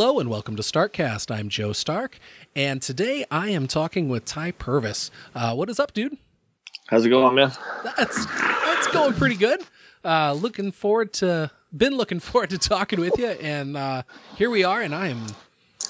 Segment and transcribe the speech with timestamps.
[0.00, 1.28] Hello and welcome to Starkcast.
[1.34, 2.20] I'm Joe Stark,
[2.54, 5.10] and today I am talking with Ty Purvis.
[5.34, 6.16] Uh, what is up, dude?
[6.86, 7.50] How's it going, man?
[7.82, 9.60] That's that's going pretty good.
[10.04, 14.04] Uh, looking forward to been looking forward to talking with you, and uh,
[14.36, 15.26] here we are, and I am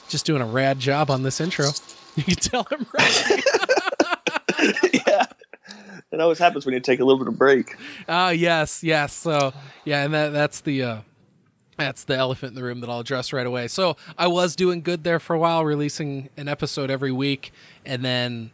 [0.09, 1.68] just doing a rad job on this intro.
[2.16, 3.43] You can tell I'm rusty.
[5.06, 5.27] yeah.
[6.12, 7.77] It always happens when you take a little bit of break.
[8.09, 9.12] Ah, yes, yes.
[9.12, 9.52] So
[9.84, 10.98] yeah, and that that's the uh,
[11.78, 13.68] that's the elephant in the room that I'll address right away.
[13.68, 17.52] So I was doing good there for a while, releasing an episode every week,
[17.87, 18.51] and then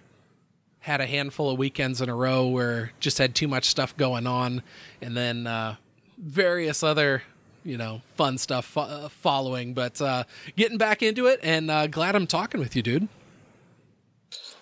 [0.80, 4.26] had a handful of weekends in a row where just had too much stuff going
[4.26, 4.62] on,
[5.00, 5.76] and then uh,
[6.18, 7.22] various other
[7.64, 9.74] you know fun stuff fo- uh, following.
[9.74, 10.24] But uh,
[10.56, 13.08] getting back into it, and uh, glad I'm talking with you, dude.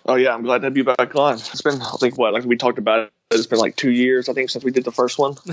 [0.05, 1.35] Oh yeah, I'm glad to you back on.
[1.35, 3.11] It's been I think what like we talked about.
[3.39, 5.35] It's been like two years I think since we did the first one.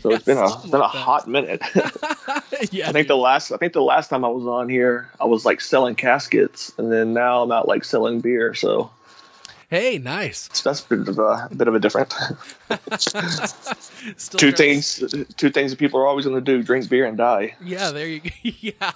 [0.00, 0.88] So it's been a Yes, been a that.
[0.88, 1.60] hot minute.
[2.72, 5.24] yeah, I think the last I think the last time I was on here I
[5.24, 8.54] was like selling caskets, and then now I'm out like selling beer.
[8.54, 8.90] So
[9.70, 10.48] hey, nice.
[10.62, 12.14] that's a bit of a, a bit of a different.
[14.36, 15.02] Two things
[15.36, 17.54] two things that people are always going to do: drink beer and die.
[17.62, 18.30] Yeah, there you go.
[18.42, 18.92] Yeah.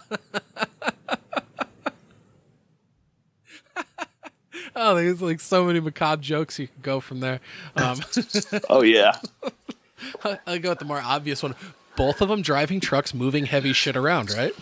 [4.76, 7.40] Oh, there's like so many macabre jokes you could go from there.
[7.76, 8.00] Um,
[8.68, 9.16] Oh yeah,
[10.46, 11.54] I'll go with the more obvious one.
[11.94, 14.54] Both of them driving trucks, moving heavy shit around, right?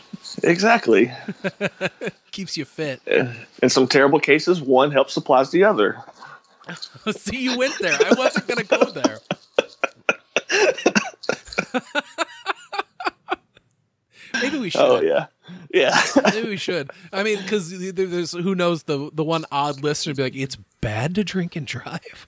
[0.43, 1.13] exactly.
[2.33, 3.01] Keeps you fit.
[3.63, 6.03] In some terrible cases, one helps supplies the other.
[7.13, 7.93] See, you went there.
[7.95, 9.19] I wasn't going to go there.
[14.43, 14.81] Maybe we should.
[14.81, 15.27] Oh yeah,
[15.73, 16.01] yeah.
[16.33, 16.91] Maybe we should.
[17.13, 20.57] I mean, because there's who knows the the one odd listener would be like, it's
[20.81, 22.27] bad to drink and drive.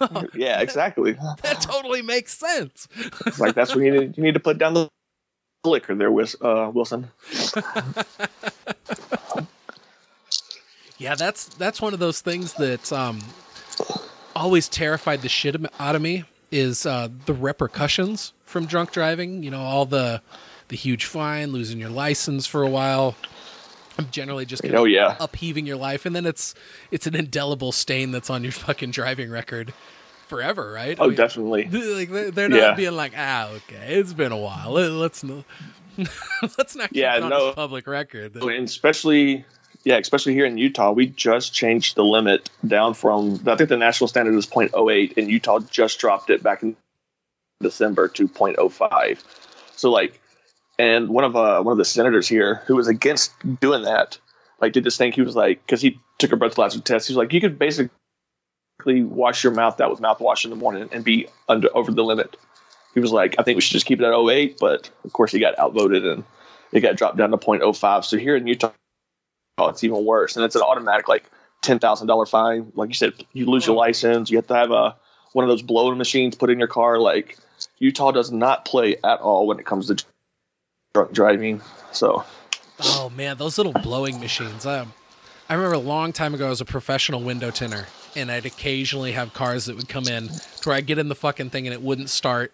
[0.34, 1.12] yeah, exactly.
[1.42, 2.88] That totally makes sense.
[3.26, 4.88] It's like that's when you need, you need to put down the
[5.64, 7.10] liquor there, uh, Wilson.
[10.98, 13.20] Yeah, that's that's one of those things that um,
[14.34, 19.42] always terrified the shit out of me is uh, the repercussions from drunk driving.
[19.42, 20.22] You know, all the
[20.68, 23.14] the huge fine, losing your license for a while.
[23.98, 26.54] I'm generally just Oh yeah, upheaving your life, and then it's
[26.90, 29.72] it's an indelible stain that's on your fucking driving record
[30.26, 30.98] forever, right?
[30.98, 31.64] I oh mean, definitely.
[31.72, 32.74] Like they're- not Yeah.
[32.74, 34.72] being like, ah, okay, it's been a while.
[34.72, 35.44] Let- Let's no,
[36.58, 37.52] let's not Yeah, no.
[37.52, 38.34] public record.
[38.34, 39.44] And especially,
[39.84, 43.76] yeah, especially here in Utah, we just changed the limit down from I think the
[43.76, 46.74] national standard is 0.08, and Utah just dropped it back in
[47.60, 49.22] December to 0.05.
[49.76, 50.20] So like,
[50.78, 54.18] and one of uh, one of the senators here who was against doing that,
[54.60, 55.12] like, did this thing.
[55.12, 57.90] He was like, because he took a breathalyzer test, he was like, you could basically
[58.84, 62.36] wash your mouth out with mouthwash in the morning and be under over the limit.
[62.94, 65.32] He was like, I think we should just keep it at 08, but of course
[65.32, 66.22] he got outvoted and
[66.72, 68.04] it got dropped down to 0.05.
[68.04, 68.72] So here in Utah,
[69.58, 71.30] oh, it's even worse, and it's an automatic like
[71.62, 72.70] ten thousand dollar fine.
[72.74, 74.30] Like you said, you lose your license.
[74.30, 74.96] You have to have a
[75.32, 76.98] one of those blowing machines put in your car.
[76.98, 77.38] Like
[77.78, 80.04] Utah does not play at all when it comes to
[80.94, 81.60] drunk driving.
[81.90, 82.24] So
[82.80, 84.64] Oh man, those little blowing machines.
[84.64, 84.92] Um,
[85.48, 89.12] I remember a long time ago, I was a professional window tinner, and I'd occasionally
[89.12, 91.74] have cars that would come in to where I'd get in the fucking thing and
[91.74, 92.52] it wouldn't start.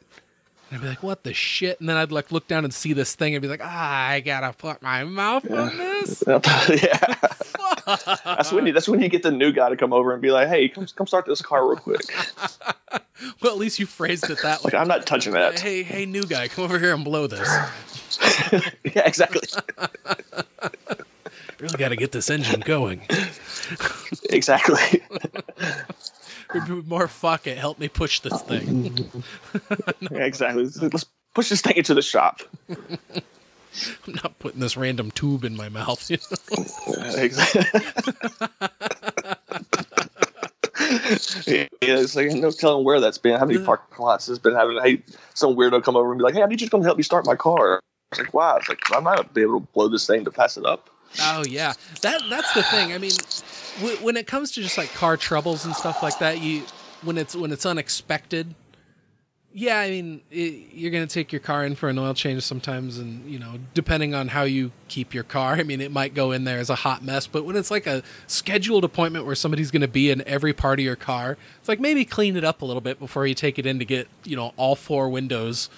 [0.71, 2.95] And I'd be like, "What the shit?" And then I'd like look down and see
[2.95, 7.15] this thing and be like, "Ah, I gotta put my mouth on this." yeah,
[8.25, 10.31] that's when you that's when you get the new guy to come over and be
[10.31, 12.01] like, hey, come come start this car real quick.
[13.43, 14.71] Well, at least you phrased it that way.
[14.73, 15.61] Like I'm not touching that.
[15.61, 17.49] Hey, hey, new guy, come over here and blow this.
[18.85, 19.41] yeah, exactly,
[21.61, 23.03] Really got to get this engine going.
[24.31, 25.03] exactly.
[26.87, 29.11] More fuck it, help me push this thing.
[30.11, 30.65] Yeah, exactly.
[30.65, 32.41] Let's push this thing into the shop.
[32.71, 36.11] I'm not putting this random tube in my mouth.
[36.11, 36.65] You know?
[37.17, 37.63] Exactly.
[41.47, 43.39] yeah, it's like no telling where that's been.
[43.39, 45.03] How many parking lots has been having hey,
[45.35, 47.03] some weirdo come over and be like, "Hey, I need you to come help me
[47.03, 48.59] start my car." It's like, wow.
[48.69, 50.91] Like I'm not be able to blow this thing to pass it up.
[51.23, 51.73] Oh yeah,
[52.03, 52.93] that that's the thing.
[52.93, 53.13] I mean,
[53.81, 56.63] w- when it comes to just like car troubles and stuff like that, you
[57.03, 58.55] when it's when it's unexpected.
[59.53, 62.99] Yeah, I mean, it, you're gonna take your car in for an oil change sometimes,
[62.99, 66.31] and you know, depending on how you keep your car, I mean, it might go
[66.31, 67.27] in there as a hot mess.
[67.27, 70.85] But when it's like a scheduled appointment where somebody's gonna be in every part of
[70.85, 73.67] your car, it's like maybe clean it up a little bit before you take it
[73.67, 75.69] in to get you know all four windows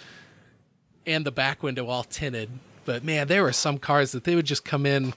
[1.07, 2.51] and the back window all tinted.
[2.85, 5.15] But man, there were some cars that they would just come in,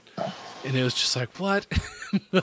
[0.64, 1.66] and it was just like, what
[2.30, 2.42] the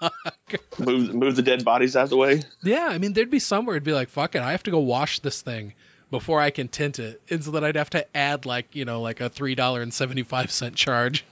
[0.00, 0.54] fuck?
[0.78, 2.42] Move move the dead bodies out of the way.
[2.62, 4.78] Yeah, I mean, there'd be somewhere it'd be like, fuck it, I have to go
[4.78, 5.74] wash this thing
[6.10, 9.00] before I can tint it, and so that I'd have to add like you know
[9.00, 11.24] like a three dollar and seventy five cent charge.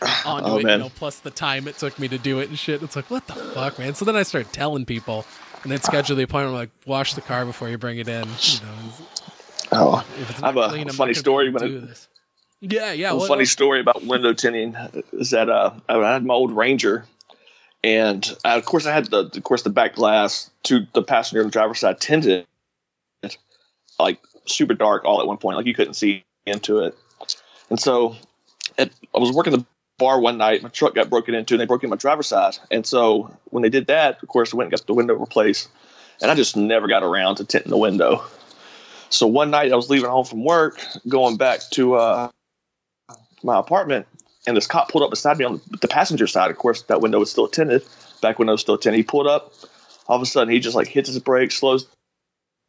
[0.26, 0.78] onto Oh, it, man.
[0.80, 2.82] you know, plus the time it took me to do it and shit.
[2.82, 3.94] It's like, what the fuck, man?
[3.94, 5.24] So then I started telling people
[5.62, 8.24] and then schedule the appointment like wash the car before you bring it in.
[8.24, 8.92] You know,
[9.72, 10.04] Oh,
[10.42, 12.08] I have a clean, I'm funny story be able to when it- do this.
[12.60, 13.10] Yeah, yeah.
[13.10, 14.76] a what- funny story about window tinting
[15.12, 17.04] is that uh, I had my old Ranger,
[17.82, 21.40] and uh, of course I had the, of course, the back glass to the passenger
[21.40, 22.46] and the driver's side tinted,
[23.98, 26.96] like super dark all at one point, like you couldn't see into it.
[27.70, 28.14] And so,
[28.78, 29.64] at, I was working the
[29.98, 30.62] bar one night.
[30.62, 32.58] My truck got broken into, and they broke in my driver's side.
[32.70, 35.68] And so, when they did that, of course, I went and got the window replaced,
[36.20, 38.24] and I just never got around to tinting the window.
[39.12, 42.30] So one night I was leaving home from work, going back to uh,
[43.42, 44.06] my apartment,
[44.46, 46.50] and this cop pulled up beside me on the passenger side.
[46.50, 47.84] Of course, that window was still tinted.
[48.22, 48.96] Back window was still tinted.
[48.96, 49.52] He pulled up.
[50.08, 51.86] All of a sudden, he just like hits his brakes, slows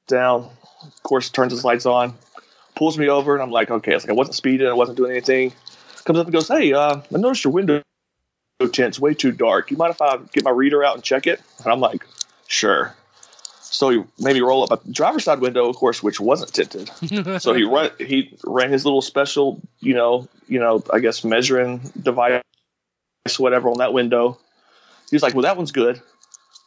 [0.07, 0.49] down.
[0.81, 2.13] Of course, turns his lights on,
[2.75, 3.93] pulls me over, and I'm like, okay.
[3.93, 5.53] It's like I wasn't speeding, I wasn't doing anything.
[6.03, 7.81] Comes up and goes, hey, uh, I noticed your window
[8.73, 9.71] tint's way too dark.
[9.71, 11.41] You mind if I get my reader out and check it?
[11.63, 12.05] And I'm like,
[12.47, 12.93] sure.
[13.73, 16.91] So he maybe roll up a driver's side window, of course, which wasn't tinted.
[17.41, 21.79] So he run he ran his little special, you know, you know, I guess measuring
[21.99, 22.43] device,
[23.37, 24.37] whatever, on that window.
[25.09, 25.99] He's like, "Well, that one's good."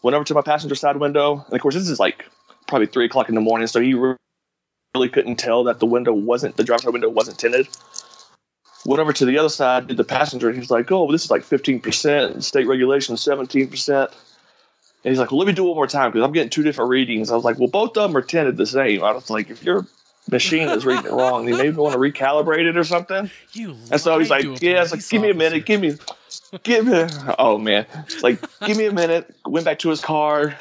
[0.03, 2.25] Went over to my passenger side window, and of course, this is like
[2.67, 6.57] probably three o'clock in the morning, so he really couldn't tell that the window wasn't
[6.57, 7.69] the driver's side window wasn't tinted.
[8.85, 11.25] Went over to the other side, did the passenger, and he's like, "Oh, well, this
[11.25, 14.11] is like fifteen percent, state regulation seventeen percent."
[15.07, 16.65] And he's like, well, let me do it one more time because I'm getting two
[16.65, 17.31] different readings.
[17.31, 19.05] I was like, well, both of them are tinted the same.
[19.05, 19.87] I was like, if your
[20.29, 23.31] machine is reading it wrong, you maybe want to recalibrate it or something.
[23.53, 25.97] you And so he's like, yeah, it's like, give me a minute, give me,
[26.65, 27.07] give me,
[27.39, 29.33] oh man, it's like, give me a minute.
[29.47, 30.59] Went back to his car.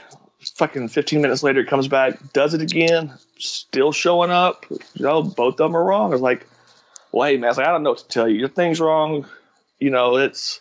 [0.58, 4.68] Fucking 15 minutes later, he comes back, does it again, still showing up.
[5.00, 6.12] No, both of them are wrong.
[6.12, 6.46] I was like,
[7.12, 8.38] well, hey man, I like, I don't know what to tell you.
[8.38, 9.26] Your thing's wrong.
[9.80, 10.60] You know, it's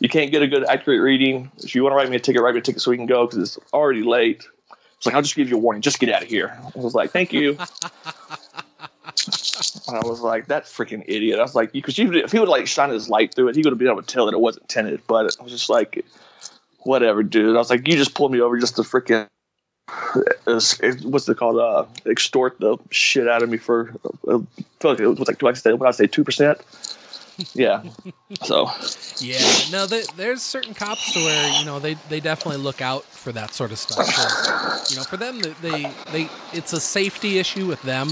[0.00, 1.50] you can't get a good accurate reading.
[1.58, 3.06] If you want to write me a ticket, write me a ticket so we can
[3.06, 4.46] go because it's already late.
[4.96, 5.82] It's like I'll just give you a warning.
[5.82, 6.58] Just get out of here.
[6.74, 7.50] I was like, thank you.
[7.50, 7.58] and
[9.88, 11.38] I was like, that freaking idiot.
[11.38, 13.72] I was like, because if he would like shine his light through it, he would
[13.72, 15.00] have been able to tell that it wasn't tinted.
[15.06, 16.04] But I was just like,
[16.80, 17.54] whatever, dude.
[17.54, 19.26] I was like, you just pulled me over just to freaking.
[20.44, 21.58] What's it called?
[21.58, 23.94] Uh, extort the shit out of me for.
[24.26, 24.40] Uh,
[24.80, 25.72] feel like it was like, do I say?
[25.74, 26.06] What I say?
[26.06, 26.58] Two percent.
[27.54, 27.82] Yeah.
[28.42, 28.70] So
[29.18, 29.38] Yeah,
[29.70, 33.32] no, there, there's certain cops to where you know they, they definitely look out for
[33.32, 34.06] that sort of stuff.
[34.90, 35.82] You know, for them, they, they
[36.12, 38.08] they it's a safety issue with them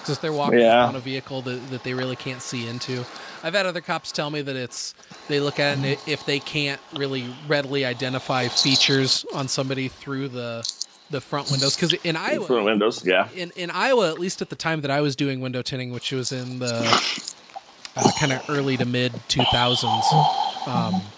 [0.00, 0.86] because they're walking Yeah.
[0.86, 3.04] on a vehicle that, that they really can't see into.
[3.42, 4.94] I've had other cops tell me that it's
[5.28, 10.70] they look at it if they can't really readily identify features on somebody through the
[11.10, 13.04] the front windows because in Iowa front windows.
[13.04, 13.28] Yeah.
[13.34, 16.12] in in Iowa, at least at the time that I was doing window tinting, which
[16.12, 16.82] was in the
[17.96, 21.12] uh, kind of early to mid 2000s, um,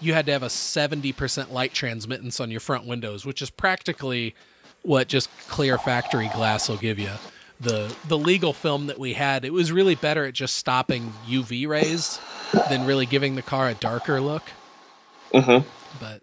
[0.00, 4.34] you had to have a 70% light transmittance on your front windows, which is practically
[4.82, 7.20] what just clear factory glass will give you.
[7.58, 11.66] The the legal film that we had, it was really better at just stopping UV
[11.66, 12.20] rays
[12.66, 14.56] than really giving the car a darker look.
[15.32, 15.58] hmm
[15.92, 16.22] But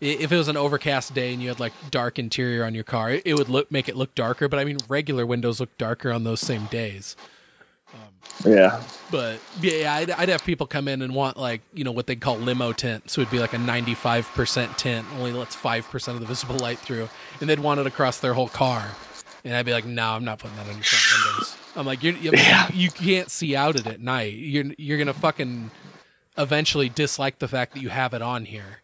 [0.00, 3.10] if it was an overcast day and you had like dark interior on your car,
[3.10, 4.48] it, it would look make it look darker.
[4.48, 7.16] But I mean, regular windows look darker on those same days.
[7.94, 8.82] Um, yeah.
[9.10, 12.16] But yeah, I'd, I'd have people come in and want like you know what they
[12.16, 16.16] call limo tint, so it'd be like a ninety-five percent tint, only lets five percent
[16.16, 17.08] of the visible light through,
[17.40, 18.90] and they'd want it across their whole car,
[19.44, 21.56] and I'd be like, no, I'm not putting that on your front windows.
[21.76, 22.68] I'm like, you're, you Yeah.
[22.72, 24.32] you can't see out it at night.
[24.34, 25.70] You're you're gonna fucking
[26.36, 28.80] eventually dislike the fact that you have it on here,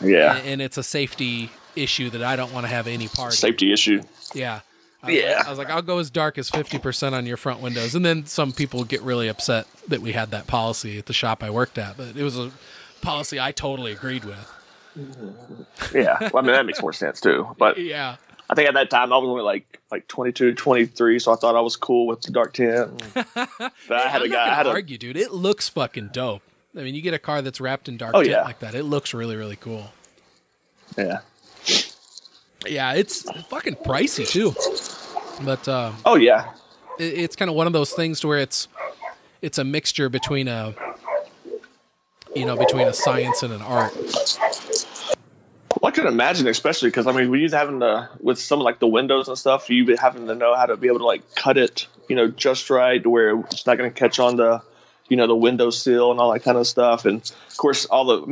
[0.00, 0.36] Yeah.
[0.36, 3.32] and, and it's a safety issue that I don't want to have any part.
[3.32, 3.38] of.
[3.38, 4.02] Safety issue.
[4.34, 4.60] Yeah.
[5.02, 5.36] I Yeah.
[5.38, 7.94] Like, I was like, I'll go as dark as 50% on your front windows.
[7.94, 11.42] And then some people get really upset that we had that policy at the shop
[11.42, 11.96] I worked at.
[11.96, 12.50] But it was a
[13.00, 14.52] policy I totally agreed with.
[15.94, 16.18] Yeah.
[16.32, 17.46] Well, I mean, that makes more sense too.
[17.58, 18.16] But Yeah.
[18.50, 21.54] I think at that time I was only like like 22, 23, so I thought
[21.54, 22.90] I was cool with the dark tint.
[23.14, 24.50] But I had I'm a guy.
[24.50, 25.16] I had a argue, dude.
[25.16, 26.42] It looks fucking dope.
[26.76, 28.42] I mean, you get a car that's wrapped in dark Oh, tint yeah.
[28.42, 28.74] like that.
[28.74, 29.92] It looks really, really cool.
[30.96, 31.20] yeah.
[32.68, 34.54] Yeah, it's fucking pricey too.
[35.44, 36.52] But uh, Oh yeah.
[36.98, 38.68] it, it's kind of one of those things to where it's
[39.42, 40.74] it's a mixture between a
[42.34, 43.94] you know between a science and an art.
[45.80, 48.80] Well, I can imagine, especially because I mean, we use having to with some like
[48.80, 49.70] the windows and stuff.
[49.70, 52.28] You be having to know how to be able to like cut it, you know,
[52.28, 54.60] just right to where it's not going to catch on the,
[55.08, 57.04] you know, the window sill and all that kind of stuff.
[57.04, 58.26] And of course, all the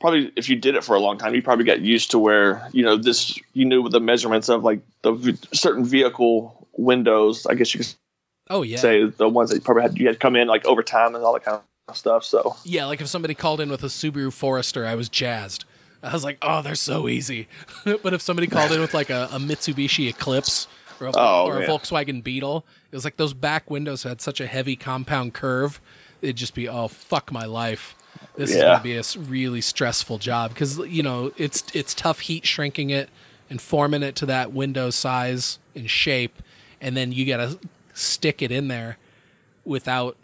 [0.00, 2.68] probably if you did it for a long time, you probably got used to where
[2.72, 3.38] you know this.
[3.54, 7.46] You knew the measurements of like the v- certain vehicle windows.
[7.46, 7.94] I guess you could
[8.50, 8.78] Oh yeah.
[8.78, 11.22] say the ones that you probably had you had come in like over time and
[11.24, 12.24] all that kind of stuff.
[12.24, 15.64] So Yeah, like if somebody called in with a Subaru Forester, I was jazzed.
[16.02, 17.48] I was like, oh, they're so easy.
[17.84, 20.68] but if somebody called in with like a, a Mitsubishi Eclipse
[21.00, 21.66] or a, Oh, or a.
[21.66, 25.80] Volkswagen Beetle, it was like those back windows had such a heavy compound curve.
[26.22, 27.96] It'd just be, oh, fuck my life.
[28.36, 32.20] This is going to be a really stressful job because you know it's it's tough
[32.20, 33.08] heat shrinking it
[33.50, 36.42] and forming it to that window size and shape,
[36.80, 37.58] and then you got to
[37.94, 38.98] stick it in there
[39.64, 40.16] without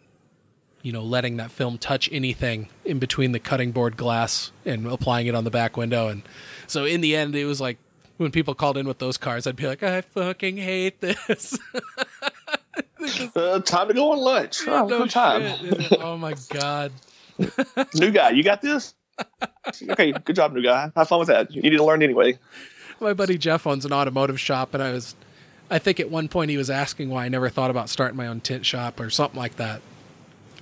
[0.85, 5.27] you know, letting that film touch anything in between the cutting board glass and applying
[5.27, 6.09] it on the back window.
[6.09, 6.23] And
[6.67, 7.79] so in the end, it was like
[8.19, 11.59] when people called in with those cars, I'd be like, I fucking hate this.
[13.35, 14.69] uh, time to go on lunch.
[14.69, 15.57] Oh, No time.
[16.01, 16.93] oh my God.
[17.95, 18.95] new guy, you got this.
[19.91, 20.91] okay, good job, new guy.
[20.97, 21.53] Have fun with that.
[21.53, 22.39] You need to learn anyway.
[23.01, 25.15] My buddy Jeff owns an automotive shop, and I was,
[25.71, 28.27] I think at one point he was asking why I never thought about starting my
[28.27, 29.81] own tint shop or something like that.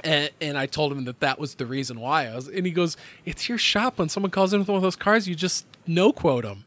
[0.05, 2.27] And, and I told him that that was the reason why.
[2.27, 3.99] I was, and he goes, "It's your shop.
[3.99, 6.65] When someone calls in with one of those cars, you just no quote them."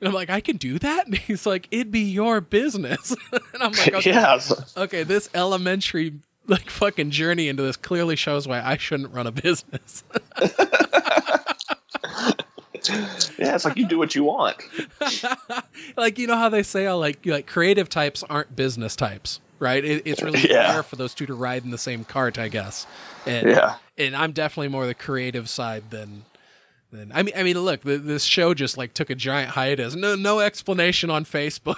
[0.00, 3.62] And I'm like, "I can do that." And he's like, "It'd be your business." and
[3.62, 4.38] I'm like, "Okay, yeah,
[4.76, 6.14] okay, this elementary
[6.48, 10.04] like fucking journey into this clearly shows why I shouldn't run a business."
[13.38, 13.54] yeah.
[13.54, 14.56] It's like you do what you want.
[15.96, 19.84] like you know how they say how like like creative types aren't business types, right?
[19.84, 20.72] It, it's really Yeah.
[20.74, 22.86] rare for those two to ride in the same cart, I guess.
[23.26, 23.76] And, Yeah.
[23.96, 26.24] and I'm definitely more the creative side than
[26.92, 27.34] than I mean.
[27.36, 29.94] I mean, look, the, this show just like took a giant hiatus.
[29.94, 31.76] No, no explanation on Facebook.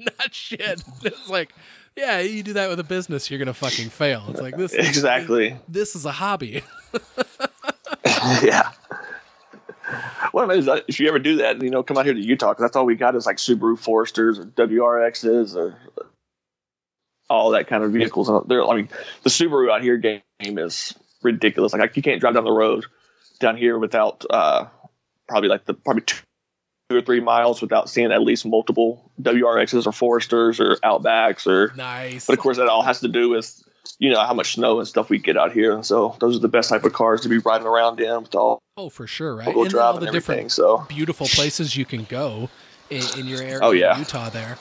[0.00, 0.82] Not shit.
[1.02, 1.54] It's like,
[1.96, 4.24] yeah, you do that with a business, you're gonna fucking fail.
[4.28, 4.72] It's like this.
[4.72, 5.56] Exactly.
[5.68, 6.62] This is a hobby.
[8.42, 8.70] yeah.
[10.32, 12.20] Well, I mean, is- if you ever do that, you know, come out here to
[12.20, 15.76] Utah because that's all we got is like Subaru Foresters or WRXs or
[17.30, 18.28] all that kind of vehicles.
[18.28, 18.88] And They're, I mean,
[19.22, 21.72] the Subaru out here game is ridiculous.
[21.72, 22.86] Like you can't drive down the road
[23.40, 24.66] down here without uh,
[25.28, 26.18] probably like the probably two
[26.90, 32.26] or three miles without seeing at least multiple WRXs or Foresters or Outbacks or nice.
[32.26, 33.62] but of course, that all has to do with
[33.98, 36.40] you know how much snow and stuff we get out here, and so those are
[36.40, 39.36] the best type of cars to be riding around in with all Oh, for sure,
[39.36, 39.46] right?
[39.46, 40.50] And all the and different.
[40.50, 42.50] So beautiful places you can go
[42.90, 43.96] in, in your area Oh, yeah.
[43.96, 44.58] Utah there.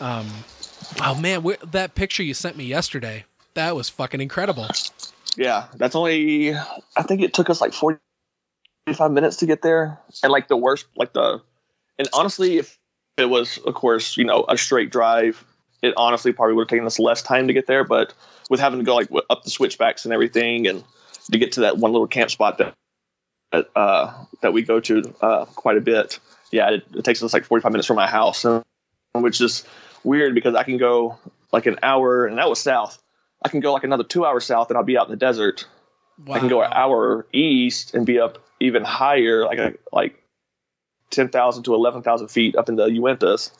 [0.00, 0.26] Um,
[1.00, 3.24] oh man, that picture you sent me yesterday,
[3.54, 4.66] that was fucking incredible.
[5.36, 7.98] yeah, that's only I think it took us like forty
[8.94, 11.40] five minutes to get there, and like the worst, like the
[12.02, 12.80] and honestly, if
[13.16, 15.44] it was, of course, you know, a straight drive,
[15.82, 18.12] it honestly probably would have taken us less time to get there, but
[18.50, 20.82] with having to go like up the switchbacks and everything, and
[21.30, 22.74] to get to that one little camp spot that
[23.52, 26.18] that, uh, that we go to uh, quite a bit,
[26.50, 28.44] yeah, it, it takes us like forty five minutes from my house,
[29.14, 29.64] which is
[30.02, 31.16] weird because I can go
[31.52, 33.00] like an hour, and that was south.
[33.44, 35.68] I can go like another two hours south, and I'll be out in the desert.
[36.26, 36.34] Wow.
[36.34, 40.21] I can go an hour east and be up even higher, like a, like
[41.12, 43.52] ten thousand to eleven thousand feet up in the Uintas.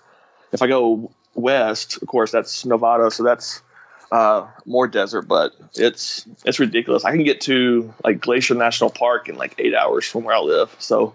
[0.52, 3.62] If I go west, of course, that's Nevada, so that's
[4.10, 7.04] uh, more desert, but it's it's ridiculous.
[7.04, 10.40] I can get to like Glacier National Park in like eight hours from where I
[10.40, 10.74] live.
[10.78, 11.14] So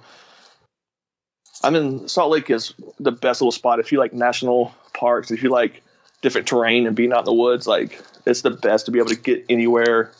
[1.63, 5.43] I'm in Salt Lake is the best little spot if you like national parks, if
[5.43, 5.83] you like
[6.21, 9.09] different terrain and being out in the woods, like it's the best to be able
[9.09, 10.11] to get anywhere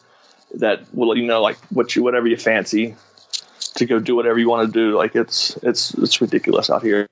[0.54, 2.96] that will let you know like what you whatever you fancy
[3.78, 4.96] to go do whatever you want to do.
[4.96, 7.08] Like it's it's it's ridiculous out here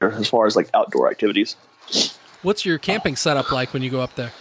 [0.00, 1.56] as far as like outdoor activities.
[2.42, 4.32] What's your camping setup like when you go up there?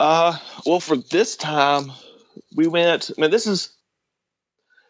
[0.00, 1.90] Uh, well, for this time,
[2.54, 3.10] we went.
[3.16, 3.70] I mean, this is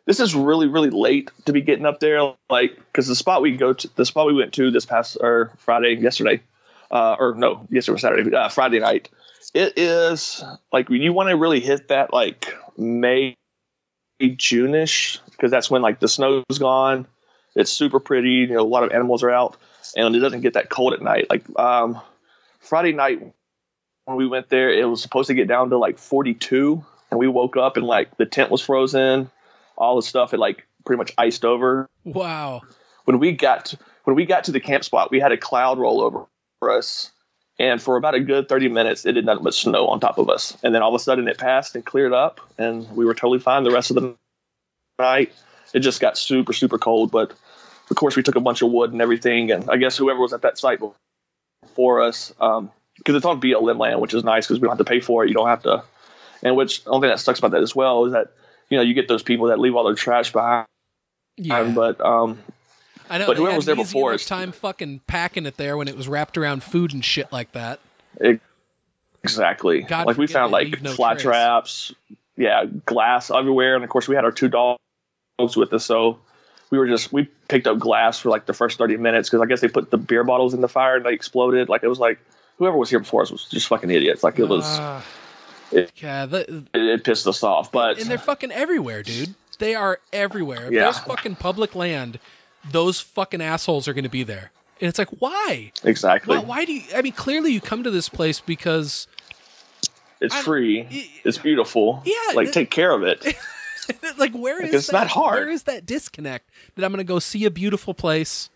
[0.07, 2.21] this is really really late to be getting up there.
[2.51, 5.51] Like, because the spot we go to, the spot we went to this past or
[5.57, 6.41] Friday, yesterday,
[6.91, 9.09] uh, or no, yesterday was Saturday, uh, Friday night.
[9.55, 13.35] It is like you want to really hit that like May,
[14.21, 17.07] June-ish, because that's when like the snow's gone.
[17.55, 18.31] It's super pretty.
[18.31, 19.57] You know, a lot of animals are out,
[19.97, 21.27] and it doesn't get that cold at night.
[21.31, 22.01] Like um,
[22.61, 23.21] Friday night
[24.09, 27.29] when we went there, it was supposed to get down to like 42, and we
[27.29, 29.31] woke up and like the tent was frozen,
[29.77, 31.89] all the stuff had like pretty much iced over.
[32.05, 32.63] Wow.
[33.05, 35.79] When we got to, when we got to the camp spot, we had a cloud
[35.79, 36.25] roll over
[36.59, 37.11] for us,
[37.59, 40.29] and for about a good 30 minutes, it did nothing but snow on top of
[40.29, 40.57] us.
[40.63, 43.41] And then all of a sudden, it passed and cleared up, and we were totally
[43.41, 44.15] fine the rest of the
[44.99, 45.33] night.
[45.75, 47.33] It just got super super cold, but
[47.91, 50.33] of course we took a bunch of wood and everything, and I guess whoever was
[50.33, 50.81] at that site
[51.63, 52.33] before us.
[52.41, 55.01] Um, because it's on BLM land, which is nice because we don't have to pay
[55.01, 55.29] for it.
[55.29, 55.83] You don't have to,
[56.43, 58.33] and which the only thing that sucks about that as well is that
[58.71, 60.67] you know you get those people that leave all their trash behind.
[61.37, 61.71] Yeah.
[61.75, 62.39] But um,
[63.11, 63.27] I know.
[63.27, 66.37] but whoever was there before is- time fucking packing it there when it was wrapped
[66.39, 67.81] around food and shit like that.
[68.21, 68.41] it,
[69.25, 71.23] exactly God like we found like no fly trace.
[71.23, 71.95] traps.
[72.37, 74.79] yeah, glass everywhere, and of course we had our two dogs
[75.57, 76.19] with us, so
[76.71, 79.47] we were just we picked up glass for like the first thirty minutes because I
[79.47, 81.69] guess they put the beer bottles in the fire and they exploded.
[81.69, 82.19] Like it was like
[82.59, 84.23] whoever was here before us was just fucking idiots.
[84.23, 84.65] Like it was.
[84.65, 85.01] Uh,
[85.71, 89.35] It- yeah, the, it, it pissed us off, but and they're fucking everywhere, dude.
[89.59, 90.67] They are everywhere.
[90.67, 90.85] If Yeah.
[90.85, 92.19] there's fucking public land,
[92.71, 94.51] those fucking assholes are going to be there.
[94.81, 95.73] And it's like, why?
[95.85, 96.83] exactly Why, why do you?
[96.95, 99.07] I mean, clearly you come to this place because
[100.21, 102.03] it's I- free, y- it's beautiful.
[102.05, 103.25] Yeah, like it- take care of it.
[104.19, 105.35] like where is Like, it's that, not hard.
[105.41, 108.51] Where is that disconnect that I'm going to go see a beautiful place,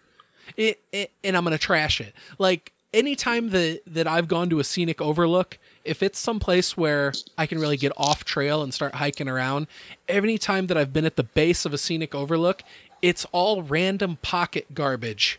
[0.57, 2.15] it, it, and I'm going to trash it?
[2.39, 7.47] Like anytime that that I've gone to a scenic overlook, if it's someplace where I
[7.47, 9.67] can really get off trail and start hiking around,
[10.09, 12.63] every time that I've been at the base of a scenic overlook,
[13.03, 15.39] it's all random pocket garbage.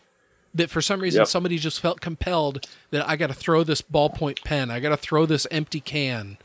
[0.55, 1.27] That for some reason Yep.
[1.29, 4.97] somebody just felt compelled that I got to throw this ballpoint pen, I got to
[4.97, 6.37] throw this empty can.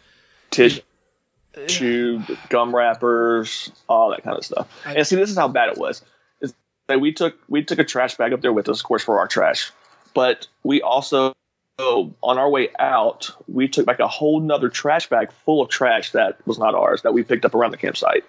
[0.51, 4.67] Tissue, gum wrappers, all that kind of stuff.
[4.87, 6.03] I- and see, this is how bad it was.
[6.41, 6.55] Is
[6.87, 9.19] that we took we took a trash bag up there with us, of course, for
[9.19, 9.73] our trash,
[10.15, 11.35] but we also
[11.79, 16.11] on our way out we took like a whole nother trash bag full of trash
[16.13, 18.25] that was not ours that we picked up around the campsite.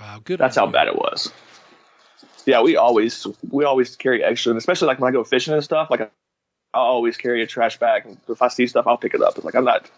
[0.00, 0.38] Wow, good.
[0.38, 0.72] That's how you.
[0.72, 1.30] bad it was.
[2.46, 5.62] Yeah, we always we always carry extra, and especially like when I go fishing and
[5.62, 5.90] stuff.
[5.90, 6.08] Like I
[6.74, 8.06] always carry a trash bag.
[8.06, 9.42] And if I see stuff, I'll pick it up.
[9.44, 9.90] Like I'm not,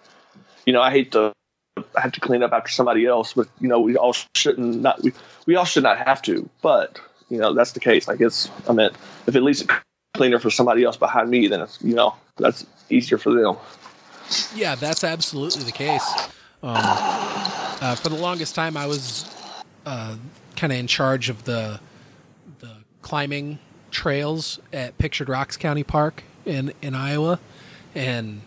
[0.66, 1.32] you know, I hate to
[1.96, 5.02] I have to clean up after somebody else, but you know, we all shouldn't not
[5.02, 5.12] we,
[5.46, 6.48] we all should not have to.
[6.62, 6.98] But
[7.30, 8.08] you know, that's the case.
[8.08, 8.90] Like it's I mean,
[9.26, 9.72] if at least it's
[10.14, 13.56] cleaner for somebody else behind me, then it's you know that's easier for them.
[14.54, 16.08] Yeah, that's absolutely the case.
[16.62, 19.28] Um, uh, for the longest time, I was
[19.84, 20.16] uh,
[20.56, 21.78] kind of in charge of the
[23.04, 23.58] climbing
[23.90, 27.38] trails at Pictured Rocks County Park in in Iowa,
[27.94, 28.40] and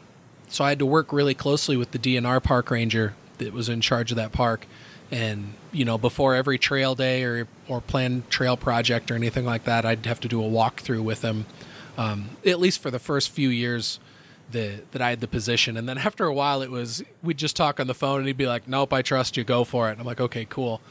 [0.49, 3.79] so I had to work really closely with the DNR park ranger that was in
[3.79, 4.65] charge of that park.
[5.11, 9.63] And you know, before every trail day or or planned trail project or anything like
[9.65, 11.45] that, I'd have to do a walkthrough with him.
[11.97, 13.99] Um, at least for the first few years
[14.51, 17.55] that that I had the position, and then after a while, it was we'd just
[17.55, 19.43] talk on the phone, and he'd be like, "Nope, I trust you.
[19.43, 20.81] Go for it." And I'm like, "Okay, cool."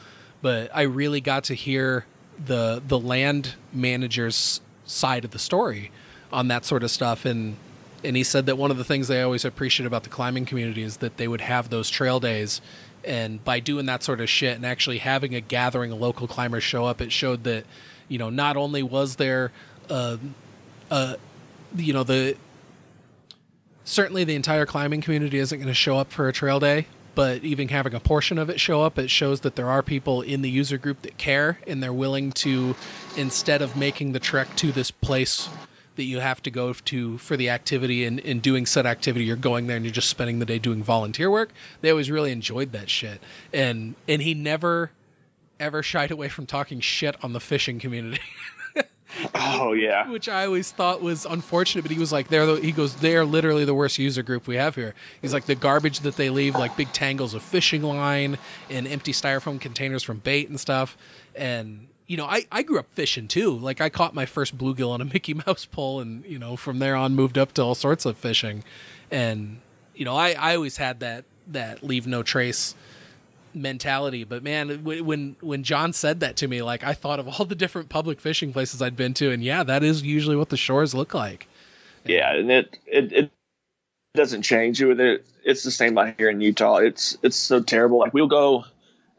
[0.41, 2.05] But I really got to hear
[2.43, 5.91] the the land manager's side of the story
[6.31, 7.57] on that sort of stuff, and
[8.03, 10.83] and he said that one of the things they always appreciate about the climbing community
[10.83, 12.61] is that they would have those trail days.
[13.03, 16.63] And by doing that sort of shit and actually having a gathering of local climbers
[16.63, 17.63] show up it showed that
[18.09, 19.51] you know not only was there
[19.89, 20.17] uh,
[20.91, 21.15] uh,
[21.75, 22.35] you know the
[23.85, 27.43] certainly the entire climbing community isn't going to show up for a trail day but
[27.43, 30.43] even having a portion of it show up it shows that there are people in
[30.43, 32.75] the user group that care and they're willing to
[33.17, 35.49] instead of making the trek to this place
[35.95, 39.35] that you have to go to for the activity and, and doing said activity you're
[39.35, 41.49] going there and you're just spending the day doing volunteer work
[41.81, 43.19] they always really enjoyed that shit.
[43.51, 44.91] And and he never
[45.59, 48.21] ever shied away from talking shit on the fishing community
[49.35, 51.81] Oh yeah, which I always thought was unfortunate.
[51.81, 54.47] But he was like, "They're," the, he goes, "They are literally the worst user group
[54.47, 57.81] we have here." He's like, the garbage that they leave, like big tangles of fishing
[57.83, 58.37] line
[58.69, 60.97] and empty styrofoam containers from bait and stuff.
[61.35, 63.51] And you know, I I grew up fishing too.
[63.51, 66.79] Like I caught my first bluegill on a Mickey Mouse pole, and you know, from
[66.79, 68.63] there on moved up to all sorts of fishing.
[69.09, 69.61] And
[69.95, 72.75] you know, I I always had that that leave no trace
[73.61, 77.45] mentality but man when when john said that to me like i thought of all
[77.45, 80.57] the different public fishing places i'd been to and yeah that is usually what the
[80.57, 81.47] shores look like
[82.07, 83.31] yeah, and it it, it
[84.15, 84.81] doesn't change.
[84.81, 86.77] It, it it's the same out here in Utah.
[86.77, 87.99] It's it's so terrible.
[87.99, 88.65] Like we'll go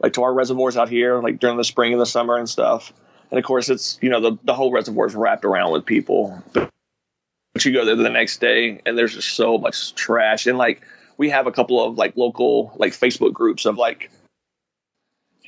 [0.00, 2.92] like to our reservoirs out here, like during the spring and the summer and stuff.
[3.30, 6.42] And of course, it's you know the the whole reservoir is wrapped around with people.
[6.52, 6.70] But,
[7.52, 10.46] but you go there the next day, and there's just so much trash.
[10.46, 10.82] And like
[11.16, 14.10] we have a couple of like local like Facebook groups of like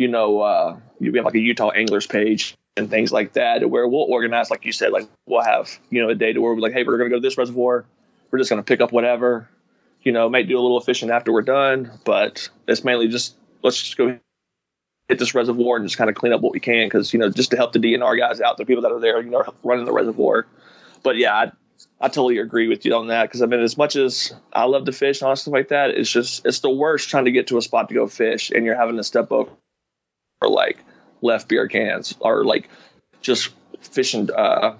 [0.01, 3.87] you know uh we have like a Utah anglers page and things like that where
[3.87, 6.61] we'll organize like you said like we'll have you know a day to where we're
[6.61, 7.85] like hey we're going to go to this reservoir.
[8.31, 9.49] We're just going to pick up whatever
[10.03, 13.81] you know might do a little fishing after we're done but it's mainly just let's
[13.81, 14.19] just go
[15.09, 17.29] hit this reservoir and just kind of clean up what we can because you know
[17.29, 19.85] just to help the DNR guys out the people that are there you know running
[19.85, 20.47] the reservoir.
[21.03, 21.53] But yeah I,
[22.01, 24.87] I totally agree with you on that because I mean as much as I love
[24.87, 27.49] to fish and all stuff like that it's just it's the worst trying to get
[27.49, 29.51] to a spot to go fish and you're having to step over
[30.41, 30.79] or like
[31.23, 32.69] left beer cans or like
[33.21, 33.51] just
[33.81, 34.77] fishing uh,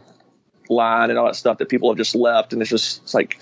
[0.69, 2.53] line and all that stuff that people have just left.
[2.53, 3.39] And it's just it's like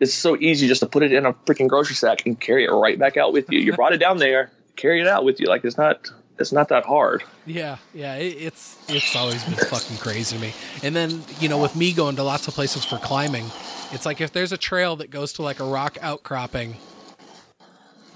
[0.00, 2.70] it's so easy just to put it in a freaking grocery sack and carry it
[2.70, 3.60] right back out with you.
[3.60, 5.46] You brought it down there carry it out with you.
[5.46, 7.22] Like it's not it's not that hard.
[7.46, 10.52] Yeah yeah it, it's it's always been fucking crazy to me.
[10.82, 13.46] And then you know with me going to lots of places for climbing
[13.92, 16.76] it's like if there's a trail that goes to like a rock outcropping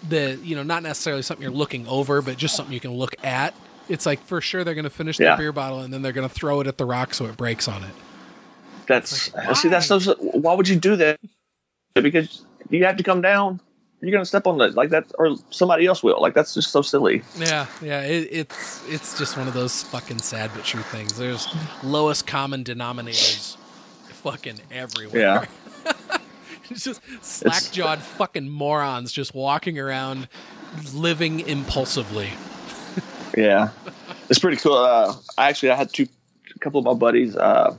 [0.09, 3.15] that you know not necessarily something you're looking over, but just something you can look
[3.25, 3.55] at.
[3.89, 5.37] It's like for sure they're going to finish Yeah.
[5.37, 7.69] beer bottle and then they're going to throw it at the rock so it breaks
[7.69, 7.95] on it.
[8.89, 11.19] That's Like, see that's so, why would you do that?
[11.95, 13.61] Because you have to come down.
[14.03, 16.21] You're gonna step on the like that, or somebody else will.
[16.21, 17.23] Like that's just so silly.
[17.39, 21.17] Yeah, yeah, it, it's it's just one of those fucking sad but true things.
[21.17, 21.49] There's
[21.83, 23.57] lowest common denominators,
[24.23, 25.49] fucking everywhere.
[25.87, 25.95] Yeah.
[26.71, 30.29] it's just slack jawed fucking morons just walking around,
[30.95, 32.31] living impulsively.
[33.37, 33.71] Yeah,
[34.31, 34.75] it's pretty cool.
[34.79, 36.07] Uh, I actually I had two,
[36.55, 37.37] a couple of my buddies.
[37.37, 37.75] Uh,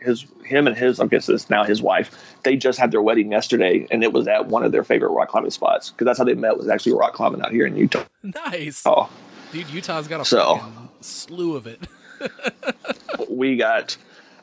[0.00, 2.34] his him and his I guess it's now his wife.
[2.44, 5.28] They just had their wedding yesterday, and it was at one of their favorite rock
[5.28, 6.56] climbing spots because that's how they met.
[6.58, 8.04] Was actually rock climbing out here in Utah.
[8.22, 9.08] Nice, Oh,
[9.52, 9.68] dude.
[9.70, 10.60] Utah's got a So-
[11.00, 11.86] slew of it.
[13.30, 13.96] we got.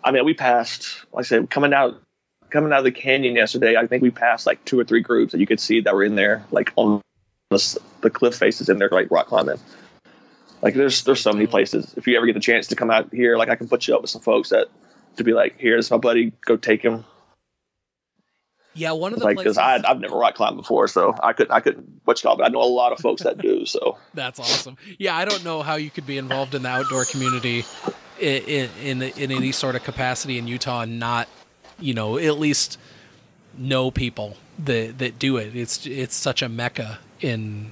[0.03, 1.05] I mean, we passed.
[1.13, 2.01] Like I said, coming out
[2.53, 3.75] coming out of the canyon yesterday.
[3.75, 6.03] I think we passed like two or three groups that you could see that were
[6.03, 7.01] in there, like on
[7.49, 9.57] the, the cliff faces in there, like rock climbing.
[10.61, 11.93] Like there's there's so many places.
[11.97, 13.95] If you ever get the chance to come out here, like I can put you
[13.95, 14.67] up with some folks that
[15.17, 17.03] to be like, here's my buddy, go take him.
[18.75, 19.57] Yeah, one of the Like places.
[19.57, 22.35] because I I've never rock climbed before, so I couldn't I couldn't what you call
[22.35, 22.37] it.
[22.37, 23.65] But I know a lot of folks that do.
[23.65, 24.77] So That's awesome.
[24.97, 27.65] Yeah, I don't know how you could be involved in the outdoor community
[28.19, 31.27] in in, in any sort of capacity in Utah and not,
[31.83, 32.79] you know, at least
[33.57, 35.55] know people that that do it.
[35.55, 37.71] It's it's such a mecca in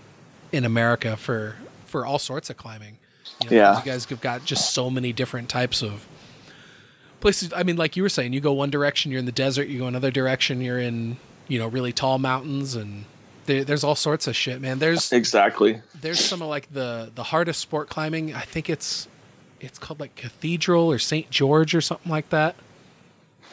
[0.51, 2.97] in America for for all sorts of climbing.
[3.41, 3.79] You know, Yeah.
[3.79, 6.07] You guys have got just so many different types of
[7.19, 7.53] places.
[7.55, 9.67] I mean, like you were saying, you go one direction, you're in the desert.
[9.67, 13.05] You go another direction, you're in you know really tall mountains and.
[13.47, 14.77] There, there's all sorts of shit, man.
[14.77, 15.81] There's exactly.
[15.99, 18.35] there's some of like the the hardest sport climbing.
[18.35, 19.07] I think it's
[19.59, 21.31] it's called like Cathedral or St.
[21.31, 22.55] George or something like that.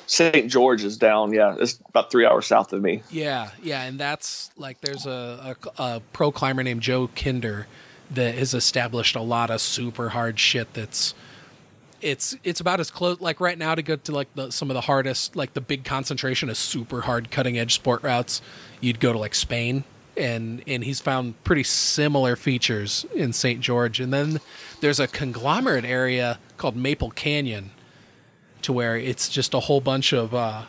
[0.09, 0.51] St.
[0.51, 1.33] George is down.
[1.33, 3.03] Yeah, it's about three hours south of me.
[3.11, 7.67] Yeah, yeah, and that's like there's a, a, a pro climber named Joe Kinder
[8.11, 10.73] that has established a lot of super hard shit.
[10.73, 11.15] That's
[12.01, 14.75] it's it's about as close like right now to go to like the, some of
[14.75, 18.41] the hardest like the big concentration of super hard cutting edge sport routes.
[18.81, 19.85] You'd go to like Spain.
[20.17, 23.61] And, and he's found pretty similar features in St.
[23.61, 24.01] George.
[24.01, 24.41] And then
[24.81, 27.71] there's a conglomerate area called Maple Canyon,
[28.69, 30.65] to where it's just a whole bunch of uh,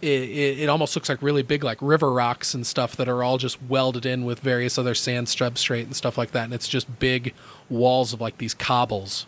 [0.00, 3.22] it, it, it almost looks like really big like river rocks and stuff that are
[3.24, 6.44] all just welded in with various other sand substrate and stuff like that.
[6.44, 7.34] And it's just big
[7.68, 9.26] walls of like these cobbles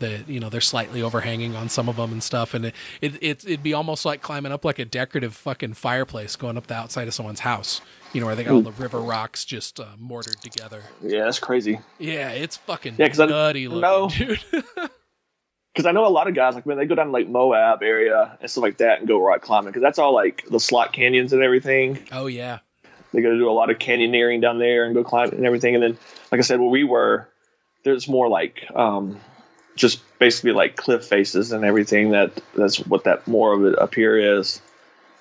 [0.00, 2.54] that you know they're slightly overhanging on some of them and stuff.
[2.54, 6.36] And it, it, it it'd be almost like climbing up like a decorative fucking fireplace
[6.36, 7.80] going up the outside of someone's house
[8.14, 10.82] you know where they got all the river rocks just uh, mortared together.
[11.02, 11.78] Yeah, that's crazy.
[11.98, 14.40] yeah it's fucking Yeah, 'cause I nutty looking know- dude
[15.72, 17.82] because I know a lot of guys like when they go down to like Moab
[17.82, 20.92] area and stuff like that and go rock climbing because that's all like the slot
[20.92, 21.98] canyons and everything.
[22.12, 22.58] oh yeah
[23.12, 25.74] They got to do a lot of canyoneering down there and go climb and everything.
[25.74, 25.98] And then,
[26.32, 27.28] like I said, where we were,
[27.84, 29.18] there's more like um,
[29.76, 32.10] just basically like cliff faces and everything.
[32.10, 34.60] That that's what that more of it up here is.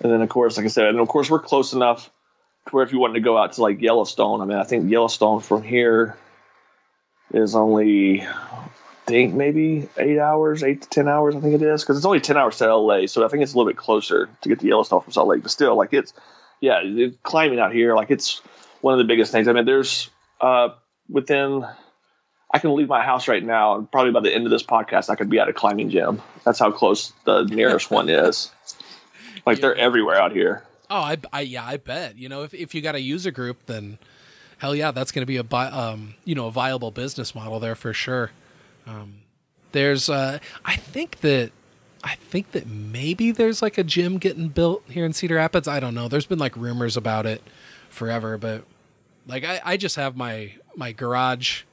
[0.01, 2.09] And then of course, like I said, and of course we're close enough
[2.67, 4.89] to where if you wanted to go out to like Yellowstone, I mean, I think
[4.91, 6.17] Yellowstone from here
[7.33, 8.25] is only
[9.07, 11.35] think maybe eight hours, eight to ten hours.
[11.35, 13.53] I think it is because it's only ten hours to LA, so I think it's
[13.53, 15.41] a little bit closer to get to Yellowstone from Salt Lake.
[15.41, 16.13] But still, like it's
[16.61, 18.41] yeah, it- climbing out here, like it's
[18.81, 19.47] one of the biggest things.
[19.47, 20.09] I mean, there's
[20.41, 20.69] uh
[21.09, 21.65] within
[22.53, 25.09] I can leave my house right now, and probably by the end of this podcast,
[25.09, 26.21] I could be at a climbing gym.
[26.45, 28.51] That's how close the nearest one is.
[29.45, 30.63] Like they're everywhere out here.
[30.89, 32.17] Oh, I, I yeah, I bet.
[32.17, 33.97] You know, if if you got a user group, then
[34.57, 37.75] hell yeah, that's going to be a um, you know, a viable business model there
[37.75, 38.31] for sure.
[38.87, 39.21] Um,
[39.71, 41.51] there's uh, I think that
[42.03, 45.67] I think that maybe there's like a gym getting built here in Cedar Rapids.
[45.67, 46.07] I don't know.
[46.07, 47.41] There's been like rumors about it
[47.89, 48.63] forever, but
[49.27, 51.63] like I, I just have my my garage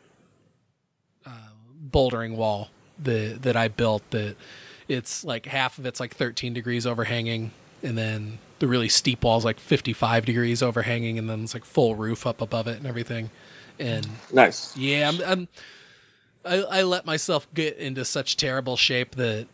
[1.25, 1.31] uh,
[1.91, 2.71] bouldering wall
[3.03, 4.37] that that I built that
[4.89, 9.39] it's like half of it's like 13 degrees overhanging and then the really steep wall
[9.39, 12.87] is like 55 degrees overhanging and then it's like full roof up above it and
[12.87, 13.31] everything
[13.79, 14.77] and Nice.
[14.77, 15.49] yeah i'm, I'm
[16.45, 19.47] I, I let myself get into such terrible shape that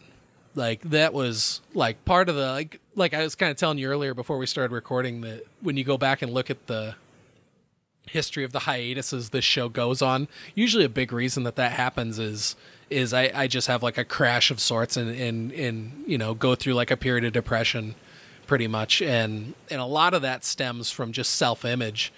[0.55, 3.89] like that was like part of the like like i was kind of telling you
[3.89, 6.97] earlier before we started recording that when you go back and look at the
[8.09, 10.27] history of the hiatuses this show goes on
[10.57, 12.57] usually a big reason that that happens is
[12.91, 16.35] is i, I just have like a crash of sorts and and and you know
[16.35, 17.95] go through like a period of depression
[18.51, 19.01] pretty much.
[19.01, 22.13] And and a lot of that stems from just self-image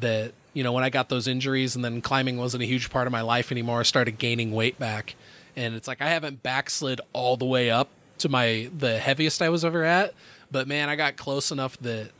[0.00, 3.06] that you know when i got those injuries and then climbing wasn't a huge part
[3.06, 5.14] of my life anymore i started gaining weight back
[5.56, 9.48] and it's like i haven't backslid all the way up to my the heaviest i
[9.48, 10.14] was ever at
[10.50, 12.10] but man i got close enough that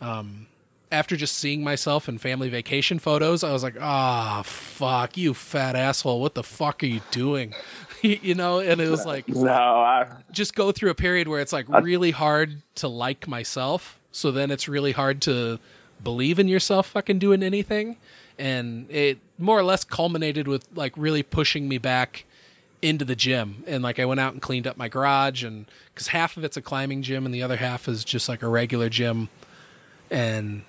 [0.00, 0.46] um
[0.92, 5.74] after just seeing myself in family vacation photos, I was like, ah, fuck, you fat
[5.74, 6.20] asshole.
[6.20, 7.54] What the fuck are you doing?
[8.02, 11.52] you know, and it was like, no, I just go through a period where it's
[11.52, 13.98] like really hard to like myself.
[14.12, 15.58] So then it's really hard to
[16.02, 17.96] believe in yourself fucking doing anything.
[18.38, 22.24] And it more or less culminated with like really pushing me back
[22.82, 23.64] into the gym.
[23.66, 26.56] And like I went out and cleaned up my garage and because half of it's
[26.56, 29.28] a climbing gym and the other half is just like a regular gym.
[30.10, 30.62] And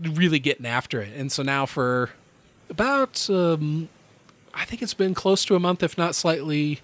[0.00, 1.12] really getting after it.
[1.16, 2.10] And so now for
[2.70, 3.88] about um,
[4.54, 6.80] I think it's been close to a month, if not slightly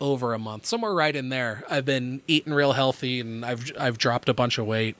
[0.00, 1.64] over a month, somewhere right in there.
[1.70, 4.96] I've been eating real healthy and I've I've dropped a bunch of weight,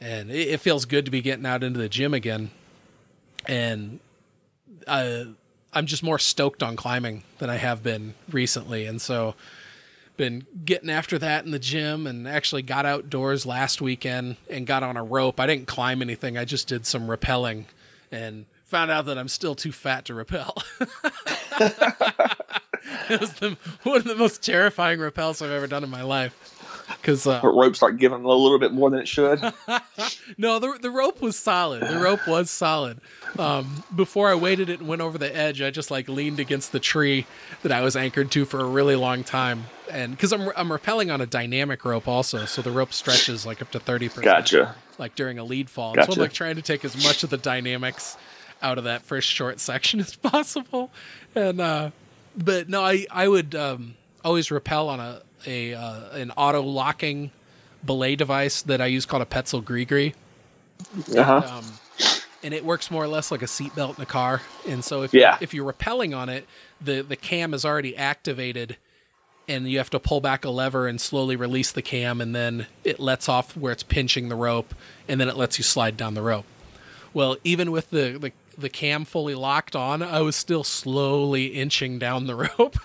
[0.00, 2.50] and it, it feels good to be getting out into the gym again.
[3.46, 4.00] And
[4.86, 5.26] I,
[5.72, 9.34] I'm just more stoked on climbing than I have been recently, and so
[10.18, 14.82] been getting after that in the gym and actually got outdoors last weekend and got
[14.82, 15.40] on a rope.
[15.40, 16.36] I didn't climb anything.
[16.36, 17.64] I just did some rappelling
[18.10, 20.60] and found out that I'm still too fat to rappel.
[23.08, 26.57] it was the, one of the most terrifying rappels I've ever done in my life.
[27.00, 29.40] Because uh, rope start giving a little bit more than it should.
[30.38, 31.82] no, the the rope was solid.
[31.82, 33.00] The rope was solid.
[33.38, 36.72] Um, before I weighted it and went over the edge, I just like leaned against
[36.72, 37.26] the tree
[37.62, 41.12] that I was anchored to for a really long time, and because I'm I'm rappelling
[41.12, 44.24] on a dynamic rope also, so the rope stretches like up to thirty percent.
[44.24, 44.74] Gotcha.
[44.98, 46.12] Like during a lead fall, gotcha.
[46.12, 48.16] so I'm like trying to take as much of the dynamics
[48.62, 50.90] out of that first short section as possible.
[51.34, 51.90] And uh,
[52.36, 57.32] but no, I I would um, always rappel on a a uh, an auto locking
[57.84, 59.86] belay device that I use called a Petzl Gree
[61.16, 61.42] Uh-huh.
[61.42, 61.80] Um,
[62.42, 64.42] and it works more or less like a seatbelt in a car.
[64.66, 65.20] And so if Yeah.
[65.20, 66.46] you're, if you're rappelling on it,
[66.80, 68.76] the the cam is already activated,
[69.48, 72.66] and you have to pull back a lever and slowly release the cam, and then
[72.84, 74.74] it lets off where it's pinching the rope,
[75.08, 76.46] and then it lets you slide down the rope.
[77.14, 81.98] Well, even with the the, the cam fully locked on, I was still slowly inching
[81.98, 82.78] down the rope.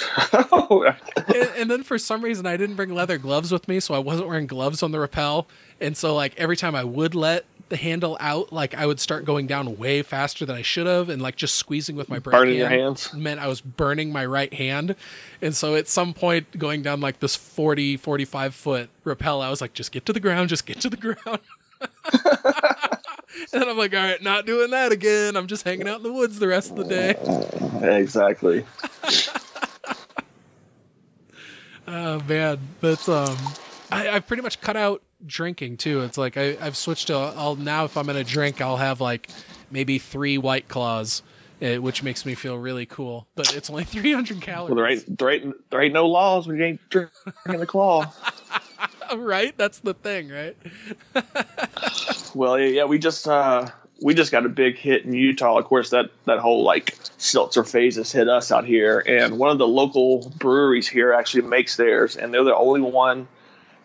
[0.32, 3.98] and, and then for some reason I didn't bring leather gloves with me, so I
[3.98, 5.46] wasn't wearing gloves on the rappel.
[5.80, 9.24] And so like every time I would let the handle out, like I would start
[9.24, 12.32] going down way faster than I should have, and like just squeezing with my brake
[12.32, 13.12] Burning your hands?
[13.14, 14.94] meant I was burning my right hand.
[15.40, 19.60] And so at some point going down like this 40, 45 foot rappel, I was
[19.60, 21.40] like, just get to the ground, just get to the ground.
[23.52, 25.36] and then I'm like, all right, not doing that again.
[25.36, 27.16] I'm just hanging out in the woods the rest of the day.
[27.98, 28.66] exactly.
[31.86, 33.36] Oh man, but um,
[33.90, 36.00] I, I've pretty much cut out drinking too.
[36.02, 39.30] It's like I, I've switched to I'll now if I'm gonna drink, I'll have like
[39.70, 41.22] maybe three white claws,
[41.60, 43.26] uh, which makes me feel really cool.
[43.34, 44.68] But it's only 300 calories.
[44.70, 47.10] Well, there ain't there ain't there ain't no laws when you ain't drinking
[47.46, 48.12] the claw.
[49.16, 49.56] right?
[49.56, 50.56] That's the thing, right?
[52.34, 53.68] Well, yeah, yeah, we just uh,
[54.02, 55.58] we just got a big hit in Utah.
[55.58, 59.50] Of course, that that whole like seltzer phase has hit us out here, and one
[59.50, 63.28] of the local breweries here actually makes theirs, and they're the only one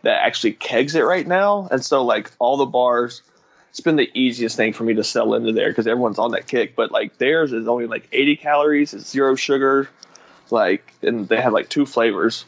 [0.01, 1.67] that actually kegs it right now.
[1.71, 3.21] And so, like all the bars,
[3.69, 6.47] it's been the easiest thing for me to sell into there because everyone's on that
[6.47, 6.75] kick.
[6.75, 9.89] But like theirs is only like 80 calories, it's zero sugar,
[10.49, 12.45] like, and they have like two flavors.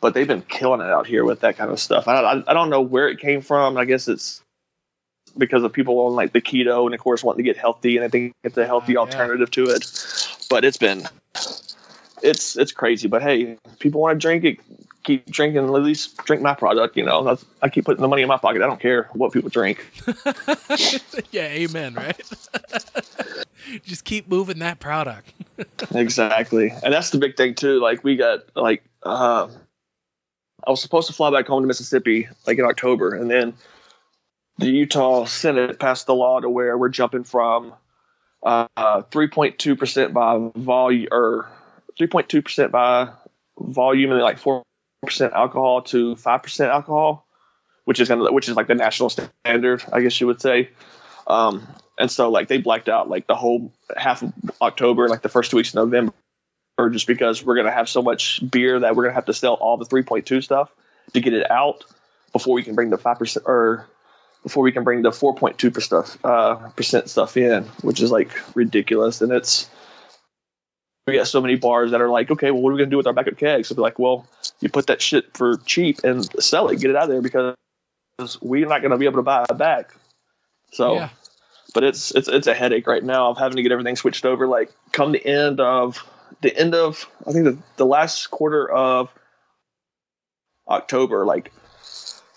[0.00, 2.08] But they've been killing it out here with that kind of stuff.
[2.08, 3.78] I, I, I don't know where it came from.
[3.78, 4.42] I guess it's
[5.38, 8.04] because of people on like the keto and of course wanting to get healthy and
[8.04, 9.00] I think it's a healthy Yeah, yeah.
[9.00, 9.84] alternative to it.
[10.48, 11.08] But it's been
[12.22, 13.06] it's it's crazy.
[13.06, 14.58] But hey, people want to drink it,
[15.04, 15.62] keep drinking.
[15.64, 16.96] At least drink my product.
[16.96, 18.62] You know, That's, I keep putting the money in my pocket.
[18.62, 19.86] I don't care what people drink.
[21.30, 22.20] yeah, amen, right?
[23.84, 25.32] Just keep moving that product.
[25.94, 27.80] exactly, and that's the big thing too.
[27.80, 29.48] Like we got like uh,
[30.66, 33.54] I was supposed to fly back home to Mississippi like in October, and then
[34.58, 37.72] the Utah Senate passed the law to where we're jumping from
[38.44, 41.48] uh, 3.2 percent by volume or
[41.98, 43.08] 3.2 percent by
[43.58, 44.62] volume and like four
[45.02, 47.26] percent alcohol to five percent alcohol,
[47.84, 50.70] which is gonna which is like the national standard, I guess you would say.
[51.26, 51.66] Um,
[51.98, 55.50] and so like they blacked out like the whole half of October, like the first
[55.50, 56.12] two weeks of November,
[56.90, 59.76] just because we're gonna have so much beer that we're gonna have to sell all
[59.76, 60.70] the 3.2 stuff
[61.12, 61.84] to get it out
[62.32, 63.86] before we can bring the five percent or
[64.44, 68.30] before we can bring the 4.2 per stuff uh, percent stuff in, which is like
[68.54, 69.20] ridiculous.
[69.20, 69.68] And it's
[71.06, 72.96] we got so many bars that are like, okay, well, what are we gonna do
[72.96, 73.68] with our backup kegs?
[73.68, 74.26] So they're like, well,
[74.60, 77.56] you put that shit for cheap and sell it, get it out of there because
[78.40, 79.94] we're not gonna be able to buy it back.
[80.72, 81.08] So, Yeah.
[81.74, 84.46] but it's it's it's a headache right now of having to get everything switched over.
[84.46, 86.06] Like come the end of
[86.42, 89.10] the end of I think the, the last quarter of
[90.68, 91.52] October, like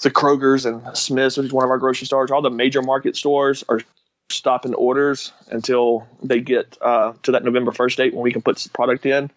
[0.02, 3.16] the Kroger's and Smith's, which is one of our grocery stores, all the major market
[3.16, 3.82] stores are
[4.30, 8.66] stopping orders until they get uh, to that November 1st date when we can put
[8.74, 9.32] product in.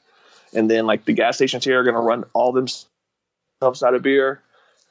[0.53, 4.03] And then like the gas stations here are going to run all themselves out of
[4.03, 4.43] beer.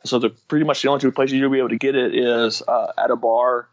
[0.05, 2.63] So the pretty much the only two places you'll be able to get it is
[2.67, 3.67] uh, at a bar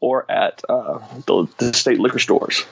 [0.00, 2.66] or at uh, the, the state liquor stores.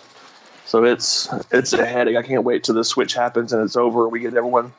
[0.67, 2.17] So it's it's a headache.
[2.17, 4.07] I can't wait till the switch happens and it's over.
[4.07, 4.75] We get everyone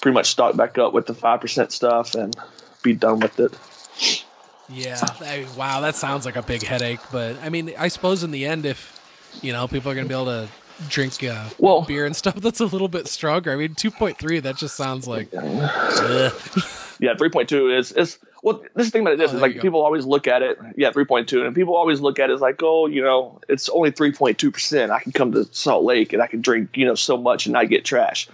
[0.00, 2.36] pretty much stocked back up with the five percent stuff and
[2.82, 3.52] be done with it.
[4.68, 4.98] Yeah.
[5.20, 7.00] I, wow, that sounds like a big headache.
[7.10, 8.98] But I mean, I suppose in the end, if
[9.42, 10.48] you know people are going to be able to
[10.88, 13.52] drink uh, Well- beer and stuff, that's a little bit stronger.
[13.52, 14.40] I mean, two point three.
[14.40, 15.28] That just sounds like.
[17.00, 18.62] Yeah, three point two is is well.
[18.76, 20.56] This thing about it is, Oh, is like people always look at it.
[20.76, 23.40] Yeah, three point two, and people always look at it as like, oh, you know,
[23.48, 24.92] it's only three point two percent.
[24.92, 27.54] I can come to Salt Lake and I can drink, you know, so much and
[27.54, 28.28] not get trash.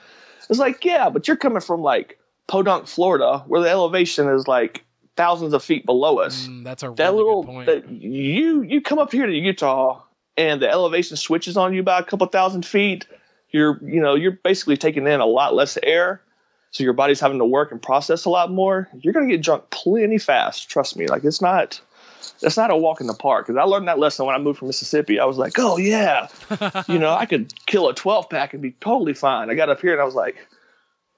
[0.50, 2.17] It's like, yeah, but you're coming from like
[2.48, 4.84] Podunk, Florida, where the elevation is like
[5.16, 6.46] thousands of feet below us.
[6.46, 7.66] Mm, that's a that really little good point.
[7.66, 10.02] that you you come up here to Utah
[10.36, 13.06] and the elevation switches on you by a couple thousand feet.
[13.50, 16.22] You're you know you're basically taking in a lot less air,
[16.70, 18.88] so your body's having to work and process a lot more.
[19.00, 20.70] You're gonna get drunk plenty fast.
[20.70, 21.06] Trust me.
[21.06, 21.80] Like it's not.
[22.40, 23.46] That's not a walk in the park.
[23.46, 25.18] Because I learned that lesson when I moved from Mississippi.
[25.18, 26.28] I was like, oh yeah,
[26.88, 29.50] you know, I could kill a 12 pack and be totally fine.
[29.50, 30.36] I got up here and I was like,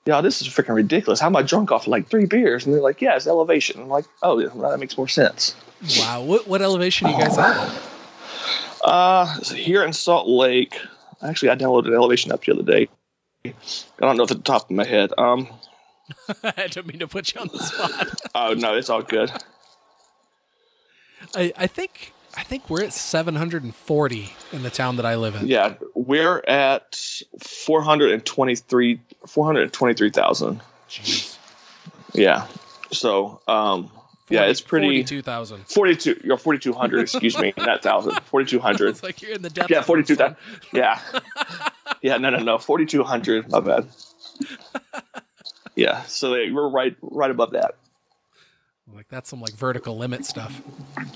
[0.06, 1.20] yeah, this is freaking ridiculous.
[1.20, 2.64] How am I drunk off like three beers?
[2.64, 3.80] And they're like, yeah, it's elevation.
[3.80, 5.54] I'm like, oh, yeah, well, that makes more sense.
[5.98, 6.22] wow.
[6.22, 7.82] What what elevation are you guys at?
[8.82, 10.80] Uh, so here in Salt Lake,
[11.22, 12.88] actually, I downloaded an elevation up the other day.
[13.44, 13.52] I
[14.00, 15.12] don't know off the top of my head.
[15.16, 15.48] Um,
[16.42, 18.20] I don't mean to put you on the spot.
[18.34, 19.30] oh no, it's all good.
[21.34, 25.46] I, I think I think we're at 740 in the town that I live in.
[25.46, 27.22] Yeah, we're at
[29.26, 30.60] four hundred and twenty-three, four hundred twenty-three thousand.
[30.88, 31.36] Jeez.
[32.12, 32.46] Yeah,
[32.92, 33.90] so um,
[34.28, 34.86] yeah, it's pretty.
[35.02, 35.64] 42,000.
[35.68, 39.70] 42 you're 4200 excuse me not 1000 4200 It's like you're in the depths.
[39.70, 40.36] yeah of 42 fun.
[40.72, 41.00] yeah
[42.02, 43.86] yeah no no no 4200 my bad
[45.74, 47.74] yeah so they, we're right right above that
[48.94, 50.60] Like that's some like vertical limit stuff.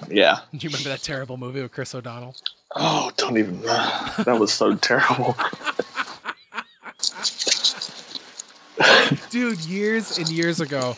[0.08, 2.34] yeah Do you remember that terrible movie with Chris O'Donnell?
[2.74, 5.36] oh don't even that was so terrible
[9.30, 10.96] dude years and years ago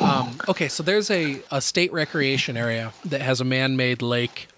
[0.00, 4.48] um, okay so there's a, a state recreation area that has a man-made lake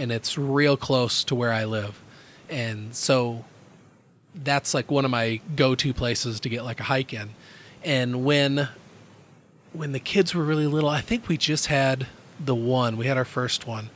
[0.00, 2.00] and it's real close to where i live.
[2.48, 3.44] And so
[4.34, 7.30] that's like one of my go-to places to get like a hike in.
[7.84, 8.68] And when
[9.72, 12.06] when the kids were really little i think we just had
[12.42, 12.96] the one.
[12.96, 13.90] We had our first one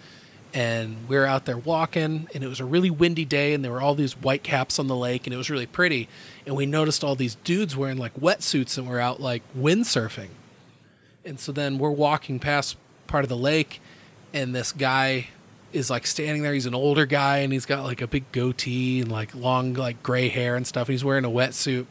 [0.54, 3.72] and we were out there walking and it was a really windy day and there
[3.72, 6.08] were all these white caps on the lake and it was really pretty.
[6.46, 10.28] And we noticed all these dudes wearing like wetsuits and we're out like windsurfing.
[11.24, 12.76] And so then we're walking past
[13.08, 13.82] part of the lake
[14.32, 15.28] and this guy
[15.72, 16.54] is like standing there.
[16.54, 20.04] He's an older guy and he's got like a big goatee and like long like
[20.04, 21.86] gray hair and stuff he's wearing a wetsuit.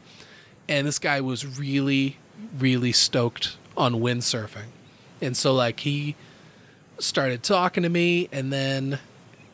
[0.70, 2.16] And this guy was really
[2.58, 4.68] really stoked on windsurfing.
[5.20, 6.16] And so like he
[6.98, 8.98] started talking to me and then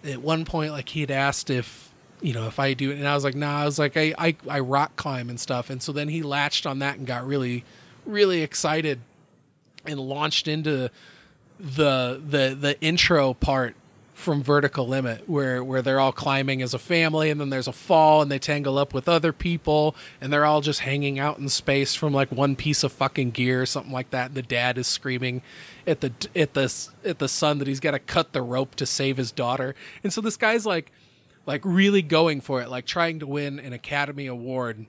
[0.05, 3.09] at one point like he had asked if you know if i do it and
[3.09, 5.83] i was like nah i was like I, I i rock climb and stuff and
[5.83, 7.65] so then he latched on that and got really
[8.05, 9.01] really excited
[9.87, 10.91] and launched into
[11.59, 13.75] the the the intro part
[14.21, 17.73] from vertical limit where where they're all climbing as a family and then there's a
[17.73, 21.49] fall and they tangle up with other people and they're all just hanging out in
[21.49, 24.79] space from like one piece of fucking gear or something like that and the dad
[24.79, 25.43] is screaming
[25.87, 28.87] at the at the at the son that he's got to cut the rope to
[28.87, 30.93] save his daughter and so this guy's like
[31.47, 34.87] like really going for it like trying to win an academy award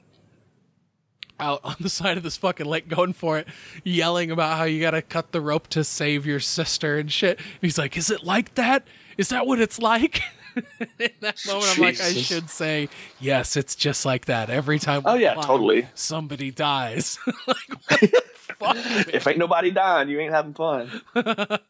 [1.41, 3.47] out on the side of this fucking lake going for it,
[3.83, 7.37] yelling about how you gotta cut the rope to save your sister and shit.
[7.39, 8.87] And he's like, Is it like that?
[9.21, 10.23] Is that what it's like?
[10.55, 14.49] In that moment, I'm like, I should say, Yes, it's just like that.
[14.49, 15.87] Every time Oh, yeah, climb, totally.
[15.93, 17.19] somebody dies.
[17.47, 18.75] like, what the fuck?
[19.13, 21.61] if ain't nobody dying you ain't having fun But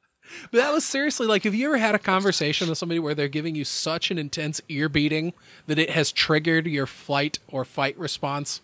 [0.54, 3.54] that was seriously like, have you ever had a conversation with somebody where they're giving
[3.54, 5.34] you such an intense ear beating
[5.68, 8.62] that it has triggered your flight or fight response?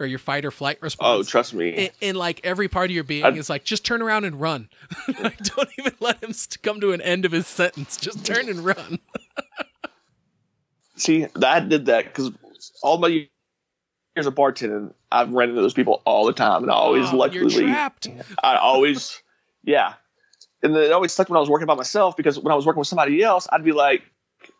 [0.00, 1.28] Or your fight or flight oh, response?
[1.28, 1.74] oh trust me.
[1.74, 4.40] and, and like every part of your being I'd- is like just turn around and
[4.40, 4.70] run.
[5.20, 6.32] Like don't even let him
[6.62, 7.96] come to an end of his sentence.
[7.98, 8.98] Just turn and run.
[10.96, 12.30] See, I did that because
[12.82, 16.74] all my years of bartending, I've run into those people all the time, and I
[16.74, 18.08] always Oh, luckily, you're trapped.
[18.42, 19.22] I always,
[19.64, 19.94] yeah,
[20.62, 22.66] and then it always sucked when I was working by myself because when I was
[22.66, 24.02] working with somebody else, I'd be like,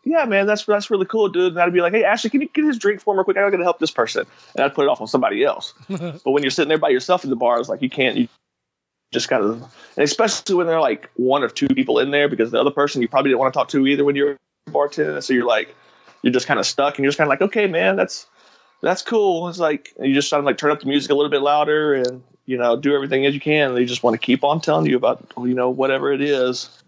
[0.05, 2.48] "Yeah, man, that's that's really cool, dude," and I'd be like, "Hey, Ashley, can you
[2.48, 3.36] get his drink for me real quick?
[3.36, 5.74] I gotta help this person," and I'd put it off on somebody else.
[5.88, 8.28] but when you're sitting there by yourself in the bar, it's like you can't, you
[9.12, 9.62] just of,
[9.96, 13.03] and especially when they're like one or two people in there, because the other person
[13.03, 14.36] you probably didn't want to talk to either when you're
[14.70, 15.22] bartending.
[15.22, 15.74] So you're like,
[16.22, 18.26] you're just kind of stuck, and you're just kind of like, okay, man, that's
[18.82, 19.48] that's cool.
[19.48, 21.94] It's like you just trying to like turn up the music a little bit louder
[21.94, 23.74] and you know do everything as you can.
[23.74, 26.82] They just want to keep on telling you about you know whatever it is.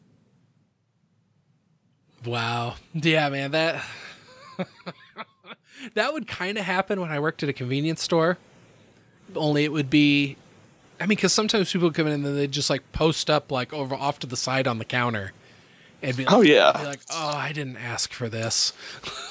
[2.25, 2.77] Wow.
[2.95, 3.85] Yeah, man, that
[5.95, 8.39] that would kind of happen when I worked at a convenience store.
[9.35, 10.37] Only it would be
[11.03, 13.73] I mean, because sometimes people come in and then they just like post up like
[13.73, 15.33] over off to the side on the counter,
[16.01, 18.73] and be oh, like, oh yeah, like, oh, I didn't ask for this.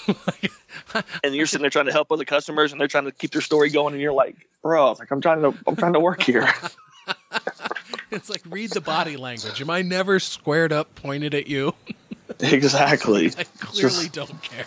[1.24, 3.42] and you're sitting there trying to help other customers, and they're trying to keep their
[3.42, 6.46] story going, and you're like, bro, like I'm trying to, I'm trying to work here.
[8.12, 9.62] it's like read the body language.
[9.62, 11.74] Am I never squared up, pointed at you?
[12.40, 13.28] exactly.
[13.38, 14.66] I clearly just, don't care.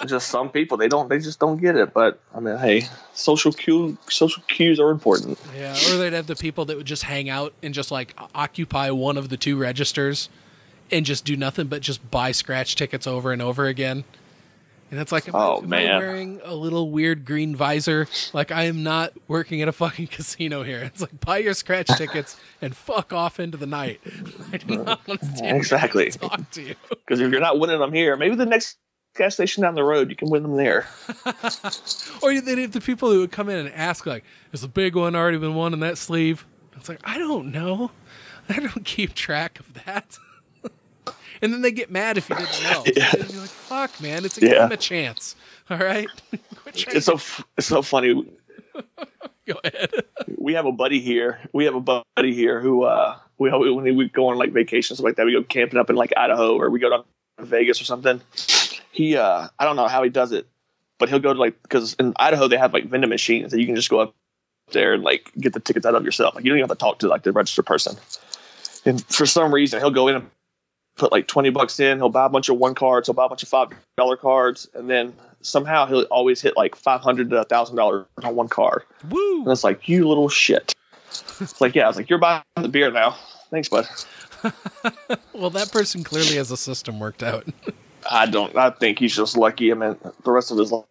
[0.06, 1.92] just some people they don't they just don't get it.
[1.92, 2.84] But I mean, hey,
[3.14, 5.38] social cue social cues are important.
[5.56, 8.90] Yeah, or they'd have the people that would just hang out and just like occupy
[8.90, 10.28] one of the two registers
[10.90, 14.04] and just do nothing but just buy scratch tickets over and over again.
[14.92, 15.98] And it's like, am, oh, man.
[15.98, 18.06] Wearing a little weird green visor?
[18.34, 20.80] Like I am not working at a fucking casino here.
[20.80, 24.02] It's like buy your scratch tickets and fuck off into the night.
[24.52, 26.10] I do not want to stand exactly.
[26.10, 26.74] talk to you.
[26.90, 28.76] Because if you're not winning them here, maybe the next
[29.16, 30.86] gas station down the road, you can win them there.
[32.22, 34.94] or then if the people who would come in and ask, like, is the big
[34.94, 36.44] one already been won in that sleeve?"
[36.76, 37.92] It's like I don't know.
[38.50, 40.18] I don't keep track of that
[41.42, 42.84] and then they get mad if you didn't know.
[42.86, 43.12] Yeah.
[43.16, 44.24] You're like, "Fuck, man!
[44.24, 44.68] It's a, yeah.
[44.70, 45.36] a chance."
[45.68, 46.08] All right.
[46.66, 47.20] it's so
[47.58, 48.14] it's so funny.
[49.46, 49.90] Go ahead.
[50.38, 51.40] we have a buddy here.
[51.52, 55.16] We have a buddy here who uh, we when we go on like vacations like
[55.16, 58.20] that, we go camping up in like Idaho or we go to Vegas or something.
[58.92, 60.46] He uh, I don't know how he does it,
[60.98, 63.66] but he'll go to like because in Idaho they have like vending machines that you
[63.66, 64.14] can just go up
[64.70, 66.36] there and like get the tickets out of yourself.
[66.36, 67.96] Like you don't even have to talk to like the registered person.
[68.84, 70.30] And for some reason, he'll go in and
[70.96, 71.98] put like 20 bucks in.
[71.98, 73.08] He'll buy a bunch of one cards.
[73.08, 74.68] He'll buy a bunch of $5 cards.
[74.74, 78.82] And then somehow he'll always hit like 500 to a $1,000 on one card.
[79.08, 79.42] Woo!
[79.42, 80.74] And it's like, you little shit.
[81.40, 83.16] it's like, yeah, I was like, you're buying the beer now.
[83.50, 83.86] Thanks, bud.
[85.34, 87.46] well, that person clearly has a system worked out.
[88.10, 88.56] I don't.
[88.56, 89.70] I think he's just lucky.
[89.70, 90.84] I mean, the rest of his life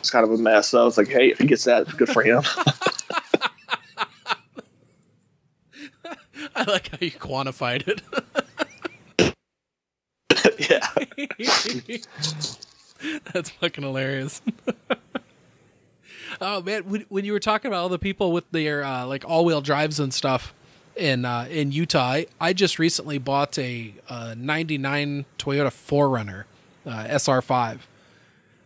[0.00, 0.68] is kind of a mess.
[0.68, 2.42] So it's like, hey, if he gets that, it's good for him.
[6.54, 8.00] I like how you quantified it.
[10.70, 10.88] yeah.
[13.32, 14.42] That's fucking hilarious.
[16.40, 19.24] oh man, when, when, you were talking about all the people with their uh, like
[19.26, 20.54] all-wheel drives and stuff
[20.96, 26.44] in uh, in Utah, I, I, just recently bought a '99 Toyota 4Runner
[26.86, 27.80] uh, SR5.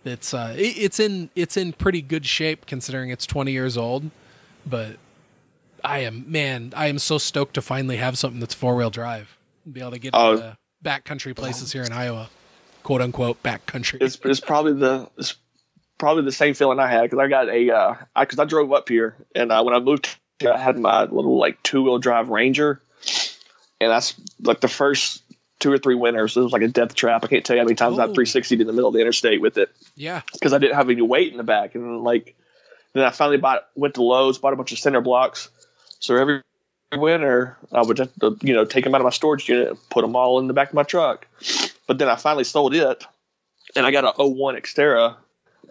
[0.04, 4.10] It's uh, it, it's in it's in pretty good shape considering it's 20 years old,
[4.66, 4.96] but
[5.84, 9.38] I am man, I am so stoked to finally have something that's four-wheel drive.
[9.70, 12.30] Be able to get oh, into backcountry places here in Iowa,
[12.82, 14.02] quote unquote backcountry.
[14.02, 15.36] It's, it's probably the it's
[15.98, 18.72] probably the same feeling I had because I got a uh, I because I drove
[18.72, 21.98] up here and uh, when I moved, here, I had my little like two wheel
[21.98, 22.82] drive Ranger,
[23.80, 25.22] and that's like the first
[25.60, 26.36] two or three winters.
[26.36, 27.24] It was like a death trap.
[27.24, 28.02] I can't tell you how many times oh.
[28.02, 29.70] I 360 in the middle of the interstate with it.
[29.96, 32.34] Yeah, because I didn't have any weight in the back, and like
[32.92, 35.50] then I finally bought went to Lowe's, bought a bunch of center blocks.
[36.00, 36.42] So every
[36.92, 38.10] winter, I would just,
[38.42, 40.52] you know, take them out of my storage unit and put them all in the
[40.52, 41.26] back of my truck.
[41.92, 43.04] But then I finally sold it,
[43.76, 45.14] and I got a 01 Xterra,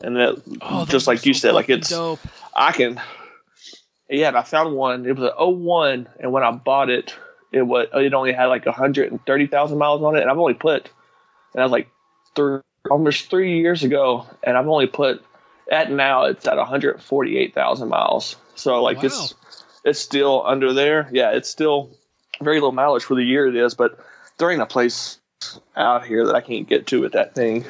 [0.03, 2.19] and that oh, just like you so said, like it's dope.
[2.53, 3.01] I can.
[4.07, 5.07] Yeah, I found one.
[5.07, 7.15] It was an 01, and when I bought it,
[7.51, 10.91] it was it only had like 130,000 miles on it, and I've only put,
[11.55, 11.89] and I was like
[12.35, 12.59] three,
[12.91, 15.25] almost three years ago, and I've only put
[15.71, 18.35] at now it's at 148,000 miles.
[18.53, 19.05] So like wow.
[19.05, 19.33] it's
[19.83, 21.09] it's still under there.
[21.11, 21.89] Yeah, it's still
[22.43, 23.97] very low mileage for the year it is, but
[24.37, 25.17] there ain't a place
[25.75, 27.65] out here that I can't get to with that thing.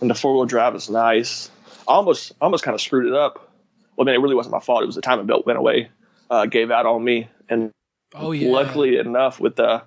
[0.00, 1.50] And the four wheel drive is nice.
[1.86, 3.50] I almost almost kind of screwed it up.
[3.96, 4.82] Well, I mean, it really wasn't my fault.
[4.82, 5.90] It was the timing belt went away,
[6.30, 7.70] uh, gave out on me, and
[8.14, 8.50] oh yeah.
[8.50, 9.82] Luckily enough, with the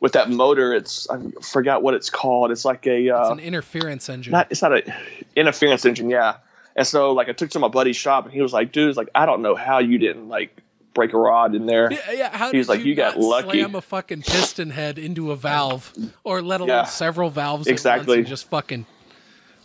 [0.00, 2.50] with that motor, it's I forgot what it's called.
[2.50, 4.32] It's like a uh, it's an interference engine.
[4.32, 4.94] Not it's not a
[5.36, 6.08] interference engine.
[6.08, 6.36] Yeah.
[6.76, 8.96] And so like I took to my buddy's shop, and he was like, "Dude, it's
[8.96, 10.62] like I don't know how you didn't like
[11.00, 11.90] break a rod in there.
[11.90, 12.36] Yeah, yeah.
[12.36, 13.60] How He's like, you, you got lucky.
[13.60, 15.94] Slam a fucking piston head into a valve,
[16.24, 18.22] or let alone yeah, several valves exactly.
[18.22, 18.84] just fucking.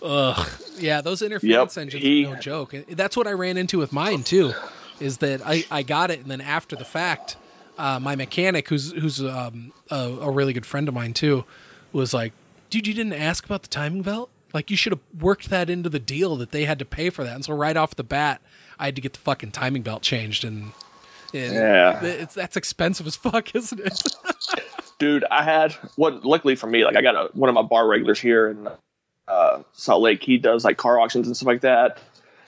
[0.02, 0.50] Ugh.
[0.78, 2.74] Yeah, those interference yep, engines he, are no joke.
[2.90, 4.54] That's what I ran into with mine too.
[5.02, 7.36] Is that I, I got it and then after the fact,
[7.78, 11.44] uh, my mechanic, who's who's um, a, a really good friend of mine too,
[11.92, 12.32] was like,
[12.70, 15.90] "Dude, you didn't ask about the timing belt." Like you should have worked that into
[15.90, 17.36] the deal that they had to pay for that.
[17.36, 18.42] And so right off the bat,
[18.80, 20.72] I had to get the fucking timing belt changed, and
[21.36, 22.04] And Yeah.
[22.04, 24.02] it's that's expensive as fuck, isn't it?
[24.98, 27.86] dude i had what luckily for me like i got a, one of my bar
[27.86, 28.66] regulars here in
[29.28, 30.24] uh, salt lake.
[30.24, 31.98] He does like car auctions and stuff like that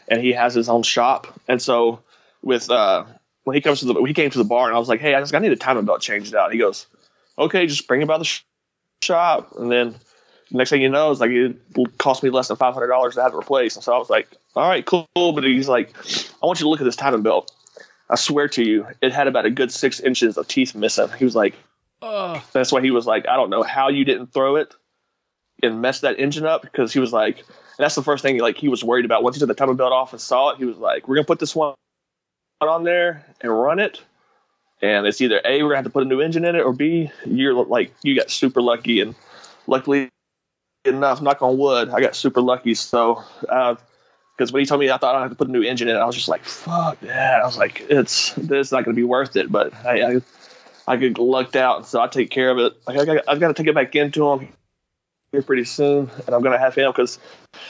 [0.08, 1.28] and he has his own shop.
[1.48, 2.00] And so
[2.44, 3.04] with uh
[3.44, 5.14] when he comes to the he came to the bar and i was like hey
[5.16, 6.52] i just i need a timing belt changed out.
[6.54, 6.86] He goes
[7.38, 8.44] okay just bring it by the sh-
[9.02, 9.54] shop.
[9.58, 9.96] And then
[10.52, 11.58] next thing you know it's like it
[11.98, 13.76] cost me less than $500 to have it replaced.
[13.76, 15.08] And so i was like all right cool.
[15.16, 15.94] But he's like
[16.42, 17.52] i want you to look at this timing belt
[18.10, 21.26] i swear to you it had about a good six inches of teeth missing he
[21.26, 21.56] was like
[22.02, 22.42] Ugh.
[22.54, 24.76] that's why he was like, I don't know how you didn't throw it
[25.64, 28.58] and mess that engine up because he was like, and that's the first thing like
[28.58, 29.24] he was worried about.
[29.24, 31.26] Once he took the timing belt off and saw it, he was like, we're gonna
[31.26, 31.74] put this one
[32.62, 34.02] on there and run it,
[34.82, 36.74] and it's either a we're gonna have to put a new engine in it or
[36.74, 39.16] b you're like you got super lucky and
[39.66, 40.10] luckily
[40.86, 42.76] enough, knock on wood, I got super lucky.
[42.76, 43.24] So.
[43.50, 43.76] Uh,
[44.38, 45.96] because when he told me I thought I had to put a new engine in,
[45.96, 49.00] I was just like, "Fuck that!" I was like, "It's this is not going to
[49.00, 50.22] be worth it." But I, I
[50.88, 52.74] I get lucked out, so I take care of it.
[52.88, 54.50] Like I got, I've got to take it back into him
[55.32, 57.20] here pretty soon, and I'm gonna have him because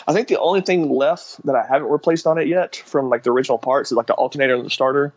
[0.07, 3.23] I think the only thing left that I haven't replaced on it yet from like
[3.23, 5.13] the original parts is like the alternator and the starter.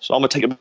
[0.00, 0.58] So I'm gonna take it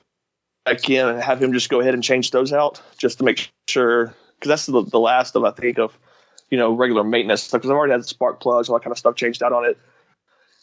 [0.65, 3.49] back in and have him just go ahead and change those out just to make
[3.67, 5.97] sure because that's the, the last of I think of
[6.49, 8.97] you know regular maintenance stuff because I've already had spark plugs all that kind of
[8.97, 9.77] stuff changed out on it.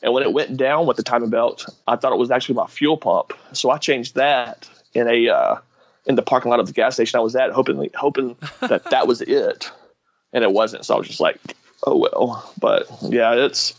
[0.03, 2.67] And when it went down with the timing belt, I thought it was actually my
[2.67, 5.57] fuel pump, so I changed that in a uh,
[6.07, 9.07] in the parking lot of the gas station I was at, hoping hoping that that
[9.07, 9.71] was it,
[10.33, 10.85] and it wasn't.
[10.85, 11.39] So I was just like,
[11.87, 12.53] oh well.
[12.59, 13.75] But yeah, it's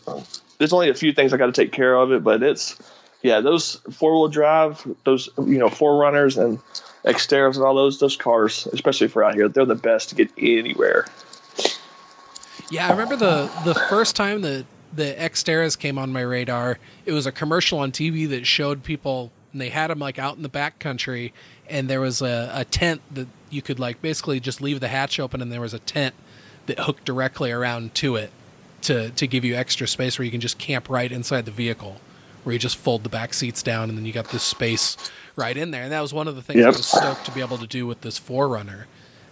[0.57, 2.78] there's only a few things I got to take care of it, but it's
[3.21, 6.59] yeah, those four wheel drive, those you know 4Runners and
[7.05, 10.30] Xterras and all those those cars, especially for out here, they're the best to get
[10.38, 11.05] anywhere.
[12.69, 14.65] Yeah, I remember the the first time the
[14.95, 16.77] the Xterras came on my radar.
[17.05, 20.35] It was a commercial on TV that showed people, and they had them like out
[20.35, 21.33] in the back country,
[21.67, 25.19] and there was a, a tent that you could like basically just leave the hatch
[25.19, 26.15] open, and there was a tent
[26.65, 28.31] that hooked directly around to it
[28.81, 31.97] to to give you extra space where you can just camp right inside the vehicle,
[32.43, 34.97] where you just fold the back seats down, and then you got this space
[35.35, 35.83] right in there.
[35.83, 37.87] And that was one of the things I was stoked to be able to do
[37.87, 38.85] with this 4Runner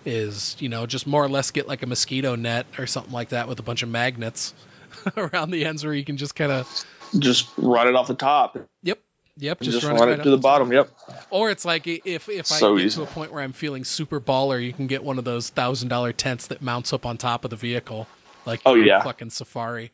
[0.03, 3.30] is you know just more or less get like a mosquito net or something like
[3.30, 4.51] that with a bunch of magnets
[5.18, 6.86] around the ends where you can just kind of
[7.20, 9.00] Just run it off the top, yep
[9.38, 10.44] yep just, run, run, right it to the top.
[10.44, 10.72] bottom.
[10.74, 10.89] Yep.
[11.30, 12.96] or it's like i- if if I So get easy.
[12.98, 15.88] to a point where I'm feeling super baller, you can get one of those thousand
[15.89, 18.08] dollar tents that mounts up on top of the vehicle,
[18.46, 19.02] like Oh, yeah.
[19.02, 19.92] fucking Safari.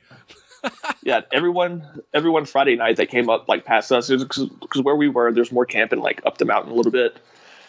[1.04, 4.50] yeah, everyone everyone Friday night that came up like past us because
[4.82, 7.18] where we were, there's more camping like up the mountain a little bit,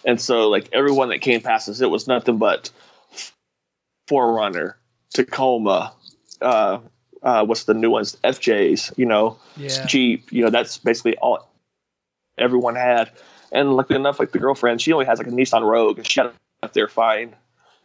[0.06, 2.70] and so like everyone that came past us, it was nothing but
[4.08, 4.74] 4Runner,
[5.12, 5.92] Tacoma,
[6.40, 6.78] uh,
[7.22, 9.86] uh, what's the new ones, FJs, you know, Yeah.
[9.86, 11.48] Jeep, you know, that's basically all
[12.38, 13.10] everyone had.
[13.52, 16.20] And luckily enough, like the girlfriend, she only has like a Nissan Rogue, and she
[16.20, 17.34] got up there fine.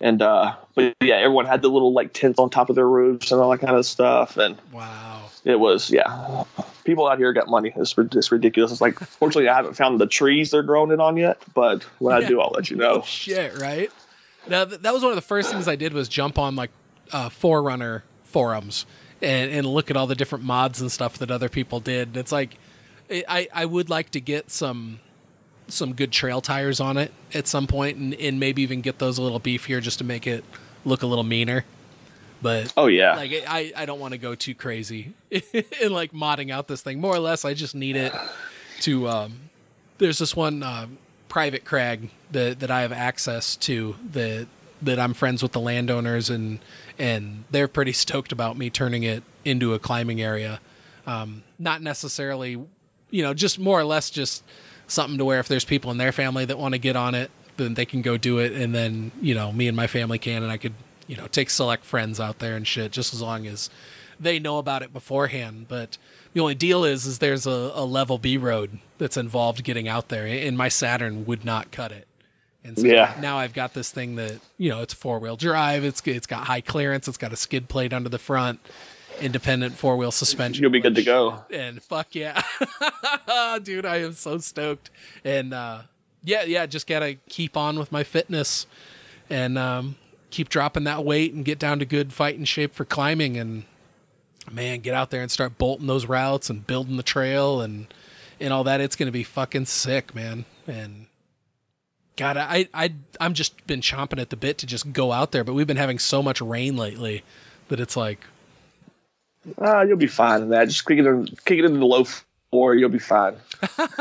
[0.01, 3.31] And uh, but yeah, everyone had the little like tents on top of their roofs
[3.31, 5.21] and all that kind of stuff, and Wow.
[5.45, 6.43] it was yeah.
[6.83, 7.71] People out here got money.
[7.77, 8.71] It's, it's ridiculous.
[8.73, 12.13] It's like fortunately I haven't found the trees they're growing it on yet, but when
[12.13, 13.01] I do, I'll let you know.
[13.05, 13.89] Shit, right?
[14.49, 16.71] Now th- that was one of the first things I did was jump on like
[17.13, 18.85] uh, 4Runner forums
[19.23, 22.09] and, and look at all the different mods and stuff that other people did.
[22.09, 22.57] And It's like
[23.09, 24.99] I- I I would like to get some
[25.67, 29.17] some good trail tires on it at some point and, and maybe even get those
[29.17, 30.43] a little beefier just to make it
[30.85, 31.63] look a little meaner.
[32.41, 36.51] But Oh yeah, like I, I don't want to go too crazy in like modding
[36.51, 36.99] out this thing.
[36.99, 38.11] More or less, I just need it
[38.81, 39.07] to.
[39.07, 39.39] Um,
[39.99, 40.87] there's this one uh,
[41.29, 44.47] private crag that that I have access to that
[44.85, 46.59] that I'm friends with the landowners and
[46.97, 50.59] and they're pretty stoked about me turning it into a climbing area.
[51.05, 52.51] Um, not necessarily,
[53.09, 54.43] you know, just more or less just
[54.87, 57.31] something to where if there's people in their family that want to get on it,
[57.57, 60.43] then they can go do it, and then you know me and my family can,
[60.43, 60.73] and I could
[61.07, 63.69] you know take select friends out there and shit, just as long as
[64.19, 65.67] they know about it beforehand.
[65.67, 65.97] But
[66.33, 70.09] the only deal is, is there's a, a level B road that's involved getting out
[70.09, 72.07] there, and my Saturn would not cut it.
[72.65, 73.15] And so Yeah.
[73.19, 75.83] now I've got this thing that you know it's four wheel drive.
[75.83, 77.07] It's it's got high clearance.
[77.07, 78.59] It's got a skid plate under the front,
[79.19, 80.61] independent four wheel suspension.
[80.63, 81.43] You'll be good to go.
[81.51, 82.41] And fuck yeah,
[83.63, 84.89] dude, I am so stoked.
[85.23, 85.81] And uh,
[86.23, 88.65] yeah, yeah, just gotta keep on with my fitness
[89.29, 89.95] and um,
[90.29, 93.35] keep dropping that weight and get down to good fighting shape for climbing.
[93.37, 93.63] And
[94.51, 97.87] man, get out there and start bolting those routes and building the trail and
[98.39, 98.79] and all that.
[98.79, 100.45] It's gonna be fucking sick, man.
[100.65, 101.07] And
[102.15, 105.43] God, I I I'm just been chomping at the bit to just go out there,
[105.43, 107.23] but we've been having so much rain lately
[107.69, 108.19] that it's like
[109.57, 110.65] Ah, you'll be fine in that.
[110.69, 112.75] Just kick it in, kick it into the low floor.
[112.75, 113.35] You'll be fine.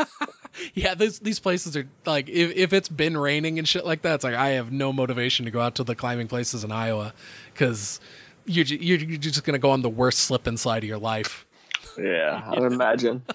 [0.74, 4.16] yeah, these these places are like if if it's been raining and shit like that,
[4.16, 7.12] it's like I have no motivation to go out to the climbing places in Iowa
[7.52, 7.98] because
[8.46, 11.44] you're you're you're just gonna go on the worst slip and slide of your life.
[11.98, 13.22] Yeah, I would imagine.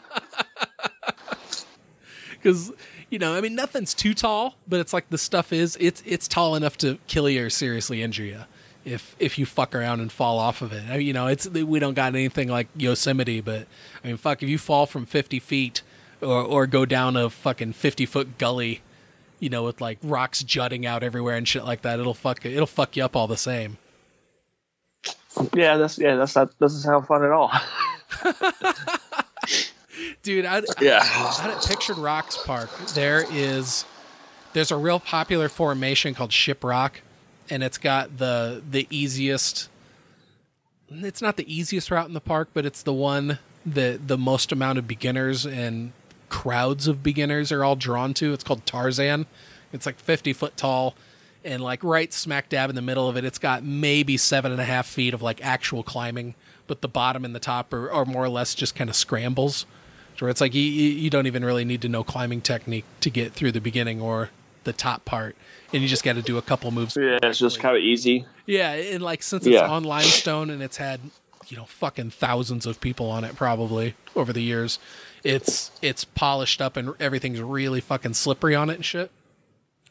[2.31, 2.71] because
[3.09, 6.27] you know, I mean, nothing's too tall, but it's like the stuff is it's it's
[6.27, 8.41] tall enough to kill you or seriously injure you
[8.87, 10.83] if if you fuck around and fall off of it.
[10.89, 13.67] I mean, you know, it's we don't got anything like Yosemite, but
[14.03, 15.81] I mean, fuck, if you fall from fifty feet
[16.21, 18.81] or or go down a fucking fifty foot gully,
[19.39, 22.65] you know, with like rocks jutting out everywhere and shit like that, it'll fuck it'll
[22.65, 23.77] fuck you up all the same.
[25.53, 27.51] Yeah, that's yeah, that's not doesn't sound fun at all.
[30.27, 30.99] Dude, I Yeah.
[31.39, 33.85] out at Pictured Rocks Park, there is
[34.51, 36.99] there's a real popular formation called Ship Rock,
[37.49, 39.69] and it's got the the easiest.
[40.91, 44.51] It's not the easiest route in the park, but it's the one that the most
[44.51, 45.93] amount of beginners and
[46.27, 48.33] crowds of beginners are all drawn to.
[48.33, 49.27] It's called Tarzan.
[49.71, 50.93] It's like 50 foot tall,
[51.45, 54.59] and like right smack dab in the middle of it, it's got maybe seven and
[54.59, 56.35] a half feet of like actual climbing,
[56.67, 59.65] but the bottom and the top are, are more or less just kind of scrambles
[60.21, 63.09] where it's like you, you you don't even really need to know climbing technique to
[63.09, 64.29] get through the beginning or
[64.63, 65.35] the top part,
[65.73, 66.97] and you just got to do a couple moves.
[66.99, 68.25] Yeah, it's just kind of easy.
[68.45, 69.67] Yeah, and like since it's Yeah.
[69.69, 70.99] on limestone and it's had
[71.47, 74.79] you know fucking thousands of people on it probably over the years,
[75.23, 79.11] it's it's polished up and everything's really fucking slippery on it and shit.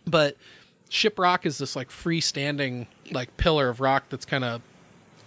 [0.07, 0.37] But
[0.89, 4.61] Ship Rock is this like freestanding like pillar of rock that's kind of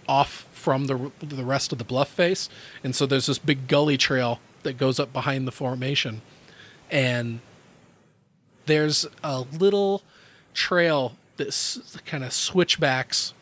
[0.08, 2.48] off from the the rest of the bluff face,
[2.84, 6.22] and so there's this big gully trail that goes up behind the formation,
[6.90, 7.40] and
[8.66, 10.02] there's a little
[10.54, 13.32] trail that kind of switchbacks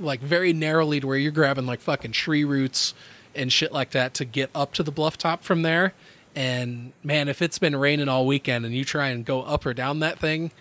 [0.00, 2.94] like very narrowly to where you're grabbing like fucking tree roots
[3.34, 5.94] and shit like that to get up to the bluff top from there.
[6.34, 9.74] And man, if it's been raining all weekend and you try and go up or
[9.74, 10.52] down that thing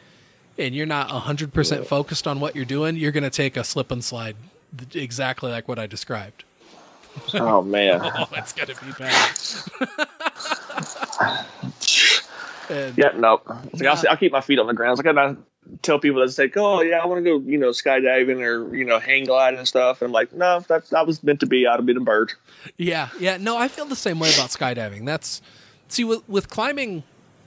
[0.57, 3.91] and you're not 100% focused on what you're doing, you're going to take a slip
[3.91, 4.35] and slide
[4.93, 6.43] exactly like what I described.
[7.33, 8.01] Oh man.
[8.17, 9.37] Oh, it's to be bad.
[12.97, 13.41] Yeah, no.
[13.71, 14.99] It's like, I'll, I'll keep my feet on the ground.
[14.99, 15.37] It's like I
[15.81, 18.83] tell people that say, "Oh, yeah, I want to go, you know, skydiving or you
[18.83, 21.65] know, hang gliding and stuff." And I'm like, no, that that was meant to be.
[21.65, 22.33] I'd have been a bird.
[22.77, 23.37] Yeah, yeah.
[23.37, 25.05] No, I feel the same way about skydiving.
[25.05, 25.41] That's
[25.87, 27.03] see with with climbing,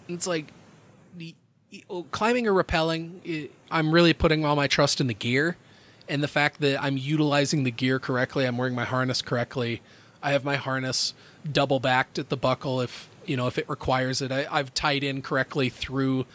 [0.09, 0.53] it's like
[1.89, 3.51] oh, climbing or rappelling.
[3.71, 5.57] I'm really putting all my trust in the gear
[6.11, 8.44] and the fact that I'm utilizing the gear correctly.
[8.44, 9.80] I'm wearing my harness correctly.
[10.22, 11.14] I have my harness
[11.50, 14.32] double backed at the buckle if you know if it requires it.
[14.32, 16.26] I, I've tied in correctly through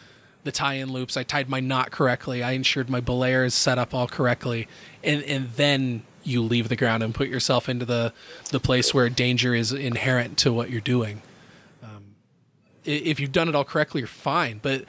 [0.44, 1.16] the tie-in loops.
[1.16, 2.42] I tied my knot correctly.
[2.42, 4.66] I ensured my belayer is set up all correctly,
[5.04, 8.12] and and then you leave the ground and put yourself into the
[8.50, 11.22] the place where danger is inherent to what you're doing.
[11.82, 12.16] Um,
[12.84, 14.58] if you've done it all correctly, you're fine.
[14.62, 14.86] But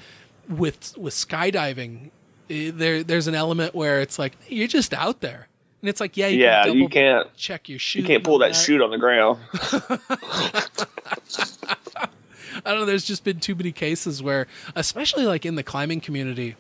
[0.48, 2.12] with with skydiving,
[2.48, 5.48] there there's an element where it's like you're just out there,
[5.82, 8.00] and it's like yeah, you Yeah, can you can't check your shoe.
[8.00, 9.40] you can't pull that chute on the ground.
[12.66, 12.86] I don't know.
[12.86, 16.56] There's just been too many cases where, especially like in the climbing community,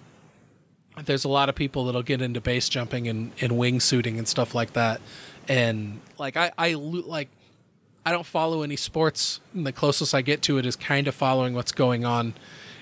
[1.06, 4.54] there's a lot of people that'll get into base jumping and, and wingsuiting and stuff
[4.56, 5.02] like that.
[5.48, 7.30] And like I, I like
[8.06, 9.42] I don't follow any sports.
[9.54, 12.34] And the closest I get to it is kind of following what's going on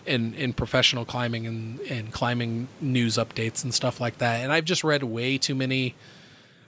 [0.06, 4.42] in, in professional climbing and, and climbing news updates and stuff like that.
[4.42, 5.96] And I've just read way too many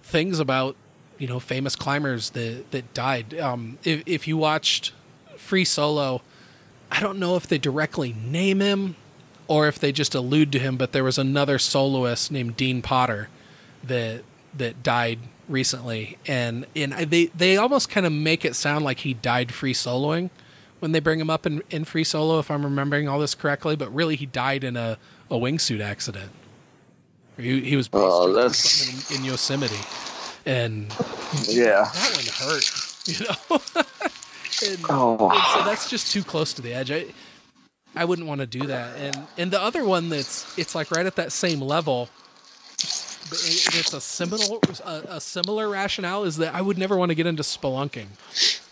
[0.03, 0.75] things about
[1.17, 3.37] you know famous climbers that that died.
[3.39, 4.93] Um, if if you watched
[5.37, 6.21] Free Solo,
[6.91, 8.95] I don't know if they directly name him
[9.47, 13.29] or if they just allude to him, but there was another soloist named Dean Potter
[13.83, 14.23] that
[14.55, 19.13] that died recently, and and they they almost kind of make it sound like he
[19.13, 20.29] died free soloing
[20.79, 23.75] when they bring him up in, in free solo, if I'm remembering all this correctly.
[23.75, 24.97] But really, he died in a,
[25.29, 26.31] a wingsuit accident.
[27.37, 29.75] He, he was Oh, that's- in, in Yosemite,
[30.45, 30.91] and
[31.47, 31.89] Yeah.
[31.93, 32.65] that one hurt,
[33.05, 33.61] you know.
[34.71, 35.29] and, Oh.
[35.29, 36.89] and so that's just too close to the edge.
[36.91, 37.05] I,
[37.95, 38.95] I wouldn't want to do that.
[38.97, 42.09] And and the other one that's it's like right at that same level.
[43.29, 47.25] It's a similar a, a similar rationale is that I would never want to get
[47.27, 48.07] into spelunking.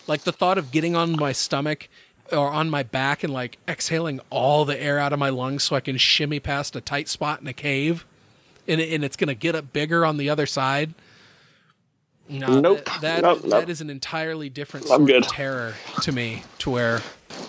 [0.06, 1.88] Like the thought of getting on my stomach
[2.32, 5.76] or on my back and like exhaling all the air out of my lungs so
[5.76, 8.04] I can shimmy past a tight spot in a cave,
[8.68, 10.94] and and it's gonna get up bigger on the other side.
[12.28, 12.84] No, Nope.
[12.86, 13.68] that that, Nope, nope.
[13.68, 16.42] is an entirely different sort of terror to me.
[16.58, 17.00] To where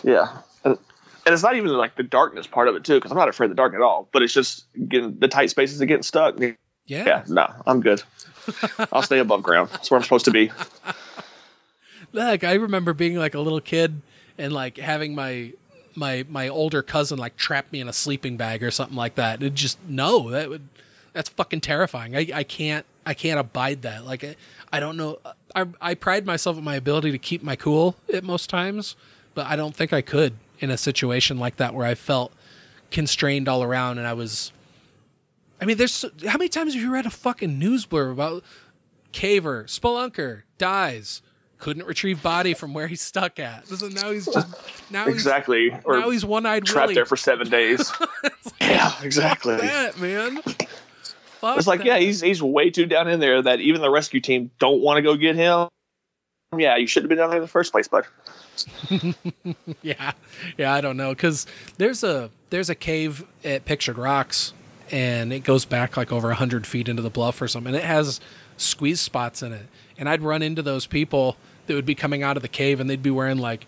[0.03, 0.37] Yeah.
[0.63, 0.77] And,
[1.25, 3.45] and it's not even like the darkness part of it too, because I'm not afraid
[3.45, 4.07] of the dark at all.
[4.11, 6.39] But it's just getting the tight spaces of getting stuck.
[6.39, 6.53] yeah,
[6.85, 8.03] Yeah, no, I'm good.
[8.91, 9.69] I'll stay above ground.
[9.71, 10.51] That's where I'm supposed to be.
[12.17, 14.01] like I remember being like a little kid
[14.37, 15.53] and like having my
[15.95, 19.41] my my older cousin like trap me in a sleeping bag or something like that.
[19.41, 20.67] It just no, that would
[21.13, 22.15] that's fucking terrifying.
[22.15, 24.05] I, I can't I can't abide that.
[24.05, 24.35] Like I,
[24.71, 25.19] I don't know.
[25.55, 28.95] I I pride myself on my ability to keep my cool at most times,
[29.33, 32.31] but I don't think I could in a situation like that where I felt
[32.91, 34.51] constrained all around and I was.
[35.59, 38.43] I mean, there's how many times have you read a fucking news blurb about
[39.11, 41.23] caver, spelunker dies,
[41.59, 43.67] couldn't retrieve body from where he's stuck at.
[43.67, 44.47] So now he's just
[44.91, 45.71] now exactly.
[45.71, 46.95] He's, now he's one eyed trapped Willie.
[46.95, 47.91] there for seven days.
[48.61, 49.57] yeah, exactly.
[49.57, 50.41] That man.
[51.39, 51.85] Fuck It's like, that.
[51.85, 54.97] yeah, he's he's way too down in there that even the rescue team don't want
[54.97, 55.67] to go get him.
[56.57, 58.05] Yeah, you should have been down there in the first place, bud.
[59.81, 60.13] yeah,
[60.57, 60.73] yeah.
[60.73, 61.45] I don't know because
[61.77, 64.53] there's a there's a cave at Pictured Rocks,
[64.89, 67.75] and it goes back like over hundred feet into the bluff or something.
[67.75, 68.19] And it has
[68.55, 71.37] squeeze spots in it, and I'd run into those people
[71.67, 73.65] that would be coming out of the cave, and they'd be wearing like,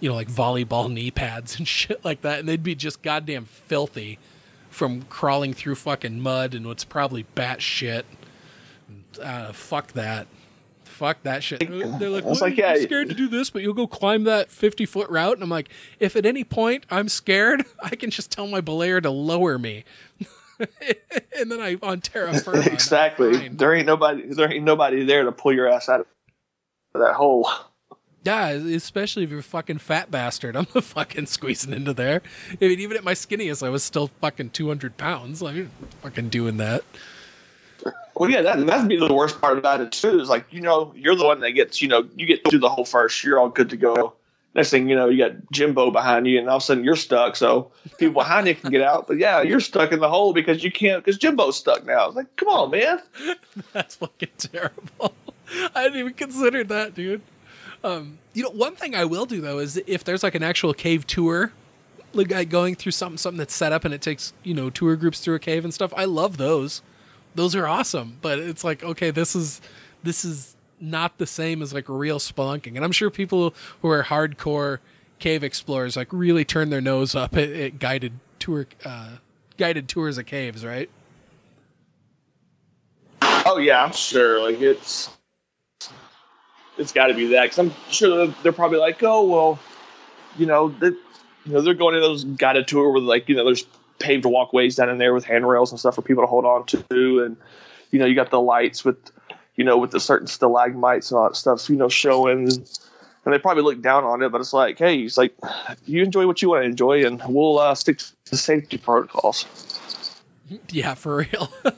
[0.00, 3.44] you know, like volleyball knee pads and shit like that, and they'd be just goddamn
[3.44, 4.18] filthy
[4.70, 8.06] from crawling through fucking mud and what's probably bat shit.
[9.20, 10.28] Uh, fuck that.
[10.84, 11.60] Fuck that shit.
[11.60, 14.50] They're like, "Well, like, yeah, you're scared to do this, but you'll go climb that
[14.50, 15.34] 50 foot route.
[15.34, 15.68] And I'm like,
[16.00, 19.84] if at any point I'm scared, I can just tell my belayer to lower me.
[21.38, 22.62] and then I on terra firma.
[22.62, 23.48] exactly.
[23.48, 24.22] There ain't nobody.
[24.26, 26.06] There ain't nobody there to pull your ass out of
[26.94, 27.48] that hole.
[28.24, 30.56] Yeah, especially if you're a fucking fat bastard.
[30.56, 32.22] I'm fucking squeezing into there.
[32.60, 35.40] I mean, even at my skinniest, I was still fucking 200 pounds.
[35.40, 35.66] Like,
[36.02, 36.84] fucking doing that.
[38.16, 40.18] Well, yeah, that that'd be the worst part about it too.
[40.18, 42.68] Is like you know you're the one that gets you know you get through the
[42.68, 43.22] whole first.
[43.22, 44.14] You're all good to go.
[44.54, 46.96] Next thing you know, you got Jimbo behind you, and all of a sudden you're
[46.96, 47.36] stuck.
[47.36, 50.64] So people behind you can get out, but yeah, you're stuck in the hole because
[50.64, 52.08] you can't because Jimbo's stuck now.
[52.08, 52.98] It's like, come on, man.
[53.72, 55.14] That's fucking terrible.
[55.74, 57.22] I hadn't even considered that, dude.
[57.84, 60.74] Um, you know, one thing I will do though is if there's like an actual
[60.74, 61.52] cave tour,
[62.12, 65.20] like going through something something that's set up and it takes you know tour groups
[65.20, 65.92] through a cave and stuff.
[65.96, 66.82] I love those.
[67.34, 68.18] Those are awesome.
[68.20, 69.60] But it's like okay, this is
[70.02, 74.04] this is not the same as like real spelunking, and I'm sure people who are
[74.04, 74.78] hardcore
[75.18, 79.16] cave explorers like really turn their nose up at, at guided tour uh,
[79.56, 80.90] guided tours of caves, right?
[83.22, 84.42] Oh yeah, I'm sure.
[84.42, 85.10] Like it's
[86.78, 89.58] it's got to be that because I'm sure they're, probably like, oh well,
[90.36, 90.96] you know, that
[91.44, 93.64] you know they're going to those guided tour with like you know there's
[93.98, 97.24] paved walkways down in there with handrails and stuff for people to hold on to,
[97.24, 97.36] and
[97.90, 98.96] you know you got the lights with
[99.56, 102.50] you know with the certain stalagmites and all that stuff, so, you know, showing.
[103.24, 105.34] And they probably look down on it, but it's like, hey, it's like
[105.84, 109.44] you enjoy what you want to enjoy, and we'll uh, stick to the safety protocols.
[110.70, 111.52] Yeah, for real.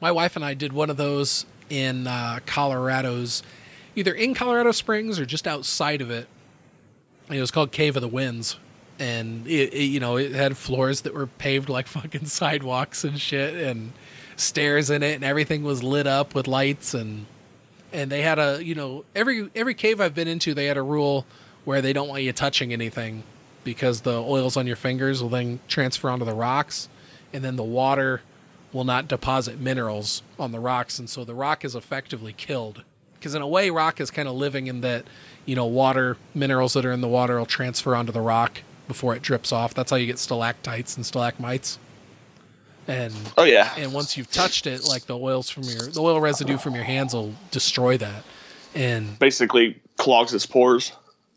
[0.00, 3.42] My wife and I did one of those in uh, Colorado's,
[3.96, 6.28] either in Colorado Springs or just outside of it.
[7.30, 8.58] It was called Cave of the Winds,
[8.98, 13.18] and it, it, you know it had floors that were paved like fucking sidewalks and
[13.18, 13.92] shit, and
[14.36, 17.24] stairs in it, and everything was lit up with lights, and
[17.90, 20.82] and they had a you know every every cave I've been into they had a
[20.82, 21.24] rule
[21.64, 23.22] where they don't want you touching anything
[23.64, 26.90] because the oils on your fingers will then transfer onto the rocks,
[27.32, 28.20] and then the water
[28.72, 32.84] will not deposit minerals on the rocks, and so the rock is effectively killed.
[33.14, 35.04] Because in a way, rock is kind of living in that,
[35.46, 39.14] you know, water minerals that are in the water will transfer onto the rock before
[39.14, 39.74] it drips off.
[39.74, 41.78] That's how you get stalactites and stalagmites.
[42.88, 46.20] And Oh yeah, and once you've touched it, like the oils from your the oil
[46.20, 48.24] residue from your hands will destroy that.
[48.74, 50.90] And basically clogs its pores.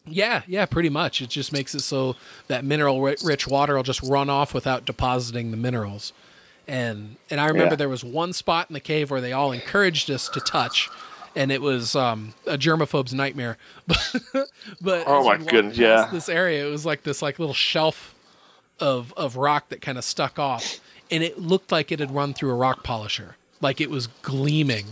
[0.07, 1.21] yeah, yeah, pretty much.
[1.21, 2.15] It just makes it so
[2.47, 6.13] that mineral rich water will just run off without depositing the minerals.
[6.67, 7.77] And and I remember Yeah.
[7.77, 10.89] there was one spot in the cave where they all encouraged us to touch,
[11.35, 13.57] and it was um, a germaphobe's nightmare.
[14.81, 16.09] but Oh my goodness, yeah.
[16.11, 18.15] This area, it was like this like little shelf
[18.79, 20.79] of of rock that kind of stuck off,
[21.11, 24.85] and it looked like it had run through a rock polisher, like it was gleaming.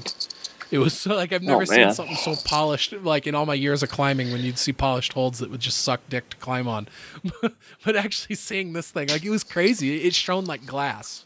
[0.71, 2.93] It was so like I've never seen something so polished.
[2.93, 5.80] Like in all my years of climbing, when you'd see polished holds that would just
[5.80, 6.88] suck dick to climb on,
[7.86, 10.03] but actually seeing this thing, like it was crazy.
[10.05, 11.26] It shone like glass.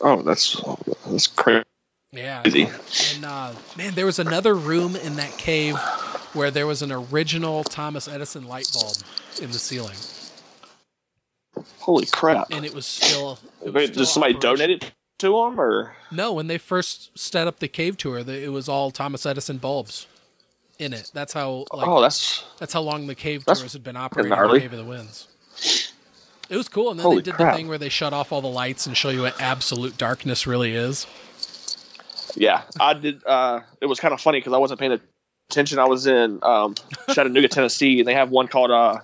[0.00, 0.60] Oh, that's
[1.06, 1.64] that's crazy.
[2.12, 2.42] Yeah.
[2.44, 5.76] And uh, man, there was another room in that cave
[6.32, 8.96] where there was an original Thomas Edison light bulb
[9.40, 9.96] in the ceiling,
[11.80, 12.48] Holy crap!
[12.50, 13.38] and it was still.
[13.62, 17.16] It was Wait, still did somebody donate it to them, or No, when they first
[17.18, 20.06] set up the cave tour, it was all Thomas Edison bulbs
[20.78, 21.10] in it.
[21.14, 24.32] That's how like oh, that's that's how long the cave tours had been operating.
[24.32, 24.60] in gnarly.
[24.60, 25.28] Cave of the Winds.
[26.48, 27.52] It was cool, and then Holy they did crap.
[27.52, 30.46] the thing where they shut off all the lights and show you what absolute darkness
[30.46, 31.06] really is.
[32.34, 32.62] yeah.
[32.78, 33.24] I did.
[33.26, 35.00] Uh, it was kind of funny because I wasn't paying
[35.50, 35.78] attention.
[35.78, 36.74] I was in um,
[37.10, 39.00] Chattanooga, Tennessee, and they have one called uh,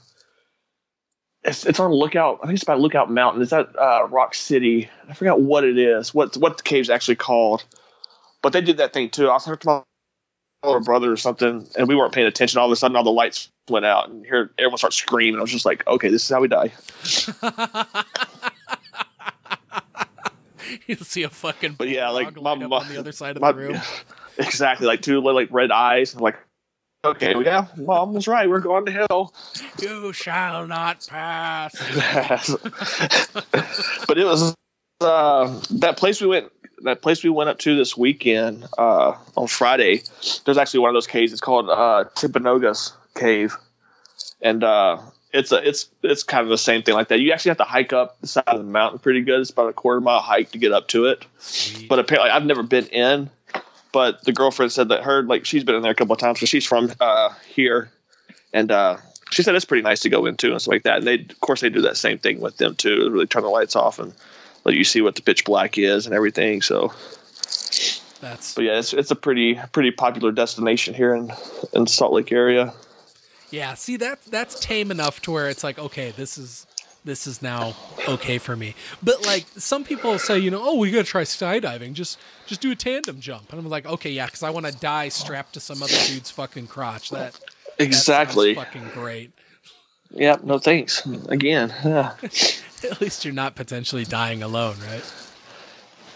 [1.44, 2.38] it's, it's on Lookout.
[2.42, 3.42] I think it's about Lookout Mountain.
[3.42, 4.88] It's at uh, Rock City.
[5.08, 6.14] I forgot what it is.
[6.14, 7.64] What what the cave's actually called.
[8.42, 9.28] But they did that thing too.
[9.28, 9.84] I was talking to
[10.62, 12.58] my older brother or something, and we weren't paying attention.
[12.58, 15.38] All of a sudden, all the lights went out, and here everyone starts screaming.
[15.38, 16.72] I was just like, okay, this is how we die.
[20.86, 23.52] you see a fucking But yeah, like my light on the other side of my-
[23.52, 23.80] the room.
[24.38, 26.14] exactly, like two little, like red eyes.
[26.14, 26.38] I'm like,
[27.04, 28.48] okay, yeah, mom was right.
[28.48, 29.34] We're going to hell.
[29.80, 31.74] You shall not pass.
[34.06, 34.54] but it was
[35.00, 36.52] uh, that place we went.
[36.82, 40.02] That place we went up to this weekend uh, on Friday.
[40.44, 41.32] There's actually one of those caves.
[41.32, 43.56] It's called uh, Timpanogos Cave,
[44.40, 44.98] and uh,
[45.32, 47.20] it's a it's it's kind of the same thing like that.
[47.20, 49.40] You actually have to hike up the side of the mountain pretty good.
[49.40, 51.24] It's about a quarter mile hike to get up to it.
[51.38, 51.88] Sweet.
[51.88, 53.30] But apparently, I've never been in.
[53.92, 56.38] But the girlfriend said that her like she's been in there a couple of times
[56.38, 57.90] because she's from uh, here,
[58.52, 58.96] and uh,
[59.30, 60.98] she said it's pretty nice to go into and stuff like that.
[60.98, 63.04] And they, of course, they do that same thing with them too.
[63.04, 64.12] They really turn the lights off and
[64.64, 66.62] let you see what the pitch black is and everything.
[66.62, 66.92] So,
[68.20, 71.32] That's but yeah, it's it's a pretty pretty popular destination here in
[71.72, 72.72] in Salt Lake area.
[73.50, 73.74] yeah.
[73.74, 76.66] See that that's tame enough to where it's like okay, this is
[77.04, 77.74] this is now
[78.06, 78.76] okay for me.
[79.02, 81.94] But like some people say, you know, oh, we gotta try skydiving.
[81.94, 84.72] Just just do a tandem jump, and I'm like, okay, yeah, because I want to
[84.72, 87.10] die strapped to some other dude's fucking crotch.
[87.10, 88.54] That that Exactly.
[88.54, 89.32] fucking great.
[90.14, 90.36] Yeah.
[90.42, 91.06] No thanks.
[91.28, 91.74] Again.
[91.84, 92.14] Yeah.
[92.22, 95.12] At least you're not potentially dying alone, right?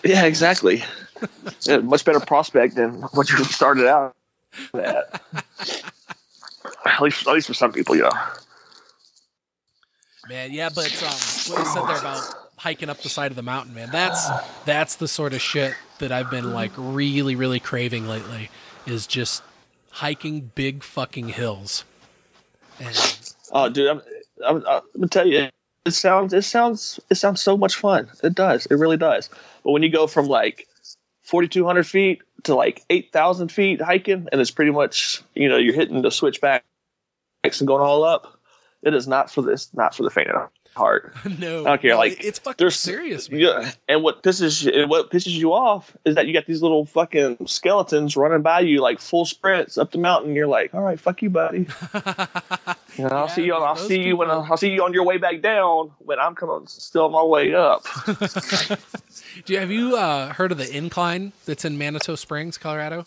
[0.04, 0.24] Yeah.
[0.24, 0.82] Exactly.
[1.62, 4.14] yeah, much better prospect than what you started out
[4.74, 5.20] at.
[6.84, 8.10] at least, at least for some people, yeah.
[10.28, 11.08] Man, yeah, but um,
[11.52, 12.22] what you said there about
[12.56, 14.28] hiking up the side of the mountain, man, that's
[14.64, 18.50] that's the sort of shit that I've been like really, really craving lately.
[18.86, 19.42] Is just
[19.90, 21.84] hiking big fucking hills.
[22.80, 22.96] And
[23.52, 24.02] Oh, dude, I'm,
[24.44, 25.48] I'm, I'm gonna tell you,
[25.84, 28.08] it sounds, it sounds, it sounds so much fun.
[28.22, 29.30] It does, it really does.
[29.64, 30.66] But when you go from like
[31.22, 36.02] 4,200 feet to like 8,000 feet hiking, and it's pretty much, you know, you're hitting
[36.02, 36.64] the switchbacks
[37.44, 38.38] and going all up.
[38.82, 41.12] It is not for this, not for the faint of heart.
[41.38, 43.40] no, I don't care, no, like, it's fucking there's- serious, man.
[43.40, 46.84] Yeah, and what pisses you, what pisses you off is that you got these little
[46.86, 50.34] fucking skeletons running by you like full sprints up the mountain.
[50.34, 51.66] You're like, all right, fuck you, buddy.
[52.96, 53.52] You know, I'll see you.
[53.54, 56.34] On, I'll see you when I'll see you on your way back down when I'm
[56.34, 57.84] coming still on my way up.
[59.44, 63.04] Do you, have you uh, heard of the incline that's in Manitou Springs, Colorado?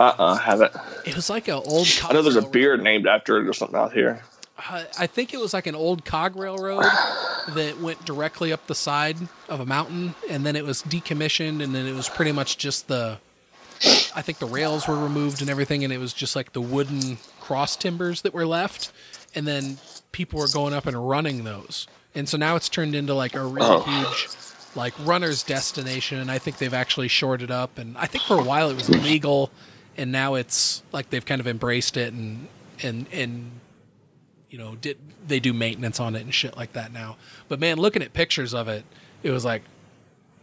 [0.00, 0.72] Uh uh haven't.
[1.04, 1.86] It was like an old.
[2.04, 4.22] I know there's a beer named after it or something out here.
[4.56, 6.84] Uh, I think it was like an old cog railroad
[7.54, 9.16] that went directly up the side
[9.48, 12.86] of a mountain, and then it was decommissioned, and then it was pretty much just
[12.88, 13.18] the.
[14.14, 17.18] I think the rails were removed and everything, and it was just like the wooden
[17.40, 18.92] cross timbers that were left,
[19.34, 19.78] and then
[20.12, 23.44] people were going up and running those, and so now it's turned into like a
[23.44, 23.80] really Oh.
[23.80, 24.28] huge,
[24.76, 28.38] like runner's destination, and I think they've actually shored it up, and I think for
[28.38, 29.50] a while it was illegal,
[29.96, 32.46] and now it's like they've kind of embraced it and
[32.84, 33.50] and and
[34.54, 37.16] you know, did they do maintenance on it and shit like that now.
[37.48, 38.84] But man, looking at pictures of it,
[39.24, 39.62] it was like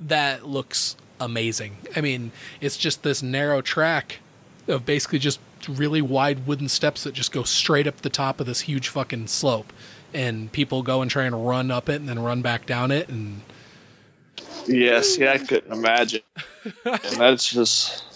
[0.02, 1.78] that looks amazing.
[1.96, 4.20] I mean, it's just this narrow track
[4.68, 8.48] of basically just really wide wooden steps that just go straight up the top of
[8.48, 9.72] this huge fucking slope.
[10.14, 13.08] And people go and try and run up it and then run back down it
[13.08, 13.40] and
[14.68, 16.22] Yes, yeah, I couldn't imagine.
[16.86, 18.11] and that's just.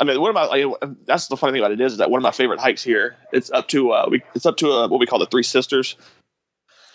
[0.00, 0.64] I mean, one of my like,
[1.04, 3.16] that's the funny thing about it is, that one of my favorite hikes here.
[3.32, 5.94] It's up to uh, we it's up to uh, what we call the Three Sisters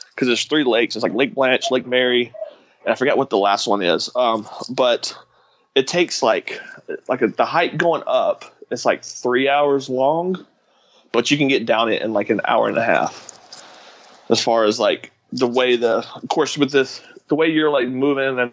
[0.10, 0.96] because there's three lakes.
[0.96, 2.34] It's like Lake Blanche, Lake Mary,
[2.84, 4.10] and I forget what the last one is.
[4.16, 5.16] Um, but
[5.76, 6.60] it takes like
[7.08, 8.44] like a, the hike going up.
[8.72, 10.44] It's like three hours long,
[11.12, 13.32] but you can get down it in like an hour and a half.
[14.30, 17.88] As far as like the way the, of course, with this the way you're like
[17.88, 18.52] moving and,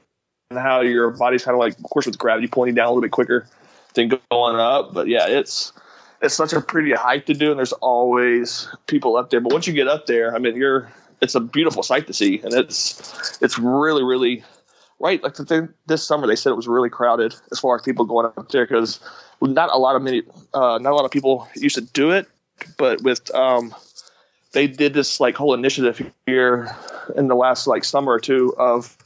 [0.50, 2.90] and how your body's kind of like, of course, with gravity pulling you down a
[2.90, 3.46] little bit quicker
[3.94, 4.94] than going up.
[4.94, 5.72] But yeah, it's
[6.20, 9.40] it's such a pretty hike to do, and there's always people up there.
[9.40, 10.90] But once you get up there, I mean, you're
[11.20, 14.44] it's a beautiful sight to see, and it's it's really really
[15.00, 15.22] right.
[15.22, 18.04] Like the thing, this summer, they said it was really crowded as far as people
[18.04, 19.00] going up there because
[19.40, 20.22] not a lot of many,
[20.54, 22.28] uh, not a lot of people used to do it,
[22.78, 23.74] but with um,
[24.52, 26.74] they did this like whole initiative here
[27.16, 28.96] in the last like summer or two of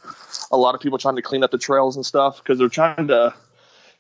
[0.50, 3.08] a lot of people trying to clean up the trails and stuff because they're trying
[3.08, 3.34] to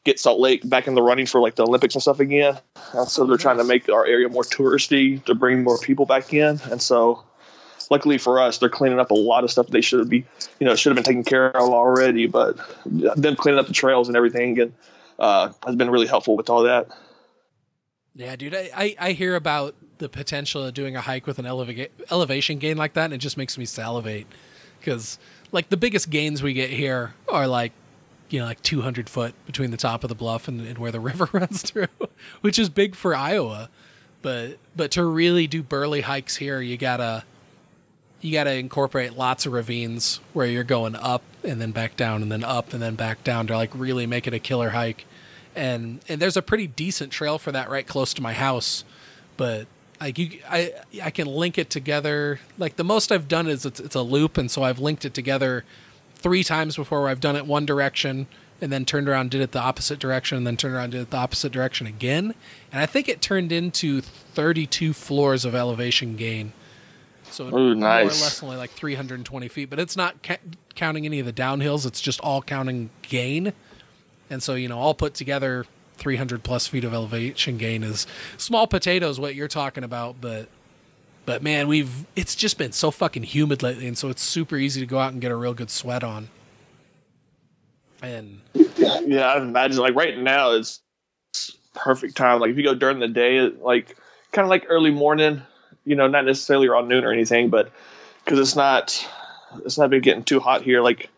[0.06, 2.58] get Salt Lake back in the running for like the Olympics and stuff again.
[2.94, 6.32] And so they're trying to make our area more touristy to bring more people back
[6.32, 6.60] in.
[6.70, 7.22] And so
[7.90, 10.24] luckily for us, they're cleaning up a lot of stuff they should be,
[10.60, 12.26] you know, should have been taken care of already.
[12.26, 14.72] But them cleaning up the trails and everything and
[15.18, 16.88] uh, has been really helpful with all that.
[18.14, 21.44] Yeah, dude, I, I, I hear about the potential of doing a hike with an
[21.44, 24.26] eleva- elevation gain like that, and it just makes me salivate
[24.78, 25.18] because
[25.52, 27.72] like the biggest gains we get here are like
[28.28, 31.00] you know like 200 foot between the top of the bluff and, and where the
[31.10, 31.88] river runs through,
[32.40, 33.68] which is big for Iowa.
[34.22, 37.24] But but to really do burly hikes here, you gotta
[38.20, 42.32] you gotta incorporate lots of ravines where you're going up and then back down and
[42.32, 45.04] then up and then back down to like really make it a killer hike.
[45.54, 48.84] And and there's a pretty decent trail for that right close to my house,
[49.36, 49.66] but
[50.00, 52.40] like you I I can link it together.
[52.58, 55.14] Like the most I've done is it's it's a loop, and so I've linked it
[55.14, 55.64] together
[56.26, 58.26] three times before where I've done it one direction
[58.60, 61.10] and then turned around did it the opposite direction and then turned around did it
[61.10, 62.34] the opposite direction again.
[62.72, 66.52] And i think it turned into 32 floors of elevation gain.
[67.30, 68.20] So Ooh, more or nice.
[68.20, 70.38] less only like 320 feet but it's not ca-
[70.74, 71.86] counting any of the downhills.
[71.86, 73.52] It's just all counting gain.
[74.28, 75.64] And so you know all put together
[75.98, 78.04] 300 plus feet of elevation gain is
[78.36, 80.48] small potatoes what you're talking about but
[81.26, 84.80] but man we've it's just been so fucking humid lately and so it's super easy
[84.80, 86.28] to go out and get a real good sweat on
[88.02, 88.40] and
[89.04, 90.80] Yeah, I imagine like right now it's
[91.74, 92.40] perfect time.
[92.40, 93.96] Like if you go during the day, like
[94.32, 95.42] kind of like early morning,
[95.84, 97.70] you know, not necessarily around noon or anything, but
[98.24, 99.06] because it's not
[99.64, 100.82] it's not been getting too hot here.
[100.82, 101.10] Like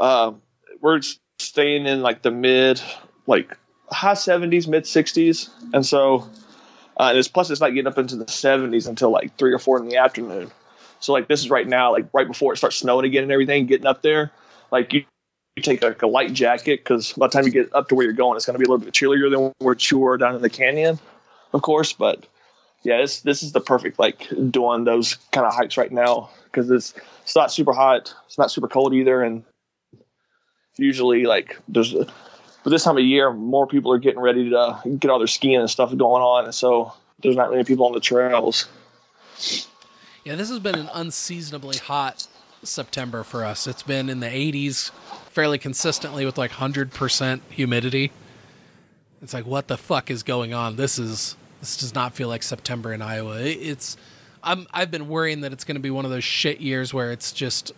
[0.00, 0.32] uh,
[0.80, 1.00] we're
[1.38, 2.80] staying in like the mid,
[3.26, 3.56] like
[3.90, 6.28] high seventies, mid sixties, and so
[6.98, 9.58] uh, and it's plus it's not getting up into the seventies until like three or
[9.58, 10.50] four in the afternoon.
[11.00, 13.66] So like this is right now, like right before it starts snowing again and everything,
[13.66, 14.32] getting up there,
[14.70, 15.04] like you
[15.56, 18.04] you take like a light jacket because by the time you get up to where
[18.04, 20.34] you're going, it's going to be a little bit chillier than where you are down
[20.34, 20.98] in the canyon,
[21.54, 21.92] of course.
[21.92, 22.26] But
[22.82, 26.70] yeah, this this is the perfect like doing those kind of hikes right now because
[26.70, 29.44] it's it's not super hot, it's not super cold either, and
[30.76, 31.94] usually like there's
[32.66, 35.60] but this time of year more people are getting ready to get all their skiing
[35.60, 36.92] and stuff going on, and so
[37.22, 38.66] there's not many people on the trails.
[40.24, 42.26] Yeah, this has been an unseasonably hot
[42.64, 43.68] September for us.
[43.68, 44.90] It's been in the 80s
[45.30, 48.10] fairly consistently with like 100% humidity.
[49.22, 50.74] It's like what the fuck is going on?
[50.74, 53.42] This is this does not feel like September in Iowa.
[53.42, 53.96] It's
[54.42, 57.12] I'm I've been worrying that it's going to be one of those shit years where
[57.12, 57.70] it's just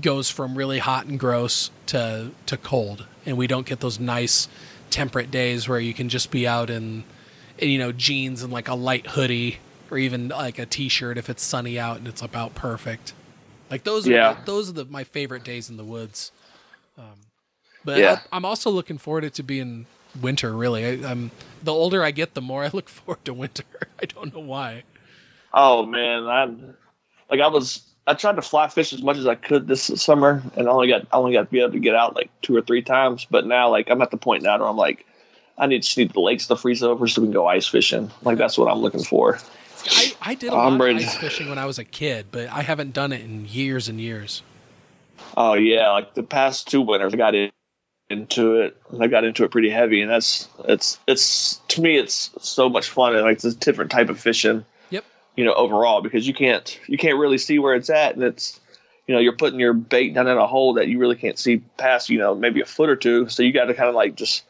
[0.00, 4.48] goes from really hot and gross to to cold and we don't get those nice
[4.90, 7.04] temperate days where you can just be out in,
[7.58, 9.58] in you know jeans and like a light hoodie
[9.90, 13.12] or even like a t-shirt if it's sunny out and it's about perfect.
[13.70, 14.32] Like those are Yeah.
[14.34, 16.32] the, those are the, my favorite days in the woods.
[16.98, 17.20] Um,
[17.84, 18.20] but Yeah.
[18.32, 19.86] I, I'm also looking forward to it to being
[20.20, 20.52] winter.
[20.52, 21.30] Really, I, I'm
[21.62, 23.64] the older I get, the more I look forward to winter.
[24.02, 24.84] I don't know why.
[25.52, 26.44] Oh man, I
[27.30, 30.42] like I was I tried to fly fish as much as I could this summer,
[30.56, 32.54] and I only got I only got to be able to get out like two
[32.54, 33.26] or three times.
[33.30, 35.06] But now, like I'm at the point now where I'm like,
[35.56, 38.10] I need just need the lakes to freeze over so we can go ice fishing.
[38.22, 39.38] Like that's what I'm looking for.
[39.90, 42.62] I, I did a lot of ice fishing when I was a kid, but I
[42.62, 44.42] haven't done it in years and years.
[45.36, 47.50] Oh yeah, like the past two winters, I got in,
[48.10, 48.76] into it.
[49.00, 52.90] I got into it pretty heavy, and that's it's it's to me it's so much
[52.90, 53.14] fun.
[53.14, 54.64] And like it's a different type of fishing.
[55.36, 58.60] You know, overall because you can't you can't really see where it's at, and it's
[59.06, 61.58] you know you're putting your bait down in a hole that you really can't see
[61.76, 62.08] past.
[62.08, 63.28] You know, maybe a foot or two.
[63.28, 64.44] So you got to kind of like just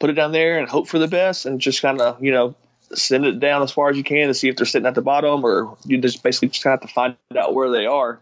[0.00, 2.54] put it down there and hope for the best, and just kind of you know
[2.94, 5.02] send it down as far as you can to see if they're sitting at the
[5.02, 8.20] bottom, or you just basically just kind of have to find out where they are.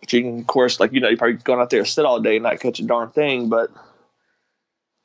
[0.00, 2.20] But you can, of course, like you know, you're probably going out there sit all
[2.20, 3.48] day and not catch a darn thing.
[3.48, 3.70] But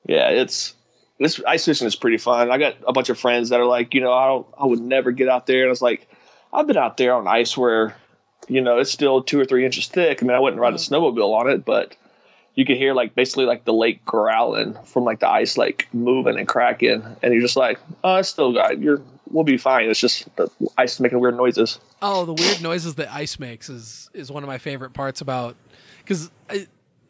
[0.07, 0.76] yeah, it's
[1.20, 2.51] this ice fishing is pretty fun.
[2.51, 4.80] I got a bunch of friends that are like, you know, I don't, I would
[4.80, 6.07] never get out there, and I was like,
[6.51, 7.95] I've been out there on ice where,
[8.47, 10.22] you know, it's still two or three inches thick.
[10.22, 10.93] I mean, I wouldn't ride a mm-hmm.
[10.93, 11.95] snowmobile on it, but
[12.55, 16.38] you can hear like basically like the lake growling from like the ice like moving
[16.38, 19.01] and cracking, and you're just like, oh, it's still got you're
[19.34, 19.89] we'll be fine.
[19.89, 21.80] It's just the ice making weird noises.
[22.01, 25.55] Oh, the weird noises that ice makes is is one of my favorite parts about
[25.99, 26.30] because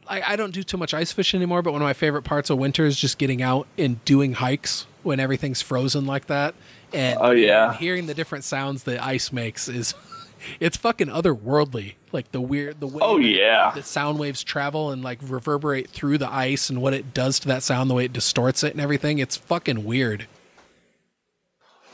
[0.08, 1.62] I, I don't do too much ice fishing anymore.
[1.62, 4.86] But one of my favorite parts of winter is just getting out and doing hikes
[5.04, 6.56] when everything's frozen like that.
[6.94, 7.70] And Oh, yeah.
[7.72, 9.94] and hearing the different sounds that ice makes is
[10.60, 11.96] it's fucking otherworldly.
[12.12, 13.72] Like the weird the way Oh, yeah.
[13.76, 17.48] that sound waves travel and like reverberate through the ice and what it does to
[17.48, 19.20] that sound, the way it distorts it and everything.
[19.20, 20.28] It's fucking weird.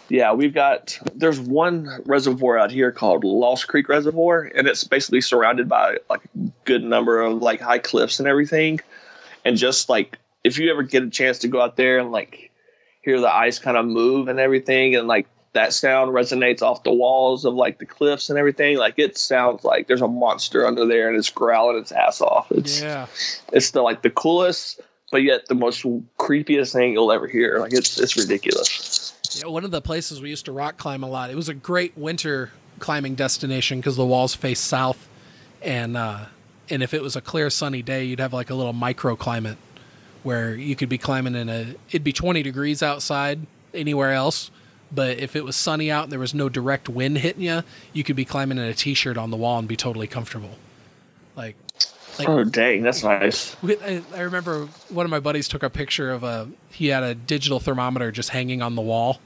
[0.09, 5.21] Yeah, we've got there's one reservoir out here called Lost Creek Reservoir, and it's basically
[5.21, 8.79] surrounded by like a good number of like high cliffs and everything.
[9.45, 12.51] And just like if you ever get a chance to go out there and like
[13.01, 16.93] hear the ice kind of move and everything, and like that sound resonates off the
[16.93, 20.85] walls of like the cliffs and everything, like it sounds like there's a monster under
[20.85, 22.51] there and it's growling its ass off.
[22.51, 23.07] It's Yeah.
[23.53, 24.81] it's the like the coolest,
[25.11, 25.83] but yet the most
[26.17, 27.59] creepiest thing you'll ever hear.
[27.59, 29.13] Like it's it's ridiculous.
[29.45, 31.29] One of the places we used to rock climb a lot.
[31.29, 35.07] It was a great winter climbing destination because the walls face south,
[35.61, 36.25] and uh,
[36.69, 39.57] and if it was a clear sunny day, you'd have like a little microclimate
[40.23, 41.75] where you could be climbing in a.
[41.89, 43.39] It'd be twenty degrees outside
[43.73, 44.51] anywhere else,
[44.91, 47.63] but if it was sunny out and there was no direct wind hitting you,
[47.93, 50.55] you could be climbing in a t-shirt on the wall and be totally comfortable.
[51.35, 51.55] Like,
[52.17, 53.55] like oh dang, that's nice.
[53.61, 56.49] we- I, I remember one of my buddies took a picture of a.
[56.71, 59.19] He had a digital thermometer just hanging on the wall,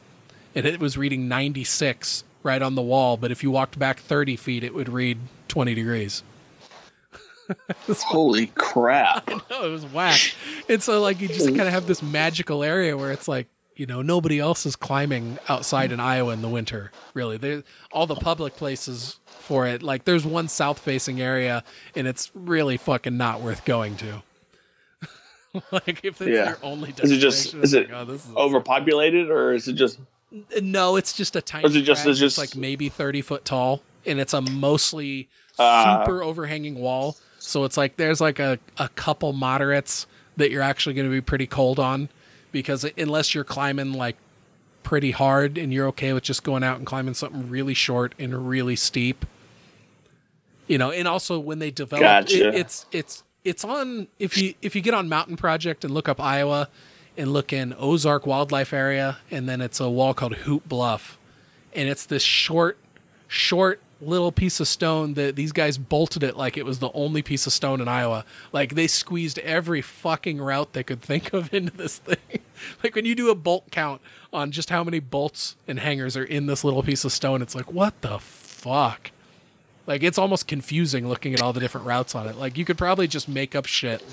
[0.55, 3.17] and it was reading 96 right on the wall.
[3.17, 6.23] But if you walked back 30 feet, it would read 20 degrees.
[7.89, 9.29] Holy crap!
[9.49, 10.19] No, it was whack.
[10.69, 13.85] And so, like, you just kind of have this magical area where it's like, you
[13.85, 16.91] know, nobody else is climbing outside in Iowa in the winter.
[17.13, 19.83] Really, there all the public places for it.
[19.83, 21.63] Like, there's one south-facing area,
[21.95, 24.23] and it's really fucking not worth going to.
[25.71, 26.49] like, if it's Yeah.
[26.49, 29.99] your only Is it just is it like, oh, overpopulated or is it just
[30.61, 31.65] no, it's just a tiny.
[31.65, 35.27] Or is it just- it's just- like maybe thirty foot tall, and it's a mostly
[35.59, 36.03] Ah.
[36.03, 37.15] super overhanging wall.
[37.39, 40.07] So it's like there's like a, a couple moderates
[40.38, 42.09] that you're actually going to be pretty cold on,
[42.51, 44.17] because unless you're climbing like
[44.81, 48.49] pretty hard and you're okay with just going out and climbing something really short and
[48.49, 49.25] really steep,
[50.67, 50.91] you know.
[50.91, 52.49] And also when they develop, Gotcha.
[52.49, 56.09] it, it's it's it's on if you if you get on Mountain Project and look
[56.09, 56.69] up Iowa
[57.18, 61.18] and look in Ozark Wildlife Area, and then it's a wall called Hoop Bluff,
[61.74, 62.78] and it's this short,
[63.28, 67.22] short little piece of stone that these guys bolted it like it was the only
[67.22, 68.26] piece of stone in Iowa.
[68.51, 72.39] Like they squeezed every fucking route they could think of into this thing.
[72.84, 74.01] like when you do a bolt count
[74.32, 77.55] on just how many bolts and hangers are in this little piece of stone, it's
[77.55, 79.11] like what the fuck.
[79.88, 82.38] Like it's almost confusing looking at all the different routes on it.
[82.38, 84.03] Like you could probably just make up shit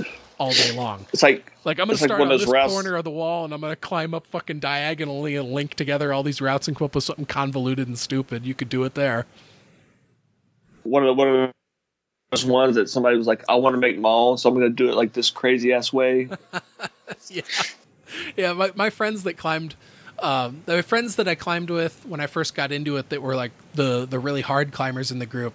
[0.41, 1.07] all day long.
[1.13, 3.45] it's like Like I'm gonna It's like start on this routes- corner of the wall,
[3.45, 6.87] and I'm gonna climb up fucking diagonally and link together all these routes and come
[6.87, 8.45] up with something convoluted and stupid.
[8.47, 9.27] You could do it there.
[10.83, 11.51] one of the, one of
[12.31, 14.67] those ones that somebody was like, I want to make my own, so I'm going
[14.67, 16.29] to do it like this crazy ass way.
[17.29, 17.43] yeah,
[18.37, 18.53] yeah.
[18.55, 19.75] My my friends that climbed,
[20.21, 23.37] um, the friends that I climbed with when I first got into it, that were
[23.37, 25.53] like the the really hard climbers in the group,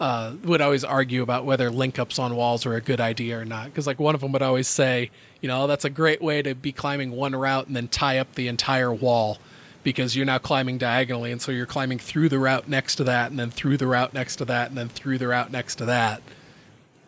[0.00, 3.44] uh, would always argue about whether link ups on walls were a good idea or
[3.44, 3.66] not.
[3.66, 6.54] Because like one of them would always say, you know, that's a great way to
[6.54, 9.38] be climbing one route and then tie up the entire wall.
[9.84, 13.30] Because you're now climbing diagonally, and so you're climbing through the route next to that,
[13.32, 15.84] and then through the route next to that, and then through the route next to
[15.86, 16.22] that.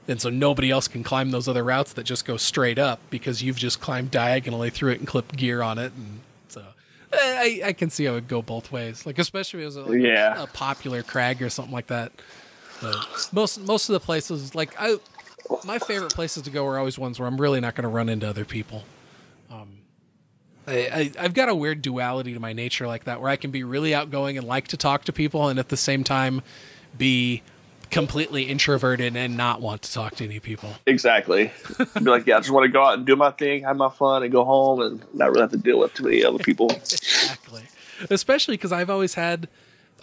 [0.08, 3.44] And so nobody else can climb those other routes that just go straight up because
[3.44, 5.92] you've just climbed diagonally through it and clipped gear on it.
[5.96, 6.18] And
[6.48, 6.62] so
[7.12, 7.16] eh,
[7.62, 9.06] I, I can see how it would go both ways.
[9.06, 10.42] Like especially if it was like Yeah.
[10.42, 12.10] a popular crag or something like that.
[12.80, 14.96] But most most of the places, like I,
[15.64, 18.08] my favorite places to go are always ones where I'm really not going to run
[18.08, 18.84] into other people.
[19.50, 19.78] Um,
[20.66, 23.50] I, I I've got a weird duality to my nature like that, where I can
[23.50, 26.42] be really outgoing and like to talk to people, and at the same time
[26.96, 27.42] be
[27.90, 30.68] completely introverted and not want to talk to any people.
[30.86, 31.52] exactly.
[31.94, 33.88] Be like, yeah, I just want to go out and do my thing, have my
[33.88, 36.70] fun, and go home and not really have to deal with too many other people.
[36.70, 37.62] exactly.
[38.10, 39.48] Especially because I've always had,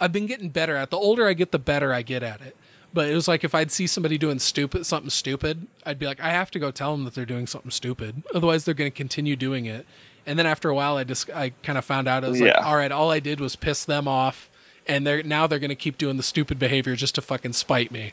[0.00, 0.90] I've been getting better at.
[0.90, 2.56] The older I get, the better I get at it.
[2.94, 6.20] But it was like if I'd see somebody doing stupid something stupid, I'd be like,
[6.20, 8.22] I have to go tell them that they're doing something stupid.
[8.34, 9.86] Otherwise, they're going to continue doing it.
[10.26, 12.54] And then after a while, I just I kind of found out I was like,
[12.64, 14.50] all right, all I did was piss them off,
[14.86, 17.90] and they're now they're going to keep doing the stupid behavior just to fucking spite
[17.90, 18.12] me.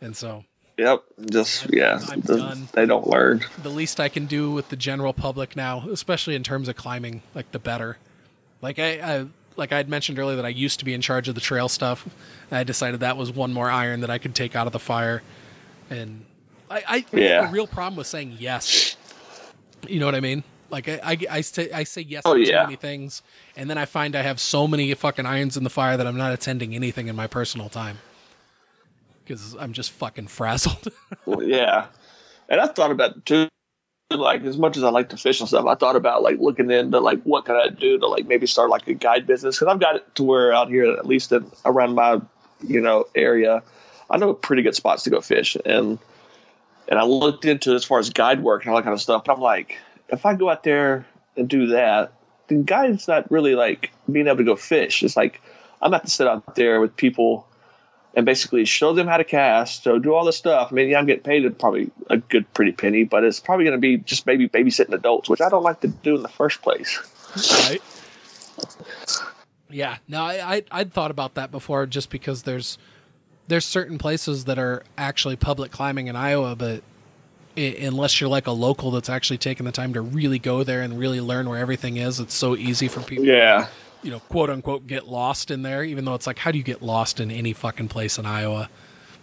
[0.00, 0.44] And so
[0.76, 1.02] Yep.
[1.30, 2.68] Just, yeah, I'm the- done.
[2.72, 3.44] they don't learn.
[3.62, 7.22] the least I can do with the general public now, especially in terms of climbing,
[7.34, 7.96] like the better.
[8.62, 8.90] Like I,
[9.20, 9.26] I
[9.58, 12.08] like I'd mentioned earlier that I used to be in charge of the trail stuff.
[12.50, 15.22] I decided that was one more iron that I could take out of the fire.
[15.90, 16.24] And
[16.70, 17.48] I, I have Yeah.
[17.48, 18.96] a real problem with saying yes.
[19.86, 20.44] You know what I mean?
[20.70, 22.62] Like I, I, I say I say yes Oh, to too yeah.
[22.64, 23.22] many things,
[23.56, 26.16] and then I find I have so many fucking irons in the fire that I'm
[26.18, 27.98] not attending anything in my personal time
[29.24, 30.88] because I'm just fucking frazzled.
[31.26, 31.86] Well, yeah.
[32.50, 33.48] And I thought about too,
[34.16, 36.70] like as much as I like to fish and stuff, I thought about like looking
[36.70, 39.70] into like what could I do to like maybe start like a guide business because
[39.70, 42.20] I've got it to where out here at least in, around my
[42.66, 43.62] you know area,
[44.08, 45.98] I know pretty good spots to go fish and
[46.88, 49.24] and I looked into as far as guide work and all that kind of stuff.
[49.24, 49.76] But I'm like,
[50.08, 51.06] if I go out there
[51.36, 52.12] and do that,
[52.46, 55.02] then guide's not really like being able to go fish.
[55.02, 55.42] It's like
[55.82, 57.46] I'm have to sit out there with people
[58.14, 59.84] and basically show them how to cast.
[59.84, 60.68] So do all this stuff.
[60.70, 63.76] I mean, yeah, I'm getting paid probably a good, pretty penny, but it's probably going
[63.76, 66.62] to be just maybe babysitting adults, which I don't like to do in the first
[66.62, 66.98] place.
[67.68, 67.82] right?
[69.70, 72.78] Yeah, no, I, I I'd thought about that before, just because there's
[73.48, 76.82] there's certain places that are actually public climbing in Iowa, but
[77.56, 80.80] I- unless you're like a local that's actually taking the time to really go there
[80.80, 82.18] and really learn where everything is.
[82.18, 83.68] It's so easy for people, Yeah.
[84.02, 85.82] You know, quote unquote, get lost in there.
[85.84, 88.68] Even though it's like, how do you get lost in any fucking place in Iowa?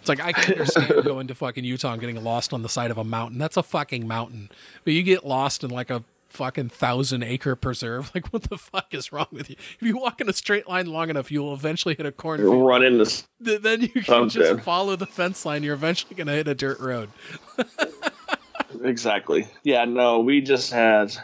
[0.00, 2.90] It's like I can understand going to fucking Utah and getting lost on the side
[2.90, 3.38] of a mountain.
[3.38, 4.50] That's a fucking mountain.
[4.84, 8.12] But you get lost in like a fucking thousand acre preserve.
[8.14, 9.56] Like what the fuck is wrong with you?
[9.58, 12.66] If you walk in a straight line long enough, you will eventually hit a cornfield.
[12.66, 15.62] Run into Th- Then you can Sounds just follow the fence line.
[15.62, 17.10] You're eventually gonna hit a dirt road.
[18.84, 19.48] exactly.
[19.64, 21.16] Yeah, no, we just had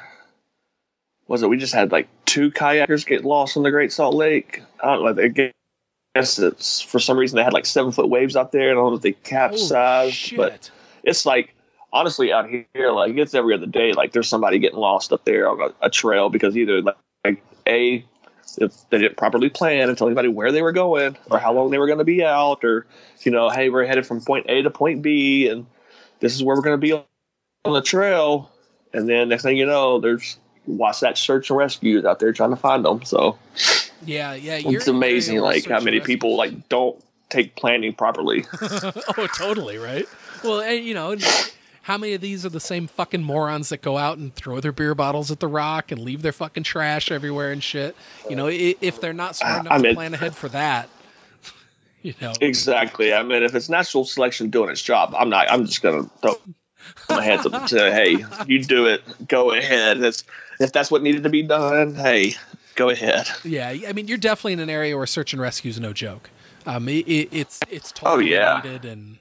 [1.28, 4.62] was it we just had like two kayakers get lost in the Great Salt Lake.
[4.82, 5.22] I don't know.
[5.22, 5.52] I
[6.14, 8.70] guess it's for some reason they had like seven foot waves out there.
[8.70, 10.70] I don't know if they capsized, but
[11.02, 11.54] it's like
[11.92, 13.92] honestly out here, like it's every other day.
[13.92, 17.42] Like there's somebody getting lost up there on a, a trail because either like, like
[17.66, 18.04] a
[18.58, 21.70] if they didn't properly plan and tell anybody where they were going or how long
[21.70, 22.86] they were going to be out, or
[23.20, 25.66] you know, hey, we're headed from point A to point B, and
[26.20, 28.50] this is where we're going to be on the trail.
[28.92, 32.56] And then next thing you know, there's Wasatch Search and Rescues out there trying to
[32.56, 33.04] find them.
[33.04, 33.38] So
[34.04, 34.56] yeah, yeah.
[34.56, 38.44] you're it's in an area amazing, like how many people like don't take planning properly.
[38.62, 40.06] oh, totally right.
[40.44, 41.16] Well, and you know,
[41.82, 44.72] how many of these are the same fucking morons that go out and throw their
[44.72, 47.96] beer bottles at the rock and leave their fucking trash everywhere and shit?
[48.28, 50.88] You know, if they're not smart enough I to plan ahead for that,
[52.02, 53.12] you know, Exactly.
[53.12, 55.50] I mean, if it's natural selection doing its job, I'm not.
[55.50, 56.34] I'm just gonna throw
[57.08, 59.02] my hands up and say, "Hey, you do it.
[59.28, 60.24] Go ahead." That's
[60.60, 61.94] if that's what needed to be done.
[61.94, 62.34] Hey,
[62.76, 63.26] go ahead.
[63.44, 63.68] yeah.
[63.88, 66.30] I mean, you're definitely in an area where search and rescue is no joke.
[66.66, 68.60] Um, it, it, it's it's totally Oh, yeah.
[68.64, 69.18] needed and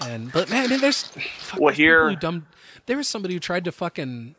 [0.00, 2.46] and but man, I mean, there's fuck, Well, there's here- dumb.
[2.86, 4.34] There was somebody who tried to fucking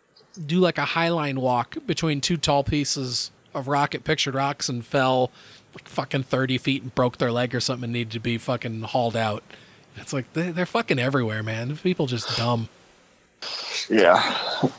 [0.45, 4.85] do like a highline walk between two tall pieces of rock at Pictured Rocks and
[4.85, 5.31] fell
[5.73, 8.81] like fucking thirty feet and broke their leg or something and needed to be fucking
[8.81, 9.43] hauled out.
[9.97, 11.75] It's like they, they're fucking everywhere, man.
[11.77, 12.69] People just dumb.
[13.89, 14.21] Yeah,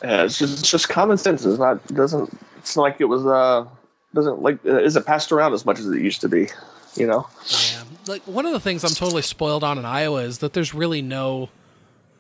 [0.03, 1.45] yeah it's just it's just common sense.
[1.45, 2.37] It's not doesn't.
[2.59, 3.27] It's not like it was.
[3.27, 3.67] Uh,
[4.15, 6.49] doesn't like uh, isn't passed around as much as it used to be.
[6.97, 7.27] You know.
[7.49, 7.83] Yeah.
[8.07, 11.03] Like one of the things I'm totally spoiled on in Iowa is that there's really
[11.03, 11.49] no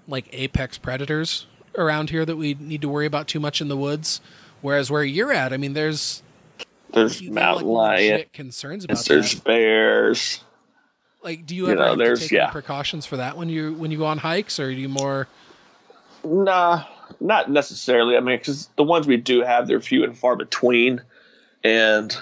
[0.08, 1.46] like apex predators
[1.78, 4.20] around here that we need to worry about too much in the woods.
[4.60, 6.22] Whereas where you're at, I mean, there's
[6.92, 8.24] There's mountain like, lion.
[8.32, 9.44] concerns about There's that.
[9.44, 10.40] bears.
[11.24, 12.50] Like, do you you ever know, have to there's- take any yeah.
[12.50, 15.26] precautions for that when you when you go on hikes, or are you more?
[16.22, 16.84] Nah,
[17.20, 18.16] not necessarily.
[18.16, 21.02] I mean, because the ones we do have, they're few and far between,
[21.64, 22.16] and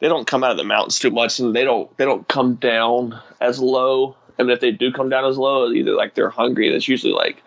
[0.00, 2.54] they don't come out of the mountains too much, and they don't they don't come
[2.54, 4.16] down as low.
[4.38, 6.88] I mean, if they do come down as low, either like they're hungry, and it's
[6.88, 7.42] usually like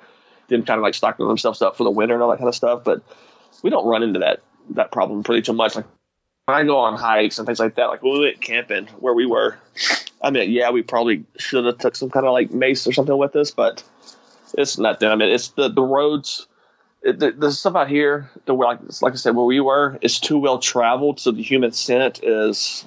[0.49, 2.55] them kind of like stocking themselves up for the winter and all that kind of
[2.55, 2.83] stuff.
[2.83, 3.01] But
[3.63, 4.41] we don't run into that
[4.71, 5.75] that problem pretty too much.
[5.75, 5.85] Like
[6.45, 9.25] when I go on hikes and things like that, like we went camping where we
[9.25, 9.57] were,
[10.21, 13.17] I mean, yeah, we probably should have took some kind of like mace or something
[13.17, 13.83] with us, but
[14.57, 15.09] it's nothing.
[15.09, 16.47] I mean, it's the the roads.
[17.03, 20.19] It, the, the stuff out here, the like like I said, where we were, is
[20.19, 22.85] too well traveled, so the human scent is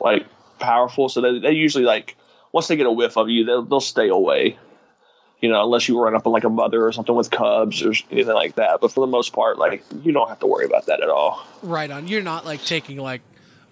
[0.00, 0.26] like
[0.58, 1.08] powerful.
[1.08, 2.16] So they, they usually like
[2.52, 4.58] once they get a whiff of you, they'll they'll stay away.
[5.40, 7.92] You know, unless you run up on like a mother or something with cubs or
[8.12, 8.80] anything like that.
[8.80, 11.44] But for the most part, like you don't have to worry about that at all.
[11.62, 12.06] Right on.
[12.06, 13.22] You're not like taking like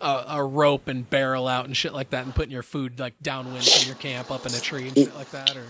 [0.00, 3.14] a, a rope and barrel out and shit like that, and putting your food like
[3.22, 5.64] downwind from your camp up in a tree and shit like that, or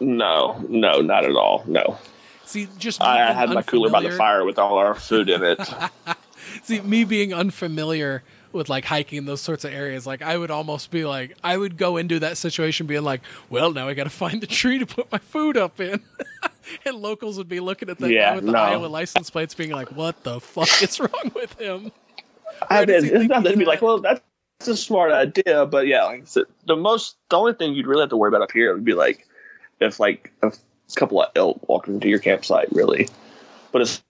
[0.00, 1.64] No, no, not at all.
[1.66, 1.98] No,
[2.44, 5.42] see just I, I had my cooler by the fire with all our food in
[5.42, 5.60] it.
[6.62, 8.22] See, me being unfamiliar
[8.52, 11.56] with like hiking in those sorts of areas, like I would almost be like, I
[11.56, 14.78] would go into that situation being like, well, now I got to find the tree
[14.78, 16.00] to put my food up in.
[16.86, 18.58] and locals would be looking at that Yeah, guy with the no.
[18.58, 21.92] Iowa license plates being like, what the fuck is wrong with him?
[22.68, 24.22] I mean, it's not he's to be like, well, that's
[24.66, 28.10] a smart idea, but yeah, like said, the most, the only thing you'd really have
[28.10, 29.26] to worry about up here would be like
[29.80, 30.52] if like a
[30.96, 33.08] couple of elk walked into your campsite, really.
[33.72, 34.02] But it's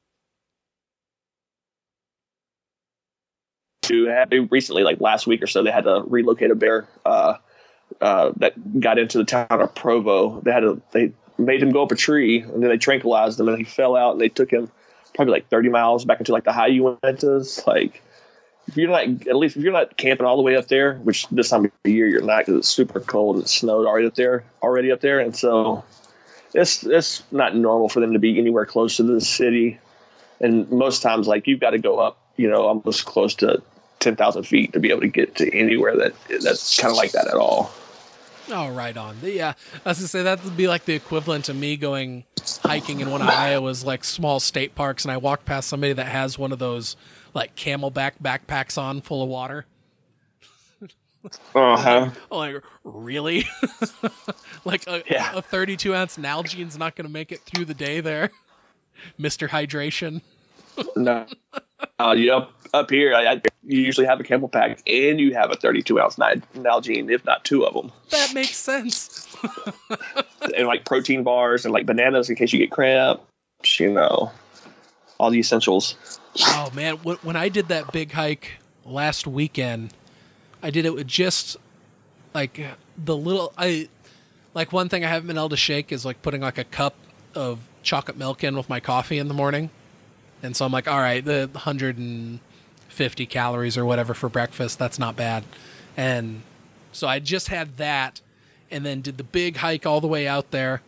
[3.82, 7.34] to have recently, like last week or so, they had to relocate a bear uh,
[8.00, 10.40] uh, that got into the town of Provo.
[10.40, 13.48] They had to they made him go up a tree, and then they tranquilized him,
[13.48, 14.70] and he fell out, and they took him
[15.14, 18.02] probably like 30 miles back into like the high Uintas, like
[18.68, 21.26] if you're not at least if you're not camping all the way up there, which
[21.28, 24.14] this time of year you're not because it's super cold and it snowed already up
[24.14, 25.82] there, already up there, and so
[26.54, 29.78] it's it's not normal for them to be anywhere close to the city.
[30.40, 33.62] And most times, like you've got to go up, you know, almost close to
[34.00, 36.12] ten thousand feet to be able to get to anywhere that
[36.42, 37.72] that's kind of like that at all.
[38.50, 39.16] Oh, right on.
[39.22, 39.52] Yeah,
[39.84, 42.24] I was gonna say that would be like the equivalent to me going
[42.62, 46.06] hiking in one of Iowa's like small state parks, and I walk past somebody that
[46.06, 46.96] has one of those
[47.34, 49.66] like CamelBak backpacks on, full of water.
[51.54, 52.10] Uh-huh.
[52.30, 53.44] like really?
[54.64, 55.32] like a, Yeah.
[55.36, 58.30] a 32 ounce Nalgene's not going to make it through the day there,
[59.18, 60.22] Mister Hydration.
[60.96, 61.26] No.
[61.98, 65.34] Uh, you up up here, I, I, you usually have a camel pack, and you
[65.34, 69.26] have a 32 ounce Nalgene, if not two of them, That makes sense.
[70.56, 73.22] and like protein bars and like bananas in case you get cramps.
[73.80, 74.30] You know,
[75.18, 75.96] all the essentials.
[76.40, 79.92] Oh man, when, when I did that big hike last weekend,
[80.62, 81.56] I did it with just
[82.34, 82.60] like
[82.96, 83.88] the little I
[84.54, 86.94] like one thing I haven't been able to shake is like putting like a cup
[87.34, 89.70] of chocolate milk in with my coffee in the morning.
[90.42, 95.16] And so I'm like, all right, the 150 calories or whatever for breakfast, that's not
[95.16, 95.44] bad.
[95.96, 96.42] And
[96.92, 98.20] so I just had that
[98.70, 100.82] and then did the big hike all the way out there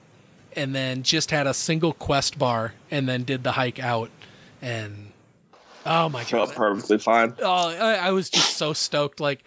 [0.55, 4.11] and then just had a single quest bar and then did the hike out
[4.61, 5.13] and
[5.87, 7.35] oh my Felt god perfectly fine.
[7.41, 9.43] oh I, I was just so stoked like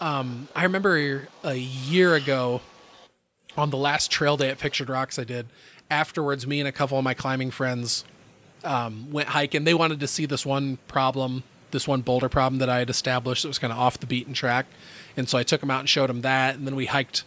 [0.00, 2.60] um i remember a year ago
[3.56, 5.46] on the last trail day at pictured rocks i did
[5.90, 8.04] afterwards me and a couple of my climbing friends
[8.64, 9.64] um, went hiking.
[9.64, 13.40] They wanted to see this one problem this one boulder problem that i had established
[13.44, 14.66] that was kind of off the beaten track.
[15.16, 17.24] And so i took them out and showed them that and then we hiked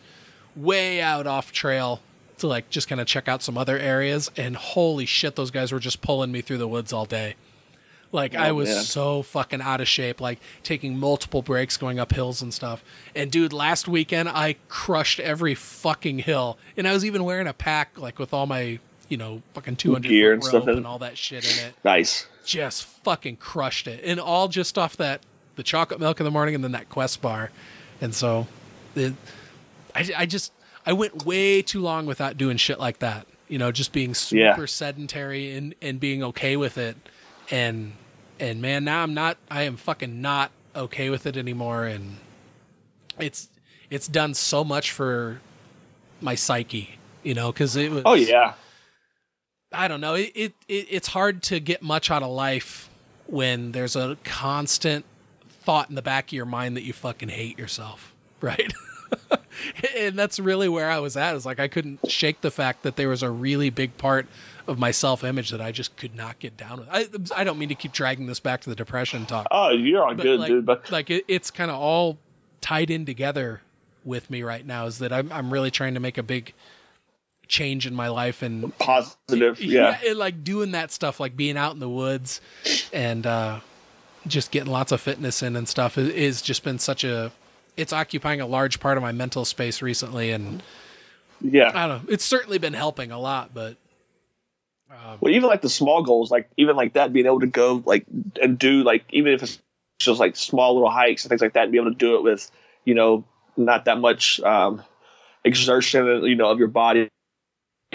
[0.56, 1.99] way out off trail
[2.38, 4.30] to like just kind of check out some other areas.
[4.38, 7.34] And holy shit those guys were just pulling me through the woods all day.
[8.12, 8.84] Like I Oh, was man.
[8.84, 12.84] so fucking out of shape, like taking multiple breaks going up hills and stuff.
[13.16, 17.53] And dude, last weekend I crushed every fucking hill, and I was even wearing a
[17.53, 18.80] pack like with all my
[19.10, 21.73] you know fucking two hundred Gear and stuff and all that shit in it.
[21.84, 22.27] Nice.
[22.45, 25.22] Just fucking crushed it, and all just off that
[25.56, 27.49] the chocolate milk in the morning and then that Quest bar.
[28.02, 28.48] And so,
[28.95, 29.14] it,
[29.95, 30.52] I I just
[30.86, 33.26] I went way too long without doing shit like that.
[33.48, 34.65] You know, just being super Yeah.
[34.65, 36.98] sedentary and and being okay with it
[37.52, 37.94] and
[38.40, 42.18] and man now i'm not i am fucking not okay with it anymore and
[43.19, 43.48] it's
[43.91, 45.40] it's done so much for
[46.22, 48.56] my psyche you know because it was Oh yeah.
[49.76, 50.15] I don't know.
[50.15, 52.89] It, it, it it's hard to get much out of life
[53.27, 55.06] when there's a constant
[55.49, 58.73] thought in the back of your mind that you fucking hate yourself right?
[59.95, 62.97] And that's really where i was at is like i couldn't shake the fact that
[62.97, 64.27] there was a really big part
[64.68, 66.89] of my self-image that i just could not get down with.
[66.91, 69.47] I, I don't mean to keep dragging this back to the depression talk.
[69.52, 70.65] Oh, you're all good, like, dude.
[70.65, 72.18] But like it, it's kind of all
[72.60, 73.61] tied in together
[74.03, 76.53] with me right now is that I'm, I'm really trying to make a big
[77.47, 79.59] change in my life and positive.
[79.61, 79.97] Yeah.
[80.05, 82.41] and like doing that stuff like being out in the woods
[82.93, 83.59] and uh
[84.27, 87.31] just getting lots of fitness in and stuff is, is just been such a
[87.77, 90.63] it's occupying a large part of my mental space recently and
[91.41, 91.72] Yeah.
[91.76, 93.77] i don't know it's certainly been helping a lot but
[94.91, 97.81] um, Well, even like the small goals, like even like that, being able to go
[97.85, 98.05] like
[98.41, 99.59] and do like even if it's
[99.99, 102.23] just like small little hikes and things like that, and be able to do it
[102.23, 102.49] with
[102.85, 103.23] you know
[103.57, 104.84] not that much um,
[105.43, 107.09] exertion, you know, of your body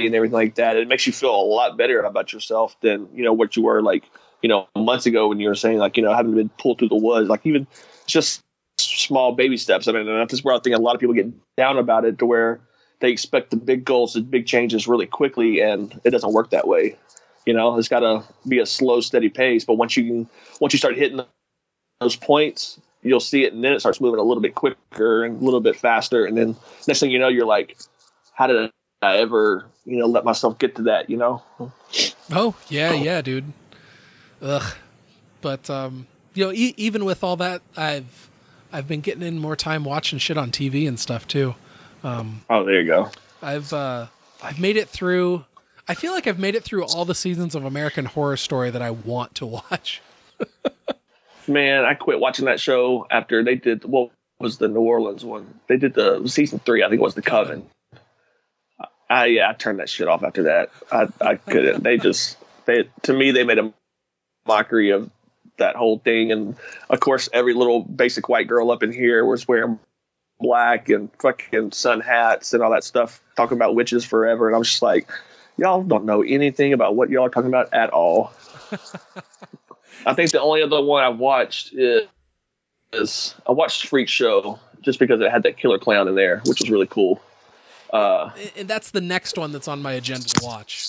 [0.06, 0.76] and everything like that.
[0.76, 3.82] It makes you feel a lot better about yourself than you know what you were
[3.82, 4.04] like
[4.42, 6.88] you know months ago when you were saying like you know having been pulled through
[6.88, 7.28] the woods.
[7.28, 7.66] Like even
[8.06, 8.42] just
[8.78, 9.88] small baby steps.
[9.88, 12.26] I mean, that's where I think a lot of people get down about it to
[12.26, 12.60] where
[13.00, 16.68] they expect the big goals, the big changes really quickly, and it doesn't work that
[16.68, 16.96] way.
[17.46, 19.64] You know, it's got to be a slow, steady pace.
[19.64, 20.28] But once you can,
[20.60, 21.20] once you start hitting
[22.00, 25.40] those points, you'll see it, and then it starts moving a little bit quicker and
[25.40, 26.26] a little bit faster.
[26.26, 26.56] And then
[26.86, 27.78] next thing you know, you're like,
[28.34, 28.70] "How did
[29.02, 31.42] I ever, you know, let myself get to that?" You know?
[32.32, 33.52] Oh yeah, yeah, dude.
[34.42, 34.74] Ugh.
[35.42, 38.28] But um, you know, e- even with all that, I've
[38.72, 41.54] I've been getting in more time watching shit on TV and stuff too.
[42.04, 43.10] Um, Oh, there you go.
[43.42, 44.06] I've uh,
[44.42, 45.44] I've made it through.
[45.88, 48.80] I feel like I've made it through all the seasons of American Horror Story that
[48.82, 50.00] I want to watch.
[51.48, 55.52] Man, I quit watching that show after they did what was the New Orleans one.
[55.66, 56.84] They did the season three.
[56.84, 57.66] I think it was the Coven.
[59.10, 60.70] I yeah, I turned that shit off after that.
[60.90, 61.82] I I couldn't.
[61.82, 63.72] they just they to me they made a
[64.46, 65.10] mockery of
[65.58, 66.56] that whole thing, and
[66.88, 69.80] of course every little basic white girl up in here was wearing
[70.38, 74.58] black and fucking sun hats and all that stuff, talking about witches forever, and I
[74.58, 75.10] was just like,
[75.56, 78.32] y'all don't know anything about what y'all are talking about at all.
[80.06, 82.08] I think the only other one I've watched is,
[82.92, 86.60] is I watched Freak Show just because it had that killer clown in there, which
[86.60, 87.20] was really cool.
[87.92, 90.84] Uh, And that's the next one that's on my agenda to watch.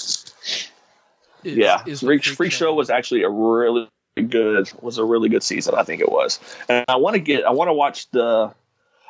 [1.43, 3.89] Is- yeah, is Freak, Freak Show was actually a really
[4.29, 5.73] good was a really good season.
[5.75, 8.53] I think it was, and I want to get I want to watch the.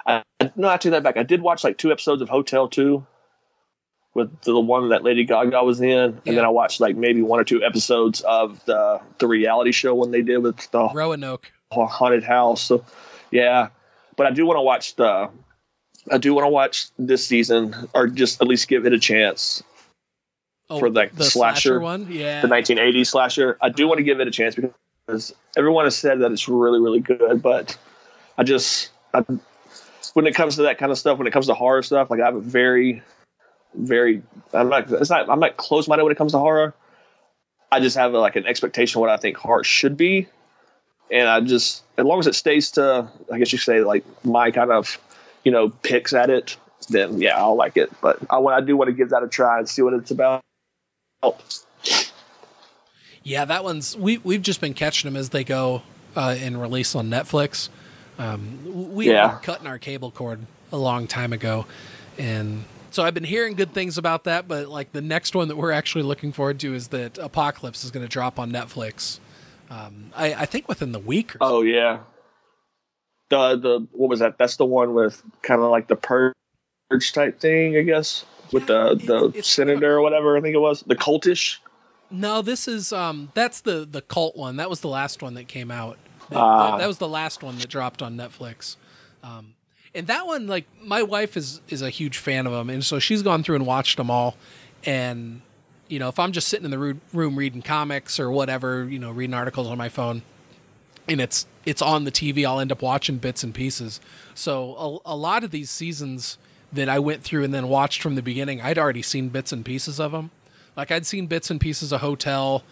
[0.06, 0.24] I,
[0.56, 1.18] no, I take that back.
[1.18, 3.06] I did watch like two episodes of Hotel Two,
[4.14, 6.34] with the one that Lady Gaga was in, and Yeah.
[6.36, 10.12] then I watched like maybe one or two episodes of the the reality show when
[10.12, 11.52] they did with the Roanoke.
[11.74, 12.62] haunted house.
[12.62, 12.86] So,
[13.32, 13.68] yeah,
[14.16, 15.30] but I do want to watch the.
[16.10, 19.62] I do want to watch this season, or just at least give it a chance
[20.72, 22.40] Oh, for like the slasher, one, yeah.
[22.42, 23.58] the 1980s slasher.
[23.62, 26.80] I do want to give it a chance because everyone has said that it's really,
[26.80, 27.42] really good.
[27.42, 27.78] But
[28.38, 29.26] I just, I,
[30.14, 32.22] when it comes to that kind of stuff, when it comes to horror stuff, like
[32.22, 33.04] I have a very,
[33.76, 34.24] very,
[34.54, 36.74] I'm not, it's not, I'm not close minded when it comes to horror.
[37.70, 40.30] I just have like an expectation of what I think horror should be,
[41.12, 44.52] and I just, as long as it stays to, I guess you say like my
[44.52, 44.98] kind of,
[45.44, 46.58] you know, picks at it,
[46.90, 47.92] then yeah, I'll like it.
[48.02, 50.12] But I, want I do want to give that a try and see what it's
[50.12, 50.42] about.
[51.24, 51.38] Oh.
[53.24, 55.84] Yeah, that one's we we've just been catching them as they go
[56.16, 57.70] uh, and release on Netflix.
[58.18, 59.40] Um, we Yeah.
[59.44, 60.40] cutting our cable cord
[60.72, 61.66] a long time ago,
[62.18, 64.48] and so I've been hearing good things about that.
[64.48, 67.92] But like the next one that we're actually looking forward to is that Apocalypse is
[67.92, 69.20] going to drop on Netflix.
[69.70, 71.36] Um, I, I think within the week.
[71.36, 71.58] Or so.
[71.58, 72.00] Oh yeah.
[73.32, 74.38] The the what was that?
[74.38, 76.34] That's the one with kind of like the purge
[77.14, 80.38] type thing, I guess, with Yeah, the it- the senator or whatever.
[80.38, 81.58] I think it was the cultish.
[82.12, 84.58] No, this is um that's the the cult one.
[84.58, 85.98] That was the last one that came out.
[86.30, 86.72] That, Ah.
[86.72, 88.76] that- that was the last one that dropped on Netflix.
[89.24, 89.54] Um
[89.96, 93.00] and that one like my wife is is a huge fan of them and so
[93.00, 94.36] she's gone through and watched them all
[94.86, 95.42] and
[95.88, 99.12] you know, if I'm just sitting in the room reading comics or whatever, you know,
[99.12, 100.22] reading articles on my phone
[101.08, 104.00] and it's it's on the TV, I'll end up watching bits and pieces.
[104.34, 106.38] So a, a lot of these seasons
[106.74, 109.64] that I went through and then watched from the beginning, I'd already seen bits and
[109.64, 110.32] pieces of them.
[110.76, 112.64] Like I'd seen bits and pieces of Hotel,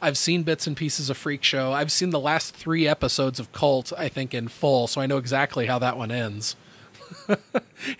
[0.00, 1.72] I've seen bits and pieces of Freak Show.
[1.72, 5.16] I've seen the last three episodes of Cult, I think, in full, so I know
[5.16, 6.54] exactly how that one ends.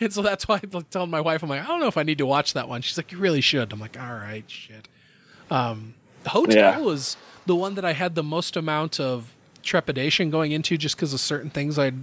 [0.00, 2.02] and so that's why I'm telling my wife, I'm like, I don't know if I
[2.02, 2.82] need to watch that one.
[2.82, 3.72] She's like, you really should.
[3.72, 4.88] I'm like, all right, shit.
[5.50, 5.94] Um,
[6.26, 6.78] Hotel Yeah.
[6.80, 9.32] was the one that I had the most amount of
[9.66, 11.96] trepidation going into, just because of certain things I'd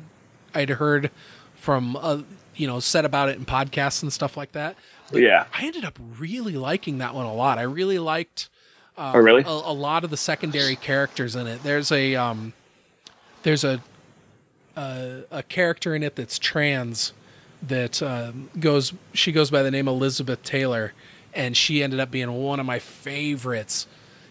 [0.54, 1.10] I'd heard
[1.56, 2.22] from uh,
[2.56, 4.76] you know said about it in podcasts and stuff like that.
[5.12, 5.46] But Yeah.
[5.54, 7.58] I ended up really liking that one a lot.
[7.58, 8.50] I really liked
[8.98, 9.42] uh, Oh, really?
[9.44, 11.64] a, a lot of the secondary characters in it.
[11.64, 12.54] There's a um,
[13.44, 13.82] there's a
[14.76, 17.14] a, a character in it that's trans
[17.62, 20.94] that um, goes she goes by the name Elizabeth Taylor,
[21.34, 23.88] and she ended up being one of my favorites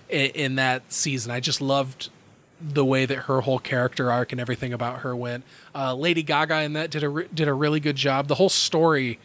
[0.09, 1.33] in, in that season.
[1.33, 2.11] I just loved
[2.63, 5.45] the way that her whole character arc and everything about her went.
[5.75, 8.29] Uh, Lady Gaga in that did a re- did a really good job.
[8.29, 9.19] The whole story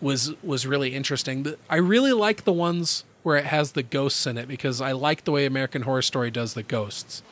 [0.00, 1.42] was was really interesting.
[1.42, 4.92] The- I really like the ones where it has the ghosts in it because I
[4.92, 7.22] like the way American Horror Story does the ghosts.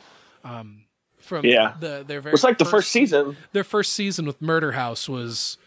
[0.43, 0.81] Um,
[1.19, 1.75] from Yeah.
[1.79, 5.57] the their very It's like the first season their first season with Murder House was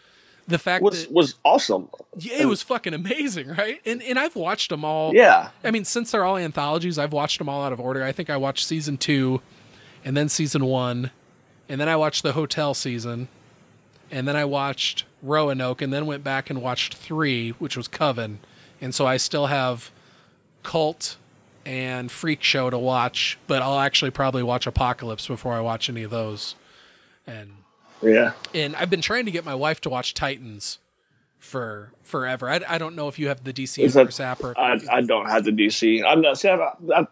[0.47, 1.89] the fact was that was awesome.
[2.17, 3.81] yeah, it was fucking amazing, right?
[3.85, 5.15] And and I've watched them all.
[5.15, 5.49] Yeah.
[5.63, 8.03] I mean, since they're all anthologies, I've watched them all out of order.
[8.03, 9.41] I think I watched season two,
[10.07, 11.11] and then season one,
[11.67, 13.27] and then I watched the hotel season,
[14.09, 18.39] and then I watched Roanoke, and then went back and watched three, which was Coven,
[18.79, 19.91] and so I still have
[20.63, 21.17] Cult
[21.65, 26.03] and Freak Show to watch, but I'll actually probably watch Apocalypse before I watch any
[26.03, 26.55] of those,
[27.27, 27.51] and
[28.01, 28.31] Yeah.
[28.53, 30.79] and I've been trying to get my wife to watch Titans
[31.37, 32.49] for forever.
[32.49, 35.25] I, I don't know if you have the DC Universe app or I, I don't
[35.29, 36.01] have the DC.
[36.05, 36.37] I'm not.
[36.39, 36.61] See, I'm,
[36.95, 37.07] I'm,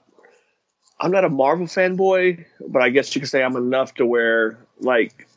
[0.99, 4.57] I'm not a Marvel fanboy, but I guess you could say I'm enough to where
[4.79, 5.27] like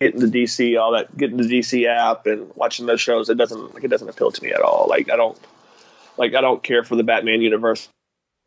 [0.00, 3.28] getting the DC, all that, getting the DC app and watching those shows.
[3.28, 4.86] It doesn't like it doesn't appeal to me at all.
[4.88, 5.38] Like I don't
[6.16, 7.88] like I don't care for the Batman universe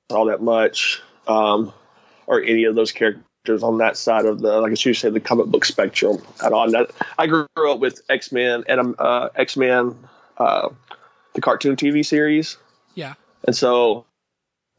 [0.10, 1.74] all that much, um,
[2.28, 5.20] or any of those characters on that side of the like as you say the
[5.20, 6.70] comic book spectrum at all.
[6.70, 9.96] That, I grew up with X Men and um, uh, X Men,
[10.38, 10.70] uh,
[11.34, 12.58] the cartoon TV series
[12.98, 13.14] yeah.
[13.46, 14.06] and so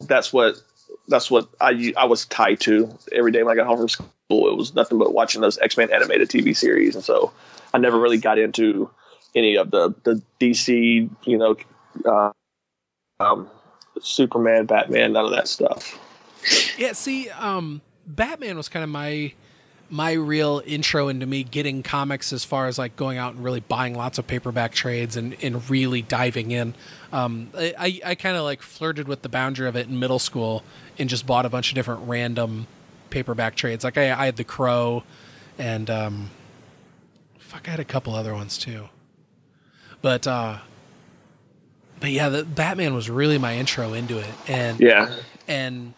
[0.01, 0.60] that's what
[1.09, 4.06] that's what I I was tied to every day when I got home from school.
[4.30, 7.32] It was nothing but watching those X Men animated TV series, and so
[7.74, 8.90] I never really got into
[9.35, 11.56] any of the the DC, you know,
[12.05, 12.30] uh,
[13.20, 13.48] um,
[14.01, 15.98] Superman, Batman, none of that stuff.
[16.78, 19.32] Yeah, see, um, Batman was kind of my
[19.90, 23.60] my real intro into me getting comics as far as like going out and really
[23.60, 26.74] buying lots of paperback trades and, and really diving in.
[27.12, 30.62] Um, I, I, kind of like flirted with the boundary of it in middle school
[30.98, 32.66] and just bought a bunch of different random
[33.09, 33.82] paperback trades.
[33.82, 35.05] Like I, I had the Crow
[35.59, 36.31] and um,
[37.39, 38.89] fuck, I had a couple other ones too.
[40.02, 40.59] But uh,
[41.98, 45.12] but yeah, the Batman was really my intro into it, and Yeah,
[45.48, 45.94] and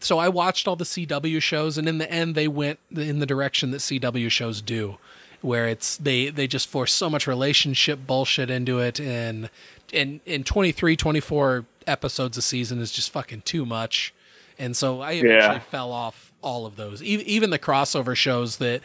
[0.00, 3.26] so I watched all the CW shows, and in the end, they went in the
[3.26, 4.98] direction that CW shows do,
[5.42, 9.50] where it's they they just force so much relationship bullshit into it, and
[9.92, 14.12] and in 23, 24 episodes a season is just fucking too much,
[14.58, 15.58] and so I eventually Yeah.
[15.58, 18.80] fell off all of those, even even the crossover shows that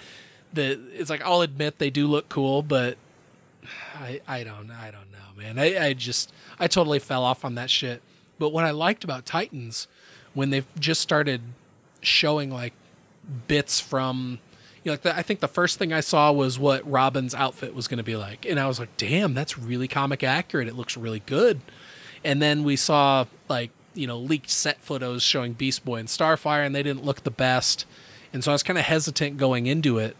[0.53, 2.97] the it's like I'll admit they do look cool, but
[3.99, 5.57] I I don't I don't know, man.
[5.59, 8.01] I, I just I totally fell off on that shit.
[8.37, 9.87] But what I liked about Titans
[10.35, 11.41] when they've just started
[12.01, 12.73] showing like
[13.47, 14.37] bits from
[14.83, 17.73] you know, like the, I think the first thing I saw was what Robin's outfit
[17.73, 20.67] was going to be like, and I was like, "Damn, that's really comic accurate.
[20.67, 21.59] It looks really good."
[22.23, 26.63] And then we saw like you know leaked set photos showing Beast Boy and Starfire,
[26.63, 27.87] and they didn't look the best,
[28.31, 30.15] and so I was kind of hesitant going into it.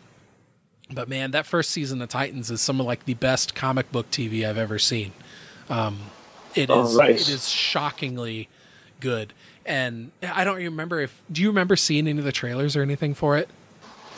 [0.92, 4.10] But man, that first season of Titans is some of like the best comic book
[4.10, 5.12] TV I've ever seen.
[5.70, 6.00] Um,
[6.56, 7.28] it Oh, is nice.
[7.30, 8.50] it is shockingly
[9.00, 9.32] good,
[9.66, 13.14] and I don't remember if do you remember seeing any of the trailers or anything
[13.14, 13.50] for it?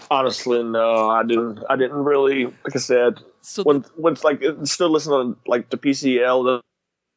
[0.10, 1.64] Honestly, no, I didn't.
[1.70, 2.46] I didn't really.
[2.46, 6.62] Like I said, So when when it's like still listening to like the PCL, the,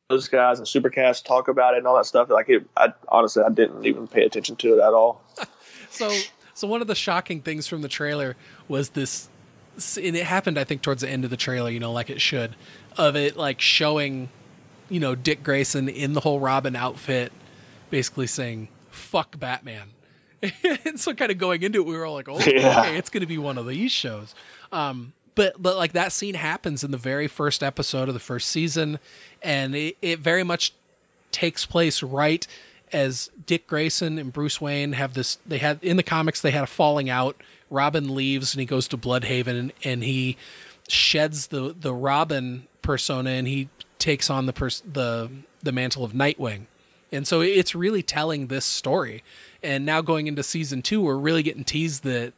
[0.09, 2.29] those guys and Supercast talk about it and all that stuff.
[2.31, 5.23] Like it, I honestly, I didn't even pay attention to it at all.
[5.93, 6.17] So,
[6.55, 8.37] so one of the shocking things from the trailer
[8.69, 9.29] was this,
[9.97, 11.69] and it happened, I think, towards the end of the trailer.
[11.69, 12.55] You know, like it should,
[12.97, 14.29] of it like showing,
[14.89, 17.33] you know, Dick Grayson in the whole Robin outfit,
[17.91, 19.91] basically saying "fuck Batman."
[20.85, 22.81] and so, kind of going into it, we were all like, "Oh, Yeah.
[22.81, 24.35] okay, it's going to be one of these shows."
[24.73, 28.49] Um, but but like that scene happens in the very first episode of the first
[28.49, 28.99] season,
[29.43, 30.73] and it, it very much
[31.33, 32.47] takes place right
[32.93, 35.39] as Dick Grayson and Bruce Wayne have this.
[35.47, 37.41] They had in the comics they had a falling out.
[37.71, 40.37] Robin leaves and he goes to Blüdhaven and, and he
[40.89, 43.69] sheds the the Robin persona and he
[44.01, 45.31] takes on the pers- the
[45.63, 46.63] the mantle of Nightwing.
[47.13, 49.23] And so it's really telling this story.
[49.63, 52.33] And now going into season two, we're really getting teased that,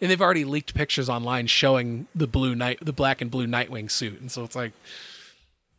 [0.00, 3.90] and they've already leaked pictures online showing the blue night, the black and blue Nightwing
[3.90, 4.20] suit.
[4.20, 4.72] And so it's like,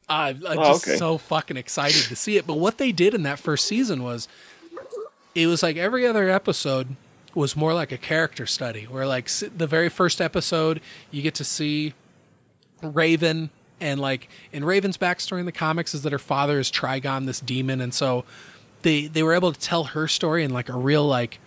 [0.09, 0.97] I'm, I'm Oh, just okay.
[0.97, 2.47] so fucking excited to see it.
[2.47, 4.27] But what they did in that first season was,
[5.35, 6.95] it was like every other episode
[7.35, 8.85] was more like a character study.
[8.85, 10.81] Where like the very first episode,
[11.11, 11.93] you get to see
[12.81, 13.51] Raven
[13.81, 17.39] and like in Raven's backstory in the comics is that her father is Trigon, this
[17.39, 18.25] demon, and so
[18.81, 21.39] they they were able to tell her story in like a real like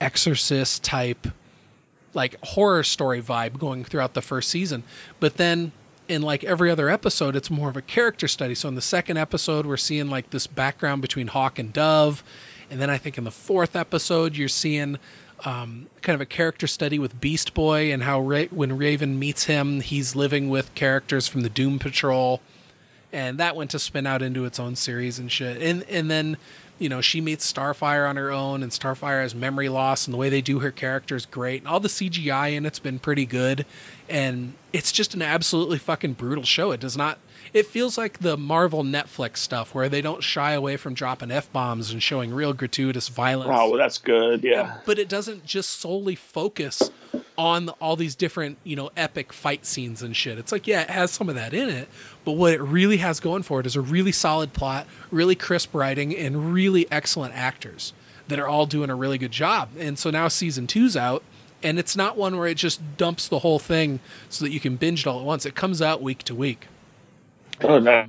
[0.00, 1.28] exorcist type
[2.14, 4.82] like horror story vibe going throughout the first season.
[5.20, 5.72] But then
[6.08, 8.54] in like every other episode, it's more of a character study.
[8.54, 12.22] So in the second episode, we're seeing like this background between Hawk and Dove.
[12.70, 14.98] And then I think in the fourth episode, you're seeing
[15.44, 19.44] um, kind of a character study with Beast Boy and how Ra- when Raven meets
[19.44, 22.40] him, he's living with characters from the Doom Patrol
[23.12, 25.60] and that went to spin out into its own series and shit.
[25.60, 26.38] And and then,
[26.78, 30.18] you know, she meets Starfire on her own, and Starfire has memory loss, and the
[30.18, 31.60] way they do her character is great.
[31.60, 33.66] And all the CGI in it's been pretty good,
[34.08, 36.72] and it's just an absolutely fucking brutal show.
[36.72, 37.18] It does not.
[37.52, 41.52] It feels like the Marvel Netflix stuff where they don't shy away from dropping f
[41.52, 44.42] bombs and showing real gratuitous violence Oh, well, that's good.
[44.42, 44.78] Yeah.
[44.86, 46.90] but it doesn't just solely focus
[47.38, 50.90] on all these different you know epic fight scenes and shit it's like yeah it
[50.90, 51.88] has some of that in it
[52.26, 55.74] but what it really has going for it is a really solid plot really crisp
[55.74, 57.94] writing and really excellent actors
[58.28, 61.22] that are all doing a really good job and so now season two's out
[61.62, 63.98] and it's not one where it just dumps the whole thing
[64.28, 66.66] so that you can binge it all at once it comes out week to week
[67.64, 68.06] Oh, no.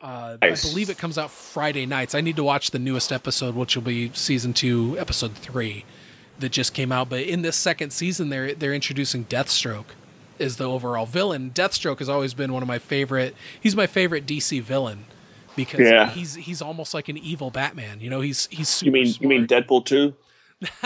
[0.00, 0.64] uh, Nice.
[0.64, 2.14] I believe it comes out Friday nights.
[2.14, 5.84] I need to watch the newest episode, which will be season two, episode three,
[6.38, 7.08] that just came out.
[7.08, 9.86] But in this second season, they're they're introducing Deathstroke
[10.40, 11.50] as the overall villain.
[11.54, 13.34] Deathstroke has always been one of my favorite.
[13.60, 15.04] He's my favorite DC villain
[15.54, 16.08] because Yeah.
[16.10, 18.00] he's he's almost like an evil Batman.
[18.00, 19.46] You know, he's he's You mean you mean.
[19.46, 20.14] Deadpool too?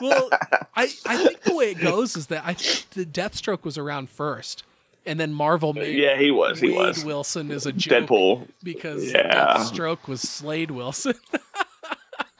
[0.00, 0.28] well,
[0.76, 4.10] I I think the way it goes is that I think the Deathstroke was around
[4.10, 4.64] first,
[5.06, 6.60] and then Marvel uh, made Yeah, he was.
[6.60, 7.04] He Wade was.
[7.04, 8.08] Wilson as a joke.
[8.08, 8.48] Deadpool.
[8.62, 9.56] because Yeah.
[9.58, 11.14] Deathstroke was Slade Wilson.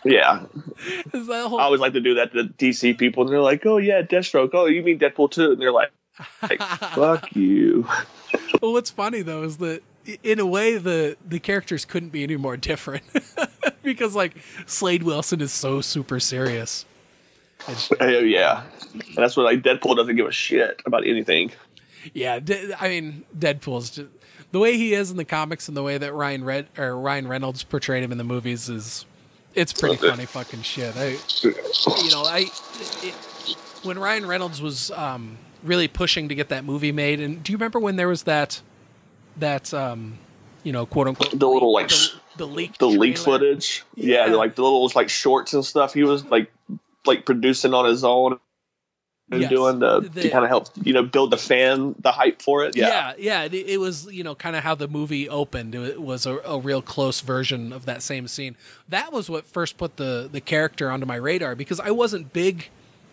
[0.05, 0.45] Yeah.
[1.13, 3.79] Is whole I always like to do that to DC people, and they're like, "Oh
[3.79, 4.51] yeah, Deathstroke.
[4.53, 5.91] Oh, you mean Deadpool too?" And they're like,
[6.43, 6.61] like
[6.95, 7.87] "Fuck you."
[8.63, 9.83] well, what's funny though is that
[10.23, 13.03] in a way the the characters couldn't be any more different
[13.83, 14.37] because like
[14.67, 16.85] Slade Wilson is so super serious.
[18.01, 18.63] Oh yeah,
[18.93, 21.51] and that's what like Deadpool doesn't give a shit about anything.
[22.15, 22.41] Yeah,
[22.81, 24.09] I mean Deadpool's just
[24.53, 27.29] the way he is in the comics and the way that Ryan Red or Ryan
[27.29, 29.05] Reynolds portrayed him in the movies is
[29.55, 30.97] it's pretty funny fucking shit.
[30.97, 32.47] I you know, I
[33.03, 33.15] it,
[33.83, 37.59] when Ryan Reynolds was um, really pushing to get that movie made, and do you
[37.59, 38.61] remember when there was that
[39.39, 40.19] that um,
[40.63, 44.35] you know, quote unquote, The little, like, the, the leak The leak footage, yeah, Yeah.
[44.35, 45.95] like the little like shorts and stuff.
[45.95, 46.53] He was like
[47.05, 48.39] like producing on his own
[49.31, 49.51] and Yes.
[49.51, 52.65] doing to, The- to kind of help you know build the fan the hype for
[52.65, 52.77] it.
[52.77, 53.43] Yeah, yeah, yeah.
[53.45, 55.75] It, it was you know kind of how the movie opened.
[55.75, 58.57] It was a, a real close version of that same scene.
[58.89, 62.69] That was what first put the the character onto my radar because I wasn't big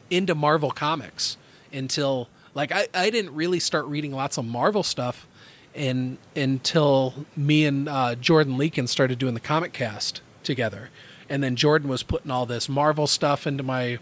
[0.09, 1.37] into Marvel comics
[1.71, 5.25] until like I, I didn't really start reading lots of Marvel stuff
[5.73, 10.89] and until me and uh, Jordan Leakin started doing the comic cast together.
[11.29, 13.97] And then Jordan was putting all this Marvel stuff into my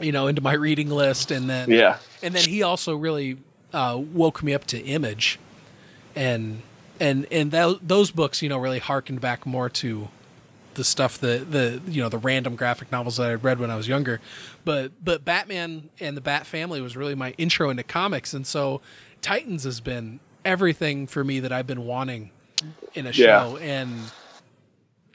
[0.00, 1.98] you know, into my reading list and then Yeah.
[2.22, 3.38] and then he also really
[3.72, 5.38] uh, woke me up to Image,
[6.14, 6.62] and
[7.00, 10.08] and and th- those books, you know, really harkened back more to
[10.74, 13.76] the stuff that the you know the random graphic novels that I read when I
[13.76, 14.20] was younger,
[14.64, 18.80] but but Batman and the Bat Family was really my intro into comics, and so
[19.22, 22.30] Titans has been everything for me that I've been wanting
[22.94, 23.50] in a Yeah.
[23.50, 24.10] show, and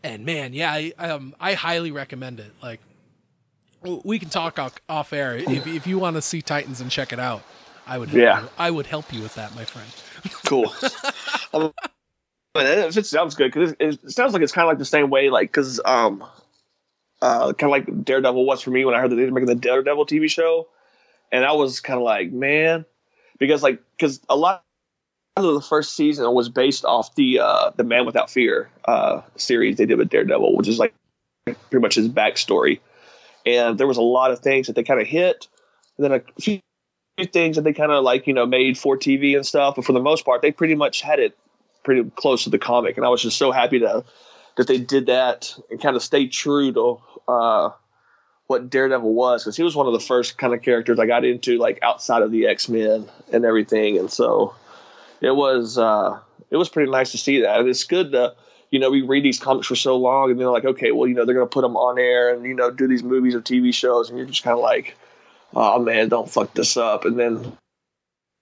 [0.03, 2.51] and man, yeah, I um I highly recommend it.
[2.61, 2.79] Like
[3.83, 7.19] we can talk off, air if if you want to see Titans and check it
[7.19, 7.43] out.
[7.87, 8.41] I would help Yeah.
[8.41, 8.49] you.
[8.57, 9.87] I would help you with that, my friend.
[10.45, 10.71] Cool.
[11.53, 11.73] um,
[12.55, 15.29] it sounds good, because it, it sounds like it's kind of like the same way,
[15.29, 16.23] like because um,
[17.21, 19.47] uh, kind of like Daredevil was for me when I heard that they were making
[19.47, 20.67] the Daredevil TV show,
[21.31, 22.85] and I was kind of like, man,
[23.39, 24.63] because like because a lot
[25.35, 29.77] of the first season was based off the uh, the Man Without Fear uh, series
[29.77, 30.93] they did with Daredevil, which is like
[31.45, 32.79] pretty much his backstory,
[33.45, 35.47] and there was a lot of things that they kind of hit,
[35.97, 36.59] and then a few
[37.31, 39.93] things that they kind of like you know made for TV and stuff, but for
[39.93, 41.37] the most part, they pretty much had it
[41.83, 44.03] pretty close to the comic, and I was just so happy to
[44.57, 47.69] that they did that and kind of stayed true to uh,
[48.47, 51.23] what Daredevil was, because he was one of the first kind of characters I got
[51.23, 54.53] into like outside of the X Men and everything, and so
[55.21, 57.59] it was uh, it was pretty nice to see that.
[57.59, 58.35] And it's good to
[58.71, 61.15] you know we read these comics for so long, and they're like, okay, well you
[61.15, 63.73] know they're gonna put them on air and you know do these movies or TV
[63.73, 64.95] shows, and you're just kind of like
[65.55, 67.05] oh man, don't fuck this up.
[67.05, 67.57] And then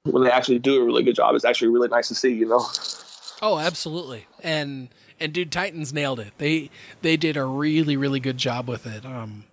[0.04, 2.48] when they actually do a really good job, it's actually really nice to see, you
[2.48, 2.66] know.
[3.42, 4.28] Oh, absolutely.
[4.44, 4.90] And
[5.20, 6.34] and dude, Titans nailed it.
[6.38, 6.70] They
[7.02, 9.06] they did a really really good job with it.
[9.06, 9.46] Um,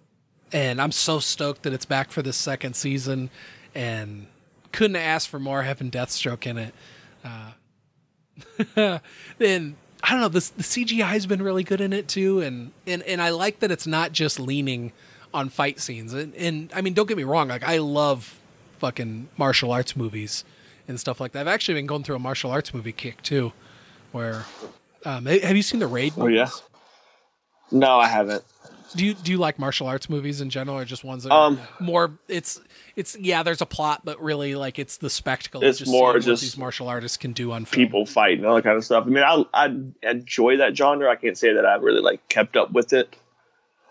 [0.53, 3.31] and I'm so stoked that it's back for the second season,
[3.75, 4.27] and
[4.73, 6.75] couldn't ask for more having Deathstroke in it.
[7.25, 8.99] Uh,
[9.41, 9.77] and
[10.07, 13.03] I don't know, this the CGI has been really good in it too, and and
[13.05, 14.93] and I like that it's not just leaning
[15.33, 16.13] on fight scenes.
[16.13, 18.39] And, and I mean, don't get me wrong, like I love
[18.79, 20.45] fucking martial arts movies
[20.87, 21.41] and stuff like that.
[21.41, 23.53] I've actually been going through a martial arts movie kick too,
[24.13, 24.45] where
[25.07, 26.13] um, have you seen the Raid?
[26.19, 26.49] Oh, yeah?
[27.73, 28.45] No, I haven't.
[28.95, 31.59] Do you do you like martial arts movies in general, or just ones that Um,
[31.59, 32.13] are more?
[32.29, 32.61] It's
[32.97, 35.63] it's yeah, there's a plot, but really like it's the spectacle.
[35.65, 37.87] It's just more just these martial artists can do on film.
[37.87, 39.05] People fighting all that kind of stuff.
[39.07, 41.11] I mean, I I enjoy that genre.
[41.11, 43.17] I can't say that I've really like kept up with it.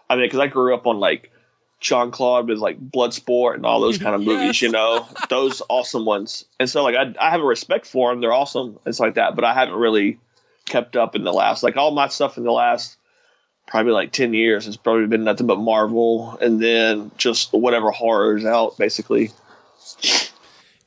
[0.09, 1.31] I mean, because I grew up on like
[1.79, 6.05] Jean Claude with like Bloodsport and all those kind of movies, you know, those awesome
[6.05, 6.45] ones.
[6.59, 8.21] And so like I I have a respect for them.
[8.21, 8.79] They're awesome.
[8.85, 10.19] It's like that, but I haven't really
[10.65, 12.97] kept up in the last like all my stuff in the last
[13.67, 18.45] probably like 10 years It's probably been nothing but Marvel and then just whatever horrors
[18.45, 19.31] out basically.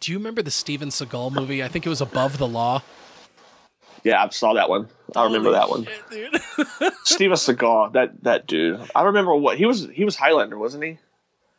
[0.01, 1.63] Do you remember the Steven Seagal movie?
[1.65, 2.83] I think it was Above the Law.
[4.05, 4.89] Yeah, I saw that one.
[5.17, 5.85] I remember Holy that one.
[6.11, 6.33] shit,
[6.79, 6.93] dude.
[7.05, 8.81] Steven Seagal, that that dude.
[8.95, 9.89] I remember what he was.
[9.93, 10.99] He was Highlander, wasn't he?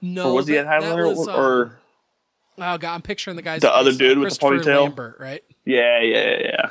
[0.02, 1.03] no, or was he that- in Highlander?
[1.10, 1.77] that was, um, or
[2.60, 4.84] oh god, I'm picturing the guy's The other dude with the ponytail?
[4.84, 5.44] Lambert, right?
[5.65, 6.69] yeah, yeah, yeah, yeah.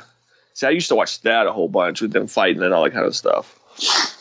[0.53, 2.93] See, I used to watch that a whole bunch with them fighting and all that
[2.93, 3.59] kind of stuff.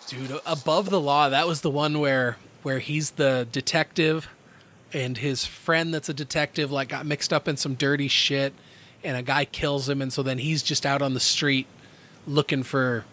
[0.07, 4.29] Dude, Above the Law, that was the one where where he's the detective
[4.93, 8.53] and his friend that's a detective like got mixed up in some dirty shit
[9.05, 11.67] and a guy kills him and so then he's just out on the street
[12.27, 13.05] looking for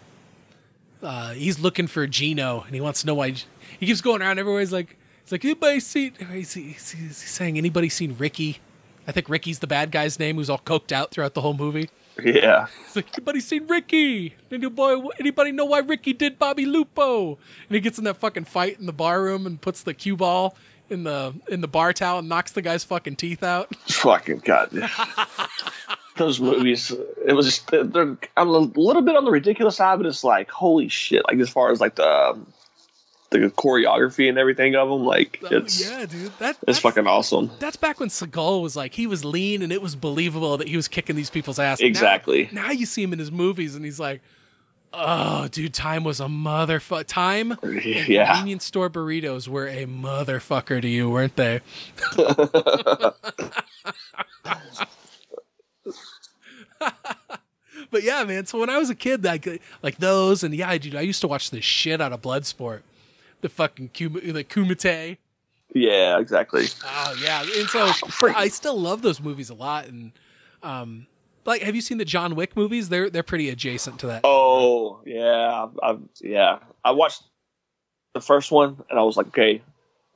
[1.02, 3.30] uh he's looking for Gino and he wants to know why
[3.78, 4.60] he keeps going around everywhere.
[4.60, 8.58] He's like he's like anybody seen he's, he's, he's saying anybody seen Ricky?
[9.06, 11.90] I think Ricky's the bad guy's name who's all coked out throughout the whole movie
[12.22, 14.36] Yeah, He's like, anybody seen Ricky?
[14.50, 17.30] Any boy, anybody know why Ricky did Bobby Lupo?
[17.30, 20.16] And he gets in that fucking fight in the bar room and puts the cue
[20.16, 20.56] ball
[20.88, 23.74] in the in the bar towel and knocks the guy's fucking teeth out.
[23.88, 24.70] fucking god.
[26.16, 26.92] Those movies,
[27.26, 30.48] it was just they're, I'm a little bit on the ridiculous side, but it's like
[30.48, 31.24] holy shit!
[31.28, 32.46] Like as far as like the um,
[33.42, 37.06] the choreography and everything of them, like Oh, it's yeah, dude, that it's that's, fucking
[37.06, 37.50] awesome.
[37.58, 40.76] That's back when Seagal was like he was lean and it was believable that he
[40.76, 41.80] was kicking these people's ass.
[41.80, 42.48] Exactly.
[42.52, 44.20] Now, you see him in his movies and he's like,
[44.92, 47.04] "Oh, dude, time was a motherfucker.
[47.06, 47.56] Time
[48.08, 48.34] Yeah.
[48.34, 51.60] convenience store burritos were a motherfucker to you, weren't they?"
[57.90, 58.46] but yeah, man.
[58.46, 61.28] So when I was a kid, like like those, and yeah, dude, I used to
[61.28, 62.80] watch the shit out of Bloodsport,
[63.44, 65.18] the fucking Kum- the Kumite.
[65.74, 66.64] Yeah, exactly.
[66.82, 67.90] Oh yeah, and so
[68.34, 69.86] I still love those movies a lot.
[69.86, 70.12] And
[70.62, 71.06] um,
[71.44, 72.88] like, have you seen the John Wick movies?
[72.88, 74.22] They're they're pretty adjacent to that.
[74.24, 76.58] Oh yeah, I, I, yeah.
[76.82, 77.22] I watched
[78.14, 79.60] the first one and I was like, okay,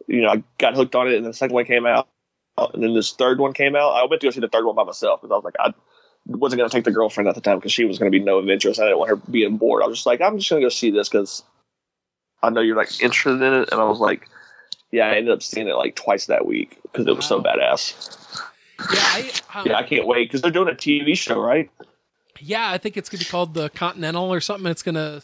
[0.06, 2.08] you know, I got hooked on it, and the second one came out,
[2.56, 3.90] and then this third one came out.
[3.90, 5.74] I went to go see the third one by myself because I was like, I
[6.24, 8.24] wasn't going to take the girlfriend at the time because she was going to be
[8.24, 8.80] no interest.
[8.80, 9.82] I didn't want her being bored.
[9.82, 11.42] I was just like, I'm just going to go see this because
[12.42, 14.28] I know you're like interested in it, and I was like,
[14.90, 18.40] yeah, I ended up seeing it like twice that week because it was so badass.
[18.92, 21.70] Yeah, I, um, Yeah, I can't wait because they're doing a TV show, right?
[22.40, 24.70] yeah, I think it's gonna be called the Continental or something.
[24.70, 25.22] It's gonna,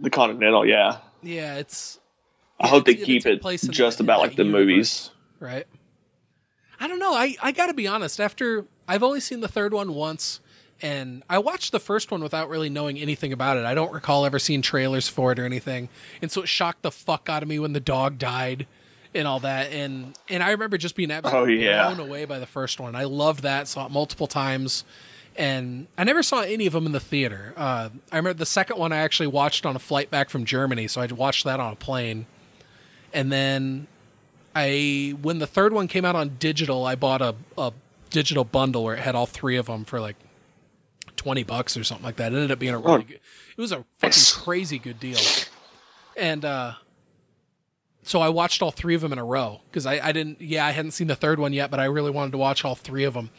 [0.00, 0.98] The Continental, yeah.
[1.22, 2.00] yeah, it's.
[2.58, 5.10] I yeah, hope they it's keep it just in about like the universe, movies.
[5.40, 5.66] right?
[6.80, 7.12] I don't know.
[7.14, 8.20] I I got to be honest.
[8.20, 10.40] After I've only seen the third one once,
[10.82, 13.64] and I watched the first one without really knowing anything about it.
[13.64, 15.88] I don't recall ever seeing trailers for it or anything,
[16.20, 18.66] and so it shocked the fuck out of me when the dog died
[19.14, 19.70] and all that.
[19.72, 21.94] And and I remember just being absolutely Oh, yeah.
[21.94, 22.94] blown away by the first one.
[22.94, 23.68] I loved that.
[23.68, 24.84] Saw it multiple times.
[25.36, 27.54] And I never saw any of them in the theater.
[27.56, 30.86] Uh, I remember the second one I actually watched on a flight back from Germany,
[30.86, 32.26] so I watched that on a plane.
[33.12, 33.88] And then
[34.54, 37.72] I when the third one came out on digital, I bought a, a
[38.10, 40.14] digital bundle where it had all three of them for like
[41.24, 42.32] twenty bucks or something like that.
[42.32, 42.98] It ended up being a really Oh.
[42.98, 43.20] good.
[43.56, 45.18] It was a fucking crazy good deal,
[46.16, 46.74] and uh,
[48.02, 50.40] so I watched all three of them in a row because I, I didn't.
[50.40, 52.74] Yeah, I hadn't seen the third one yet, but I really wanted to watch all
[52.74, 53.30] three of them,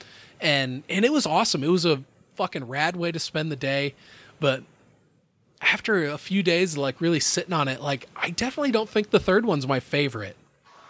[0.41, 1.63] and and it was awesome.
[1.63, 2.03] It was a
[2.35, 3.93] fucking rad way to spend the day,
[4.39, 4.63] but
[5.61, 9.19] after a few days like really sitting on it, like I definitely don't think the
[9.19, 10.35] third one's my favorite.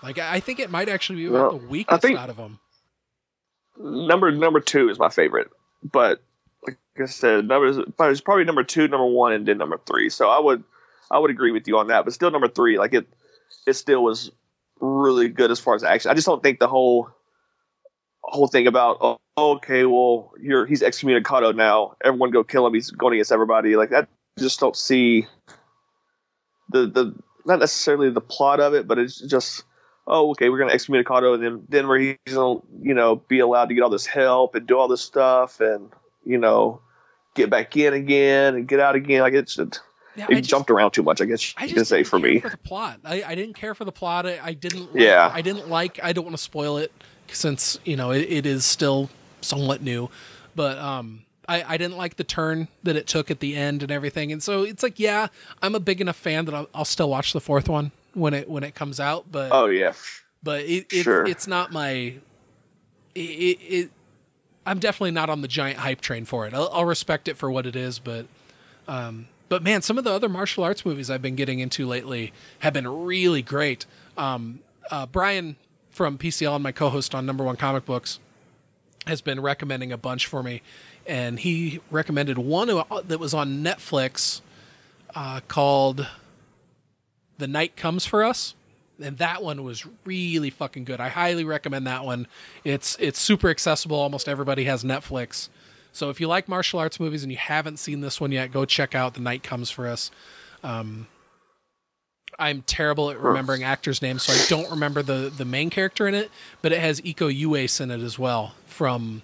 [0.04, 2.60] Like I I think it might actually be Well, the weakest out of them.
[3.78, 5.50] Number number two is my favorite,
[5.84, 6.22] but
[6.98, 10.10] like I said, number but it's probably number two, number one, and then number three.
[10.10, 10.64] So I would
[11.12, 12.06] I would agree with you on that.
[12.06, 13.08] But still, number three, like it
[13.68, 14.32] it still was
[14.80, 16.12] really good as far as action.
[16.12, 17.10] I just don't think the whole
[18.24, 21.96] whole thing about oh, okay, well, you're he's excommunicado now.
[22.04, 22.74] Everyone go kill him.
[22.74, 23.76] He's going against everybody.
[23.76, 24.08] Like that.
[24.40, 25.28] Just don't see
[26.70, 27.16] the the
[27.46, 29.64] not necessarily the plot of it, but it's just
[30.08, 33.68] oh okay, we're gonna excommunicado, and then then where he's gonna you know be allowed
[33.70, 35.90] to get all this help and do all this stuff, and
[36.26, 36.82] you know
[37.36, 39.22] get back in again and get out again.
[39.22, 39.80] Like it's it,
[40.16, 41.22] Yeah, it just- jumped around too much.
[41.22, 42.40] I guess I just can say for me.
[42.40, 43.00] for the plot.
[43.06, 44.26] I, I didn't care for the plot.
[44.26, 44.94] I, I didn't.
[44.94, 45.30] Like, Yeah.
[45.34, 46.00] I didn't like.
[46.04, 46.92] I don't want to spoil it
[47.28, 49.10] since you know it, it is still
[49.42, 50.10] somewhat new,
[50.56, 53.92] but um, I I didn't like the turn that it took at the end and
[53.92, 54.32] everything.
[54.32, 55.28] And so it's like, yeah,
[55.62, 58.50] I'm a big enough fan that I'll, I'll still watch the fourth one when it
[58.50, 59.26] when it comes out.
[59.32, 59.94] But Oh yeah,
[60.44, 61.26] but it, it Sure.
[61.26, 62.16] it's not my
[63.16, 63.92] it, it
[64.66, 66.54] i'm definitely not on the giant hype train for it.
[66.54, 68.26] I'll, I'll respect it for what it is but
[68.88, 72.34] um but man some of the other martial arts movies i've been getting into lately
[72.60, 73.86] have been really great.
[74.18, 74.60] Um
[74.92, 75.56] uh, brian
[75.90, 78.20] from pcl and my co-host on number one comic books
[79.08, 80.62] has been recommending a bunch for me
[81.06, 82.68] and he recommended one
[83.06, 84.42] that was on netflix
[85.14, 86.08] uh, called
[87.38, 88.56] the night comes for us
[89.02, 91.00] and that one was really fucking good.
[91.00, 92.28] I highly recommend that one.
[92.64, 93.98] It's it's super accessible.
[93.98, 95.50] Almost everybody has Netflix.
[95.92, 98.66] So if you like martial arts movies and you haven't seen this one yet, go
[98.66, 100.12] check out The Night Comes for Us.
[100.62, 101.08] Um,
[102.38, 106.14] I'm terrible at remembering actors' names, so I don't remember the the main character in
[106.14, 106.30] it,
[106.62, 109.22] but it has Iko Uwais in it as well from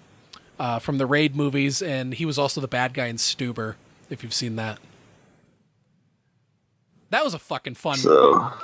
[0.58, 3.74] uh, from the Raid movies, and he was also the bad guy in Stuber.
[4.08, 4.78] If you've seen that,
[7.10, 7.98] that was a fucking fun.
[8.02, 8.54] movie.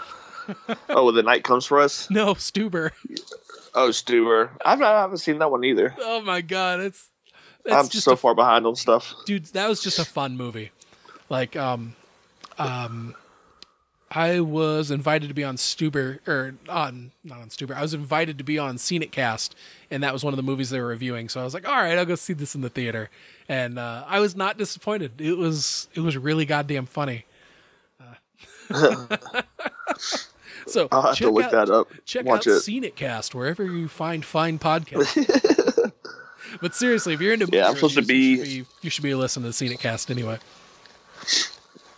[0.88, 2.10] oh, the night comes for us.
[2.10, 2.90] No, Stuber.
[3.74, 4.50] Oh, Stuber.
[4.64, 5.94] I've not, I haven't seen that one either.
[6.00, 7.08] Oh my god, it's
[7.70, 9.14] I'm just so a, far behind on stuff.
[9.26, 9.46] dude.
[9.46, 10.70] That was just a fun movie.
[11.28, 11.94] Like um,
[12.58, 13.14] um,
[14.10, 17.74] I was invited to be on Stuber or on not on Stuber.
[17.74, 19.54] I was invited to be on Scene It Cast,
[19.90, 21.28] and that was one of the movies they were reviewing.
[21.28, 23.10] So I was like, all right, I'll go see this in the theater,
[23.48, 25.20] and uh, I was not disappointed.
[25.20, 27.26] It was it was really goddamn funny.
[28.70, 29.16] Uh,
[30.72, 31.88] so I'll have check to look out, that up.
[32.04, 32.60] Check Watch out it.
[32.60, 35.92] Scene It Cast wherever you find fine podcasts.
[36.60, 38.90] but seriously, if you're into Yeah, I'm supposed to reviews, you be- should be you
[38.90, 40.38] should be listening to Scene It Cast anyway.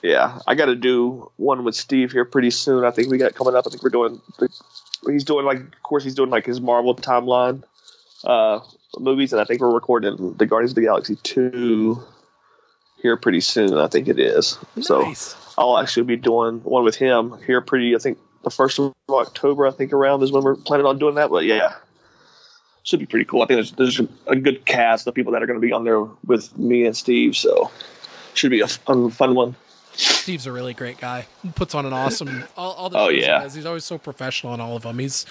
[0.02, 2.84] Yeah, I got to do one with Steve here pretty soon.
[2.84, 3.66] I think we got coming up.
[3.66, 4.20] I think we're doing.
[5.06, 7.62] He's doing like, of course, he's doing like his Marvel timeline
[8.24, 8.60] uh,
[8.98, 12.02] movies, and I think we're recording the Guardians of the Galaxy two
[13.02, 13.76] here pretty soon.
[13.76, 14.58] I think it is.
[14.80, 15.12] So.
[15.60, 17.94] I'll actually be doing one with him here pretty.
[17.94, 19.66] I think the first of October.
[19.66, 21.30] I think around is when we're planning on doing that.
[21.30, 21.74] But yeah,
[22.82, 23.42] should be pretty cool.
[23.42, 25.84] I think there's there's a good cast of people that are going to be on
[25.84, 27.36] there with me and Steve.
[27.36, 27.70] So
[28.34, 29.56] should be a fun, fun one.
[29.92, 31.26] Steve's a really great guy.
[31.42, 33.42] He puts on an awesome all, all the Oh, shows he yeah.
[33.48, 34.98] He's always so professional in all of them.
[35.00, 35.26] He's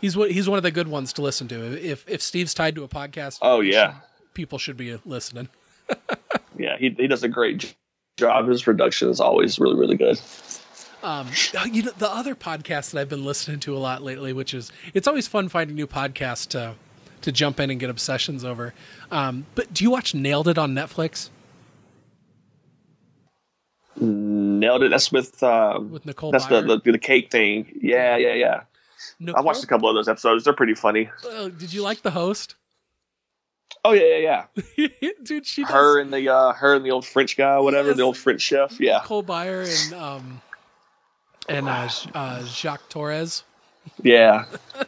[0.00, 1.82] he's what he's one of the good ones to listen to.
[1.82, 3.94] If if Steve's tied to a podcast, Oh, yeah.
[4.34, 5.48] people should be listening.
[6.58, 7.74] Yeah, he he does a great
[8.18, 8.46] job.
[8.46, 10.18] His production is always really really good.
[11.02, 11.28] Um,
[11.72, 14.70] you know, the other podcast that I've been listening to a lot lately, which is
[14.94, 16.74] it's always fun finding new podcasts to
[17.22, 18.74] to jump in and get obsessions over.
[19.10, 21.30] Um, but do you watch Nailed It on Netflix
[23.96, 24.88] Nailed it.
[24.90, 26.30] That's with um, with Nicole?
[26.32, 27.70] that's the, the the cake thing.
[27.80, 28.62] Yeah, yeah, yeah.
[29.34, 30.44] I watched a couple of those episodes.
[30.44, 31.10] They're pretty funny.
[31.30, 32.54] uh, did you like the host?
[33.84, 34.44] Oh yeah, yeah,
[34.76, 34.88] yeah.
[35.22, 37.96] Dude, she does Her and the uh, her and the old French guy, whatever, Yes.
[37.98, 38.80] the old French chef.
[38.80, 40.40] Yeah, Nicole Byer and um
[41.48, 43.44] and uh, uh, Jacques Torres.
[44.02, 44.44] yeah.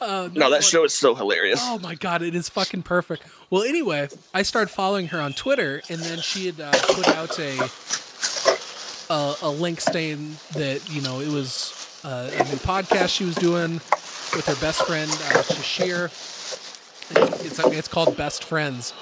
[0.00, 1.58] Uh, No, that show is so hilarious.
[1.62, 3.24] Oh my god, it is fucking perfect.
[3.50, 7.36] Well, anyway, I started following her on Twitter, and then she had uh, put out
[7.40, 7.58] a,
[9.10, 13.34] a a link saying that you know it was uh, a new podcast she was
[13.34, 16.04] doing with her best friend uh, Sasheer.
[17.44, 18.94] It's like it's called Best Friends,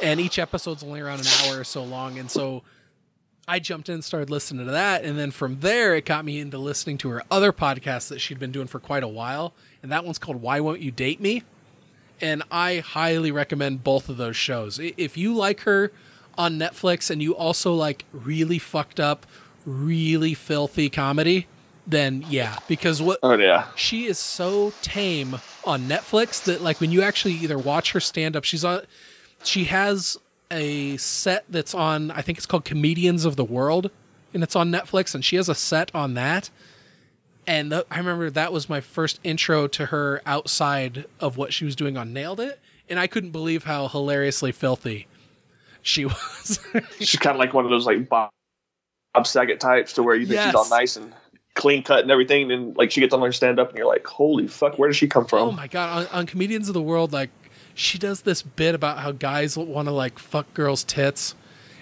[0.00, 2.62] and each episode's only around an hour or so long, and so.
[3.50, 5.04] I jumped in and started listening to that.
[5.04, 8.38] And then from there, it got me into listening to her other podcast that she'd
[8.38, 9.52] been doing for quite a while.
[9.82, 11.42] And that one's called Why Won't You Date Me?
[12.20, 14.78] and I highly recommend both of those shows.
[14.78, 15.92] If you like her
[16.36, 19.26] on Netflix and you also like really fucked up,
[19.64, 21.46] really filthy comedy,
[21.86, 26.92] then yeah, because what Oh yeah, she is so tame on Netflix that like when
[26.92, 28.82] you actually either watch her stand up, she's on
[29.42, 30.18] she has
[30.50, 33.90] a set that's on I think it's called Comedians of the World
[34.34, 36.50] and it's on Netflix and she has a set on that.
[37.46, 41.64] And th- I remember that was my first intro to her outside of what she
[41.64, 45.06] was doing on Nailed It and I couldn't believe how hilariously filthy
[45.82, 46.60] she was.
[46.98, 48.30] she's kind of like one of those like Bob,
[49.14, 50.46] Bob Saget types, to where you think Yes.
[50.46, 51.12] she's all nice and
[51.54, 54.06] clean cut and everything, and like she gets on her stand up, and you're like,
[54.06, 56.06] holy fuck, where did she come from?" Oh my god!
[56.12, 57.30] On, on Comedians of the World, like
[57.80, 61.34] she does this bit about how guys want to like fuck girls' tits,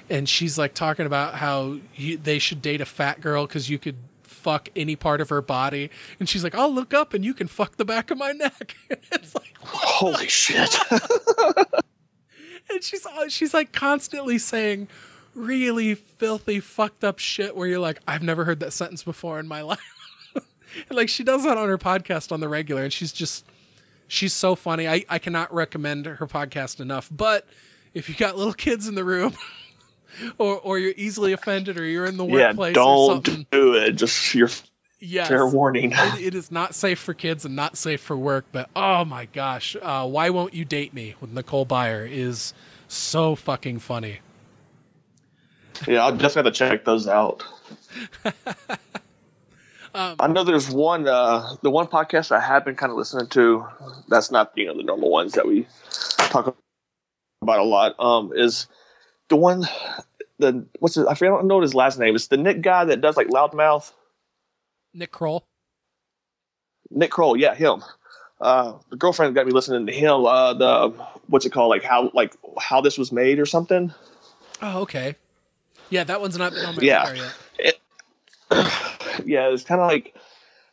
[0.09, 3.79] and she's like talking about how you, they should date a fat girl because you
[3.79, 7.35] could fuck any part of her body, and she's like, "I'll look up and you
[7.35, 10.77] can fuck the back of my neck." And it's like, Holy shit!
[12.71, 14.87] and she's uh, she's like constantly saying
[15.35, 19.49] really filthy, fucked up shit where you're like, I've never heard that sentence before in
[19.49, 19.81] my life.
[20.35, 23.45] and like she does that on her podcast on the regular, and she's just
[24.09, 24.89] she's so funny.
[24.89, 27.09] I, I cannot recommend her podcast enough.
[27.13, 27.47] But
[27.95, 29.35] if you got little kids in the room
[30.39, 33.93] or or you're easily offended or you're in the yeah, workplace or don't do it.
[33.93, 34.49] Just your
[35.01, 35.29] Yes.
[35.29, 35.93] fair warning.
[35.95, 39.27] It, it is not safe for kids and not safe for work, but oh my
[39.27, 42.53] gosh, uh, why won't you date me with Nicole Byer is
[42.89, 44.19] so fucking funny.
[45.87, 47.45] yeah, I'll definitely have to check those out.
[49.95, 53.29] Um, I know there's one, uh, the one podcast I have been kind of listening
[53.29, 53.67] to.
[54.09, 55.67] That's not you know the normal ones that we
[56.19, 56.57] talk
[57.43, 57.95] about a lot.
[57.99, 58.67] Um, is
[59.29, 59.67] the one
[60.39, 61.07] the what's it?
[61.09, 62.15] I forget, I don't know what his last name.
[62.15, 63.93] It's the Nick guy that does like loudmouth.
[64.95, 65.45] Nick Kroll.
[66.91, 67.85] Nick Kroll, yeah, him.
[68.41, 70.25] Uh, the girlfriend got me listening to him.
[70.25, 70.89] Uh, the
[71.27, 71.71] what's it called?
[71.71, 73.93] Like how like how this was made or something.
[74.63, 75.17] Oh, okay.
[75.91, 77.09] Yeah, that one's not been on my Yeah.
[77.11, 77.79] radar yet.
[79.25, 80.15] Yeah, it's kind of like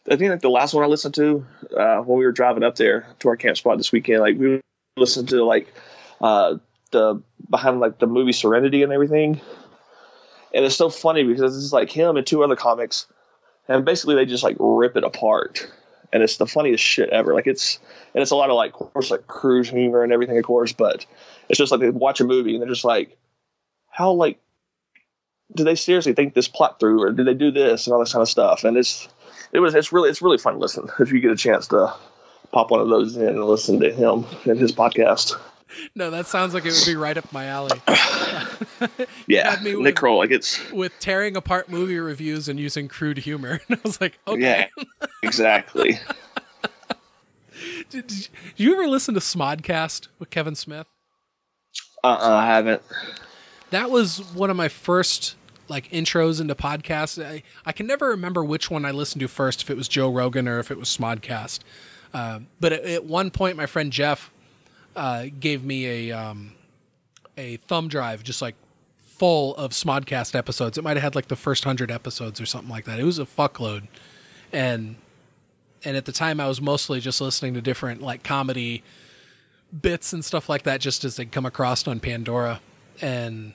[0.10, 1.46] I think like the last one I listened to
[1.76, 4.22] uh, when we were driving up there to our camp spot this weekend.
[4.22, 4.62] Like we
[4.98, 5.74] listened to like
[6.22, 6.58] uh,
[6.92, 9.42] the behind like the movie Serenity and everything,
[10.54, 13.08] and it's so funny because it's like him and two other comics,
[13.68, 15.68] and basically they just like rip it apart,
[16.14, 17.34] and it's the funniest shit ever.
[17.34, 17.80] Like it's
[18.14, 20.72] and it's a lot of like of course like cruise humor and everything, of course,
[20.72, 21.06] but
[21.50, 23.18] it's just like they watch a movie and they're just like,
[23.90, 24.40] how like
[25.54, 28.14] did they seriously think this plot through or did they do this and all this
[28.14, 29.08] kind of stuff and it's
[29.54, 31.94] it was it's really it's really fun to listen if you get a chance to
[32.52, 35.34] pop one of those in and listen to him and his podcast
[35.94, 37.78] No, that sounds like it would be right up my alley.
[39.28, 43.60] yeah me nick kroll like it's With tearing apart movie reviews and using crude humor.
[43.70, 44.70] And I was like, okay.
[44.76, 44.84] yeah
[45.24, 46.00] exactly
[47.90, 48.28] Did, did
[48.58, 50.88] you ever listen to Smodcast with Kevin Smith?
[52.04, 52.82] uh-uh i haven't
[53.76, 55.36] That was one of my first
[55.68, 57.22] like intros into podcasts.
[57.22, 60.10] I, I can never remember which one I listened to first, if it was Joe
[60.10, 61.60] Rogan or if it was Smodcast.
[62.14, 64.32] Uh, but at, at one point, my friend Jeff
[64.96, 66.54] uh, gave me a um,
[67.36, 68.56] a thumb drive, just like
[68.98, 70.78] full of Smodcast episodes.
[70.78, 72.98] It might have had like the first hundred episodes or something like that.
[72.98, 73.90] It was a fuckload,
[74.54, 74.96] and
[75.84, 78.84] and at the time, I was mostly just listening to different like comedy
[79.82, 82.62] bits and stuff like that, just as they'd come across on Pandora,
[83.02, 83.52] and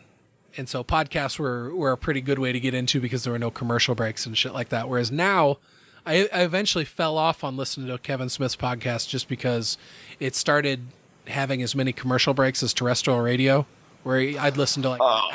[0.57, 3.39] and so podcasts were were a pretty good way to get into because there were
[3.39, 4.89] no commercial breaks and shit like that.
[4.89, 5.59] Whereas now,
[6.07, 9.77] I, I eventually fell off on listening to Kevin Smith's podcast just because
[10.19, 10.87] it started
[11.27, 13.67] having as many commercial breaks as terrestrial radio,
[14.03, 15.35] where I'd listen to like Oh, an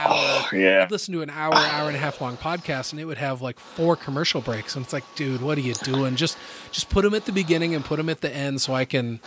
[0.51, 0.59] hour.
[0.59, 0.83] yeah.
[0.83, 3.41] I'd listen to an hour, hour and a half long podcast, and it would have
[3.41, 6.15] like four commercial breaks, and it's like, dude, what are you doing?
[6.15, 6.37] Just
[6.71, 9.19] just put them at the beginning and put them at the end, so I can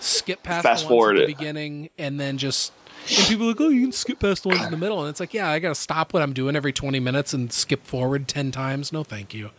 [0.00, 1.38] skip past Fast the ones forward at the it.
[1.38, 2.72] beginning, and then just.
[3.08, 5.08] And people are like, oh, you can skip past the ones in the middle, and
[5.08, 8.28] it's like, yeah, I gotta stop what I'm doing every 20 minutes and skip forward
[8.28, 8.92] 10 times.
[8.92, 9.50] No, thank you.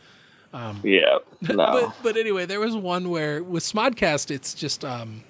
[0.83, 1.19] Yeah.
[1.41, 1.55] No.
[1.55, 5.23] But but anyway, there was one where with Smodcast, it's just um,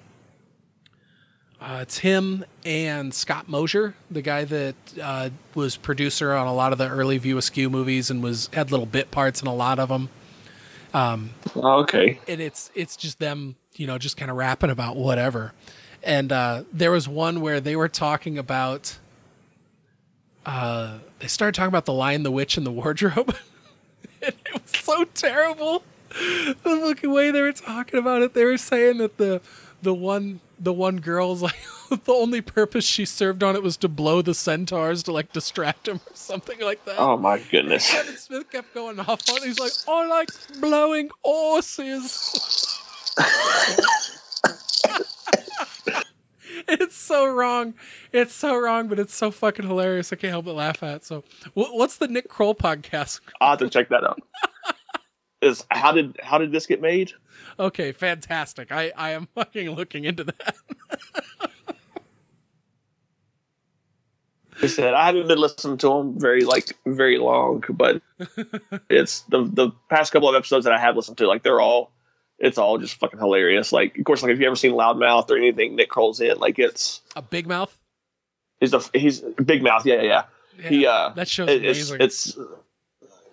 [1.60, 6.72] uh, it's him and Scott Mosier, the guy that uh, was producer on a lot
[6.72, 9.78] of the early View Askew movies and was had little bit parts in a lot
[9.80, 10.08] of them.
[11.56, 12.20] okay.
[12.28, 15.52] And it's it's just them, you know, just kind of rapping about whatever.
[16.04, 18.98] And uh, there was one where they were talking about.
[20.44, 23.34] Uh, they started talking about the Lion, the Witch, and the Wardrobe.
[24.22, 25.82] and it was so terrible.
[26.10, 29.40] The fucking way they were talking about it, they were saying that the
[29.82, 31.58] the one the one girl's like
[32.04, 35.88] the only purpose she served on it was to blow the centaurs to like distract
[35.88, 36.98] him or something like that.
[36.98, 37.90] Oh my goodness.
[37.90, 39.44] Kevin Smith kept going off on it.
[39.44, 42.80] He's like, I like blowing horses.
[46.68, 47.74] it's so wrong.
[48.12, 50.12] It's so wrong, but it's so fucking hilarious.
[50.12, 50.96] I can't help but laugh at.
[50.96, 51.04] it.
[51.04, 51.24] So,
[51.54, 53.20] what's the Nick Kroll podcast?
[53.40, 54.20] I'll have to check that out.
[55.42, 57.12] Is how did how did this get made?
[57.58, 58.72] Okay, fantastic.
[58.72, 60.54] I, I am fucking looking into that.
[64.62, 68.00] I said I haven't been listening to them very like very long, but
[68.88, 71.26] it's the the past couple of episodes that I have listened to.
[71.26, 71.90] Like they're all,
[72.38, 73.72] it's all just fucking hilarious.
[73.72, 76.58] Like of course, like if you ever seen Loudmouth or anything Nick Kroll's in, like
[76.58, 77.76] it's A big mouth.
[78.60, 79.84] he's a he's Big Mouth.
[79.86, 80.22] Yeah, yeah.
[80.58, 82.00] Yeah, He uh, that show's it- it's amazing.
[82.00, 82.38] it's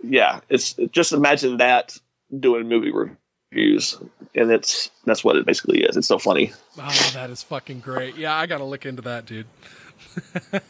[0.03, 0.39] yeah.
[0.49, 1.97] It's just imagine that
[2.39, 3.97] doing movie reviews,
[4.33, 5.95] and it's that's what it basically is.
[5.97, 6.51] It's so funny.
[6.79, 8.15] oh, that is fucking great.
[8.17, 9.45] Yeah, I gotta look into that, dude.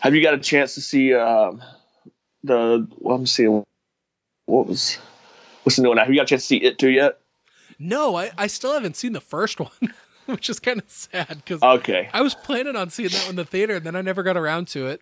[0.00, 1.62] Have you got a chance to see um,
[2.44, 2.86] the?
[2.98, 3.64] Well, I'm seeing
[4.46, 4.98] what was
[5.62, 5.98] what's new one?
[5.98, 7.18] Have you got a chance to see it too yet?
[7.78, 9.70] No, I, I still haven't seen the first one,
[10.26, 13.36] which is kind of sad because Okay, I was planning on seeing that one in
[13.36, 15.00] the theater, and then I never got around to it.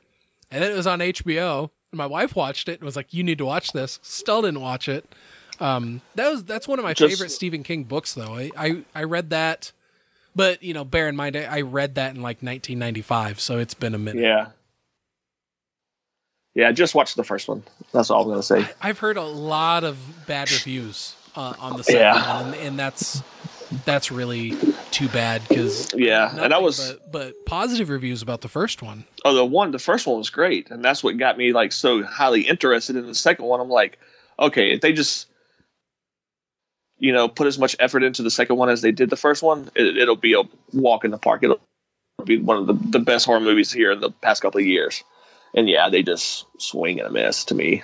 [0.50, 3.24] And then it was on HBO, and my wife watched it and was like, "You
[3.24, 5.04] need to watch this." Still didn't watch it.
[5.58, 8.34] Um, that was that's one of my Just- favorite Stephen King books, though.
[8.36, 9.72] I, I I read that,
[10.34, 13.74] but you know, bear in mind, I, I read that in like 1995, so it's
[13.74, 14.22] been a minute.
[14.22, 14.48] yeah,
[16.56, 16.72] yeah.
[16.72, 17.62] Just watch the first one.
[17.92, 18.66] That's all I'm gonna say.
[18.80, 19.96] I've heard a lot of
[20.26, 22.36] bad reviews uh, on the second Yeah.
[22.42, 23.22] one, and, and that's
[23.84, 24.56] that's really
[24.90, 29.04] too bad because Yeah, and I was but, but positive reviews about the first one.
[29.24, 32.02] oh the one the first one was great, and that's what got me like so
[32.02, 33.60] highly interested in the second one.
[33.60, 33.98] I'm like,
[34.38, 35.28] okay, if they just
[36.98, 39.42] you know put as much effort into the second one as they did the first
[39.42, 40.42] one, it, it'll be a
[40.72, 41.42] walk in the park.
[41.42, 41.60] It'll
[42.24, 45.04] be one of the, the best horror movies here in the past couple of years.
[45.56, 47.82] And yeah, they just swing and a miss to me.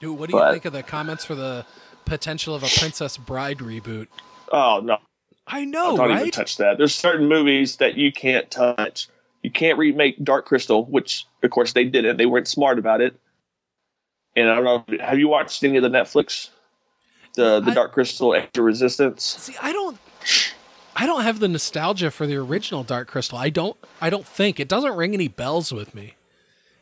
[0.00, 1.64] Dude, what do you think of the comments for the
[2.06, 4.08] potential of a Princess Bride reboot?
[4.50, 4.98] Oh no,
[5.46, 6.78] I know, don't even touch that.
[6.78, 9.08] There's certain movies that you can't touch.
[9.42, 12.16] You can't remake Dark Crystal, which of course they didn't.
[12.16, 13.14] They weren't smart about it.
[14.34, 14.98] And I don't know.
[14.98, 16.50] Have you watched any of the Netflix,
[17.34, 19.22] the the I- Dark Crystal of Resistance?
[19.22, 19.98] See, I don't,
[20.94, 23.38] I don't have the nostalgia for the original Dark Crystal.
[23.38, 26.15] I don't, I don't think it doesn't ring any bells with me,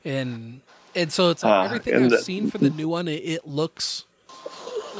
[0.04, 0.60] and
[0.94, 3.08] and so it's like Ah, everything I've the- seen for the new one.
[3.08, 4.04] It, it looks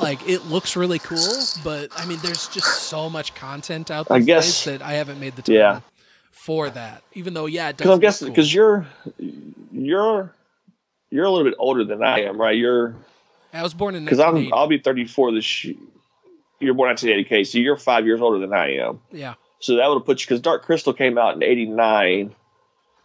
[0.01, 4.19] like it looks really cool, but I mean, there's just so much content out I
[4.21, 5.81] guess- that I haven't made the time Yeah.
[6.33, 7.03] for that.
[7.13, 7.85] Even though, yeah, it does.
[7.85, 8.35] Because I'm guessing cool.
[8.35, 8.87] because you're
[9.73, 10.33] you're
[11.11, 12.57] you're a little bit older than I am, right?
[12.57, 12.95] You're
[13.53, 15.65] I was born in because I'm I'll be 34 this.
[15.65, 15.75] year.
[16.61, 19.01] You're born in 1980, so you're five years older than I am.
[19.13, 22.35] yeah, So that would have put you because Dark Crystal came out in '89.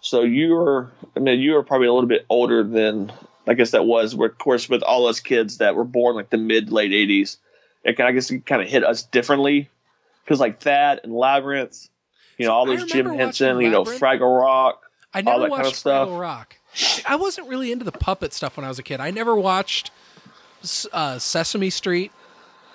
[0.02, 3.12] So you were, I mean, you were probably a little bit older than
[3.48, 4.16] I guess that was.
[4.16, 7.38] Where, of course, with all us kids that were born like the mid late '80s,
[7.84, 9.70] it kind I guess it kind of hit us differently
[10.24, 11.90] because like that and Labyrinth,
[12.38, 14.82] you know, all those Jim Henson, you know, Fraggle Rock.
[15.14, 16.08] I never that kind of stuff.
[16.08, 16.56] Fraggle Rock.
[16.74, 19.00] See, I wasn't really into the puppet stuff when I was a kid.
[19.00, 19.92] I never watched
[20.94, 22.12] uh, Sesame Street,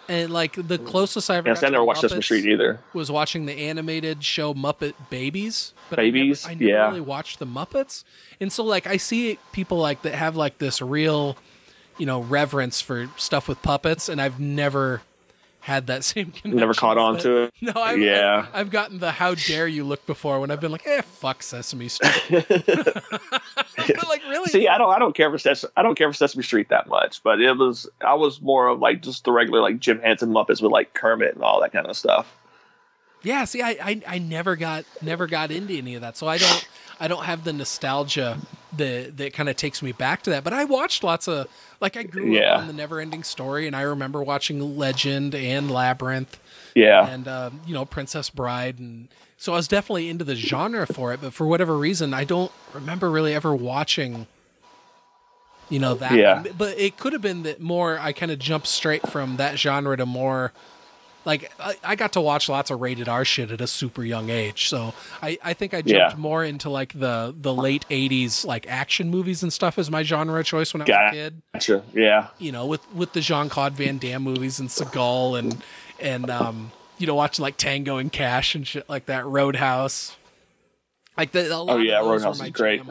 [0.09, 0.87] and like the mm.
[0.87, 2.81] closest I've ever Yes, I never watched Sesame Street either.
[2.93, 5.73] was watching the animated show Muppet Babies.
[5.91, 6.47] But Babies?
[6.47, 6.89] I never, I never Yeah.
[6.89, 8.05] really watched the Muppets,
[8.41, 11.37] and so like I see people like that have like this real,
[11.99, 15.03] you know, reverence for stuff with puppets, and I've never
[15.65, 16.57] had that same connection.
[16.57, 17.23] Never caught on that.
[17.23, 17.55] to it.
[17.63, 18.47] No, I've, Yeah.
[18.53, 21.89] I've gotten the "How dare you" look before when I've been like, "Eh, fuck Sesame
[21.89, 22.59] Street." but
[24.09, 24.51] like, really?
[24.51, 26.87] See, I don't, I don't care for Sesame, I don't care for Sesame Street that
[26.87, 30.31] much, but it was, I was more of like just the regular like Jim Henson
[30.31, 32.37] Muppets with like Kermit and all that kind of stuff.
[33.25, 36.39] Yeah, see, I, I I never got never got into any of that, so I
[36.39, 36.69] don't
[37.01, 38.39] I don't have the nostalgia
[38.77, 40.45] that that kind of takes me back to that.
[40.45, 41.49] But I watched lots of
[41.81, 42.55] like I grew Yeah.
[42.55, 46.39] up on the Never Ending Story, and I remember watching Legend and Labyrinth,
[46.75, 47.07] Yeah.
[47.09, 51.13] and um, you know Princess Bride, and so I was definitely into the genre for
[51.15, 51.21] it.
[51.23, 54.27] But for whatever reason, I don't remember really ever watching.
[55.71, 56.43] You know that, Yeah.
[56.43, 56.53] one.
[56.59, 57.99] but it could have been that more.
[57.99, 60.53] I kind of jumped straight from that genre to more
[61.25, 64.31] like I, I got to watch lots of rated R shit at a super young
[64.31, 64.93] age, so
[65.23, 66.15] I, I think I jumped Yeah.
[66.17, 70.43] more into like the the late '80s like action movies and stuff as my genre
[70.45, 71.43] choice when I was a kid.
[71.55, 71.83] Gotcha.
[71.95, 72.29] Yeah.
[72.39, 75.63] You know, with with the Jean Claude Van Damme movies and Seagal and
[76.01, 80.17] and um you know watching like Tango and Cash and shit like that, Roadhouse.
[81.17, 82.83] Like the Oh, yeah, Roadhouse my is great.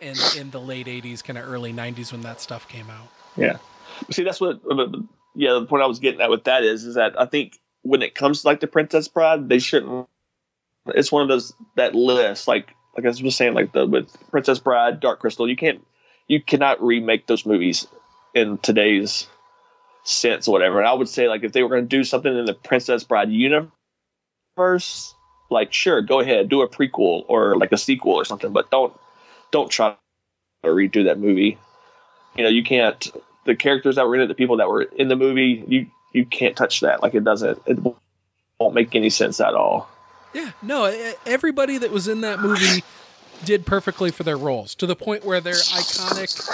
[0.00, 3.08] in in the late '80s, kind of early '90s when that stuff came out.
[3.36, 3.56] Yeah.
[4.10, 4.60] See, that's what.
[5.34, 8.02] Yeah, the point I was getting at with that is, is that I think when
[8.02, 10.08] it comes to like the Princess Bride, they shouldn't.
[10.88, 14.58] It's one of those that list, like like I was saying, like the with Princess
[14.58, 15.48] Bride, Dark Crystal.
[15.48, 15.84] You can't,
[16.28, 17.86] you cannot remake those movies
[18.34, 19.26] in today's
[20.04, 20.78] sense or whatever.
[20.78, 23.04] And I would say like if they were going to do something in the Princess
[23.04, 25.14] Bride universe,
[25.50, 28.92] like sure, go ahead, do a prequel or like a sequel or something, but don't
[29.50, 29.96] don't try
[30.64, 31.58] to redo that movie.
[32.36, 33.10] You know, you can't
[33.44, 36.24] the characters that were in it, the people that were in the movie, you you
[36.26, 37.02] can't touch that.
[37.02, 37.78] Like it doesn't, it
[38.58, 39.88] won't make any sense at all.
[40.34, 42.82] Yeah, no, everybody that was in that movie
[43.44, 46.50] did perfectly for their roles to the point where they're iconic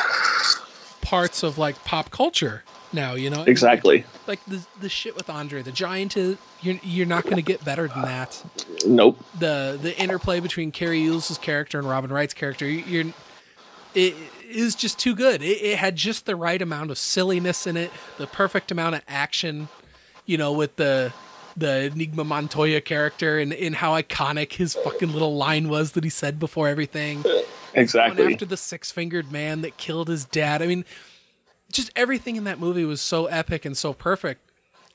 [1.03, 3.45] parts of like pop culture now, you know?
[3.45, 4.05] Exactly.
[4.27, 7.65] Like the the shit with Andre the Giant is you're you're not going to get
[7.65, 8.43] better than that.
[8.87, 9.23] Nope.
[9.39, 13.13] The the interplay between Cary Elwes' character and Robin Wright's character, you're
[13.95, 14.15] it
[14.49, 15.43] is just too good.
[15.43, 19.03] It, it had just the right amount of silliness in it, the perfect amount of
[19.09, 19.69] action,
[20.27, 21.13] you know, with the
[21.57, 26.11] the Inigo Montoya character and, and how iconic his fucking little line was that he
[26.11, 27.23] said before everything.
[27.23, 27.45] Going
[27.75, 28.33] Exactly.
[28.33, 30.63] after the six fingered man that killed his dad.
[30.63, 30.85] I mean,
[31.73, 34.41] just everything in that movie was so epic and so perfect.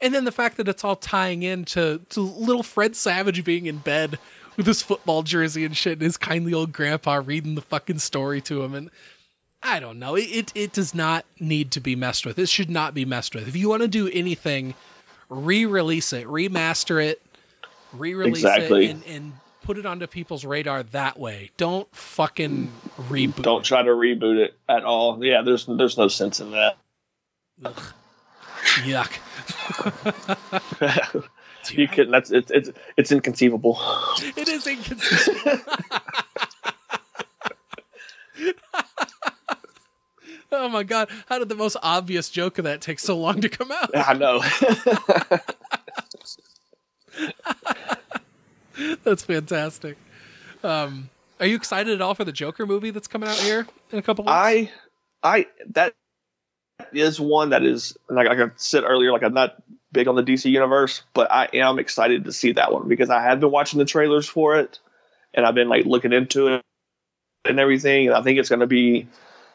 [0.01, 3.77] And then the fact that it's all tying into to little Fred Savage being in
[3.77, 4.17] bed
[4.57, 8.41] with his football jersey and shit, and his kindly old grandpa reading the fucking story
[8.41, 8.73] to him.
[8.73, 8.89] And
[9.63, 10.15] I don't know.
[10.15, 12.37] It, it, it does not need to be messed with.
[12.37, 13.47] It should not be messed with.
[13.47, 14.73] If you want to do anything,
[15.29, 17.21] re release it, remaster it,
[17.93, 18.87] re release Exactly.
[18.87, 19.33] it, and, and
[19.63, 21.51] put it onto people's radar that way.
[21.57, 22.71] Don't fucking
[23.07, 23.41] reboot.
[23.41, 25.23] Don't try to reboot it at all.
[25.23, 26.77] Yeah, there's there's no sense in that.
[27.63, 27.93] Ugh.
[28.83, 29.11] Yuck.
[31.71, 32.11] You can.
[32.11, 33.79] That's it's it's it's inconceivable.
[34.35, 35.61] It is inconceivable.
[40.57, 41.09] oh my god!
[41.27, 43.89] How did the most obvious joke of that take so long to come out?
[43.95, 44.41] I know.
[49.03, 49.97] That's fantastic.
[50.63, 51.09] Um,
[51.39, 54.01] are you excited at all for the Joker movie that's coming out here in a
[54.01, 54.31] couple weeks?
[54.31, 54.71] I
[55.23, 55.93] I that
[56.91, 59.11] is one that is like I said earlier.
[59.11, 59.61] Like I'm not
[59.91, 63.21] big on the DC universe, but I am excited to see that one because I
[63.21, 64.79] have been watching the trailers for it,
[65.33, 66.61] and I've been like looking into it
[67.45, 68.07] and everything.
[68.07, 69.07] And I think it's going to be,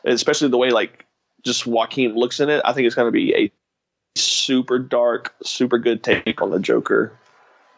[0.05, 1.07] especially the way like
[1.45, 2.61] just Joaquin looks in it.
[2.65, 3.53] I think it's going to be a
[4.17, 7.13] super dark, super good take on the Joker,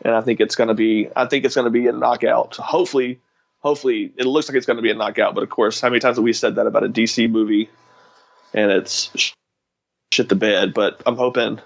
[0.02, 1.08] and I think it's going to be.
[1.16, 2.56] I think it's going to be a knockout.
[2.56, 3.20] Hopefully,
[3.60, 5.34] hopefully it looks like it's going to be a knockout.
[5.34, 7.68] But of course, how many times have we said that about a DC movie,
[8.54, 9.34] and it's
[10.12, 10.74] shit the bed?
[10.74, 11.60] But I'm hoping,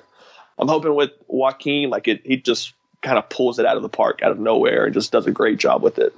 [0.58, 3.88] I'm hoping with Joaquin, like it, he just kind of pulls it out of the
[3.88, 6.14] park out of nowhere and just does a great job with it.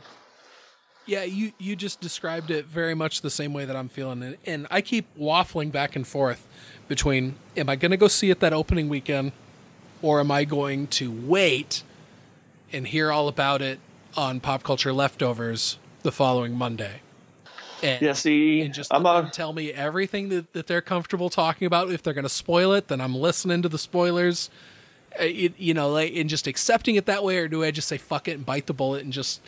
[1.07, 4.41] Yeah, you you just described it very much the same way that I'm feeling it,
[4.45, 6.47] and I keep waffling back and forth
[6.89, 9.31] between am I going to go see it that opening weekend,
[10.03, 11.85] or am I going to wait
[12.73, 13.79] and hear all about it
[14.17, 17.01] on Pop Culture Leftovers the following Monday?
[17.83, 21.67] And, Yeah, see, and just I'm a, tell me everything that, that they're comfortable talking
[21.67, 21.91] about.
[21.91, 24.51] If they're going to spoil it, then I'm listening to the spoilers.
[25.19, 27.87] Uh, it, you know, like, and just accepting it that way, or do I just
[27.87, 29.41] say fuck it and bite the bullet and just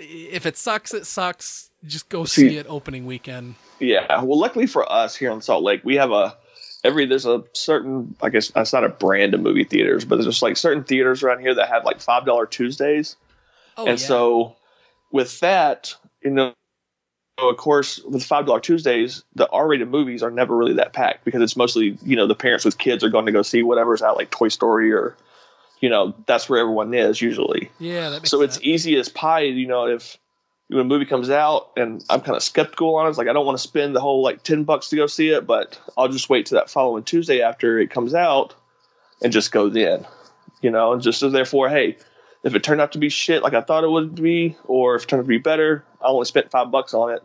[0.00, 1.70] if it sucks, it sucks.
[1.84, 3.54] Just go see, See- it opening weekend.
[3.78, 6.36] Yeah, well, luckily for us here in Salt Lake, we have a
[6.84, 10.26] every there's a certain I guess that's not a brand of movie theaters, but there's
[10.26, 13.16] just like certain theaters around here that have like five dollar Tuesdays,
[13.78, 14.06] Oh and yeah.
[14.06, 14.56] so
[15.12, 16.52] with that, you know,
[17.38, 21.24] of course, with five dollar Tuesdays, the R rated movies are never really that packed
[21.24, 24.02] because it's mostly you know the parents with kids are going to go see whatever's
[24.02, 25.16] out like Toy Story or
[25.80, 29.40] you know that's where everyone is usually yeah, that makes so it's easy as pie
[29.40, 30.18] you know if
[30.68, 33.32] when a movie comes out and i'm kind of skeptical on it it's like i
[33.32, 36.08] don't want to spend the whole like 10 bucks to go see it but i'll
[36.08, 38.54] just wait till that following tuesday after it comes out
[39.22, 40.06] and just go then
[40.62, 41.96] you know and just so therefore hey
[42.42, 45.02] if it turned out to be shit like I thought it would be, or if
[45.02, 47.22] it turned out to be better, I only spent five bucks on it.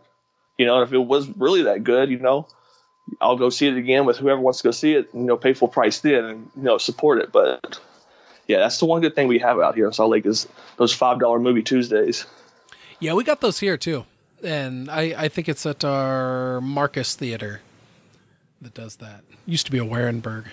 [0.58, 2.46] You know, if it was really that good, you know,
[3.20, 5.08] I'll go see it again with whoever wants to go see it.
[5.14, 7.32] You know, pay full price then, and you know, support it.
[7.32, 7.78] But
[8.46, 10.46] yeah, that's the one good thing we have out here in Salt Lake is
[10.76, 12.26] those five dollar movie Tuesdays.
[13.00, 14.04] Yeah, we got those here too,
[14.42, 17.60] and I I think it's at our Marcus Theater
[18.60, 19.22] that does that.
[19.46, 20.46] Used to be a Wehrenberg.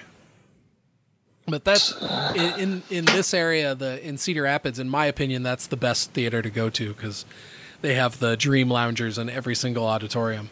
[1.46, 1.94] But that's
[2.36, 4.80] in, in in this area, the in Cedar Rapids.
[4.80, 7.26] In my opinion, that's the best theater to go to because
[7.82, 10.50] they have the Dream Loungers in every single auditorium.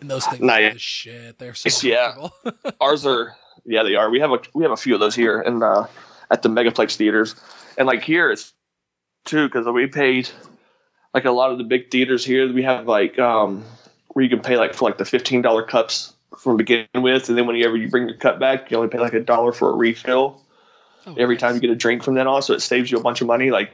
[0.00, 0.72] And those things Nah, are yeah.
[0.72, 1.38] the shit.
[1.38, 2.28] They're so Yeah.
[2.80, 4.10] Ours are yeah, they are.
[4.10, 5.86] We have a we have a few of those here and uh,
[6.30, 7.34] at the Megaplex theaters,
[7.78, 8.52] and like here it's
[9.24, 10.28] too because we paid
[11.14, 12.52] like a lot of the big theaters here.
[12.52, 13.64] We have like um
[14.08, 17.36] where you can pay like for like the fifteen dollar cups from begin with, and
[17.36, 19.76] then whenever you bring your cup back, you only pay like a dollar for a
[19.76, 20.42] refill
[21.06, 21.40] Oh, every nice.
[21.40, 23.26] time you get a drink from then on, so it saves you a bunch of
[23.26, 23.50] money.
[23.50, 23.70] Like,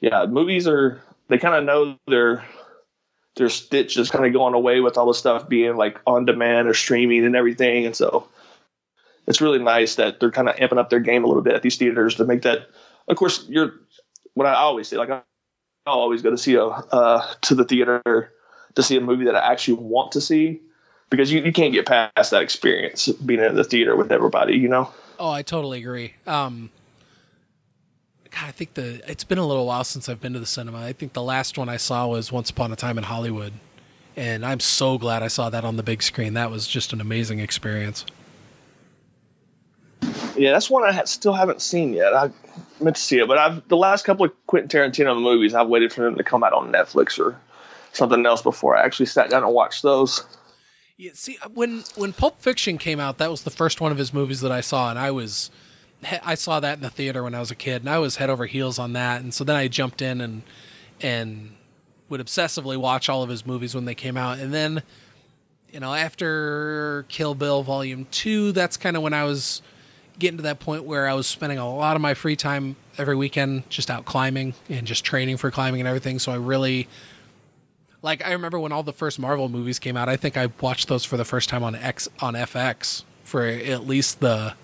[0.00, 2.44] yeah, movies are they kind of know their
[3.36, 6.68] their stitch is kind of going away with all the stuff being like on demand
[6.68, 8.28] or streaming and everything, and so
[9.26, 11.62] it's really nice that they're kind of amping up their game a little bit at
[11.62, 12.68] these theaters to make that.
[13.08, 13.74] Of course, you're
[14.34, 15.24] what I always say, like I'll
[15.86, 18.32] always go to see a uh, to the theater
[18.74, 20.60] to see a movie that I actually want to see
[21.10, 24.68] because you, you can't get past that experience being in the theater with everybody, you
[24.68, 24.90] know.
[25.18, 26.14] Oh, I totally agree.
[26.26, 26.70] Um,
[28.30, 30.78] God, I think the it's been a little while since I've been to the cinema.
[30.84, 33.52] I think the last one I saw was Once Upon a Time in Hollywood,
[34.16, 36.34] and I'm so glad I saw that on the big screen.
[36.34, 38.06] That was just an amazing experience.
[40.42, 42.12] Yeah, that's one I ha- still haven't seen yet.
[42.14, 42.28] I
[42.80, 45.92] meant to see it, but I've the last couple of Quentin Tarantino movies, I've waited
[45.92, 47.38] for them to come out on Netflix or
[47.92, 50.24] something else before I actually sat down and watched those.
[50.96, 53.98] Yeah, see, uh, when when Pulp Fiction came out, that was the first one of
[53.98, 55.52] his movies that I saw, and I was
[56.24, 58.28] I saw that in the theater when I was a kid, and I was head
[58.28, 60.42] over heels on that, and so then I jumped in and
[61.00, 61.54] and
[62.08, 64.82] would obsessively watch all of his movies when they came out, and then
[65.72, 69.62] you know after Kill Bill Volume Two, that's kind of when I was
[70.18, 73.16] getting to that point where I was spending a lot of my free time every
[73.16, 76.18] weekend just out climbing and just training for climbing and everything.
[76.18, 76.88] So I really
[78.02, 80.08] like I remember when all the first Marvel movies came out.
[80.08, 83.86] I think I watched those for the first time on X on FX for at
[83.86, 84.54] least the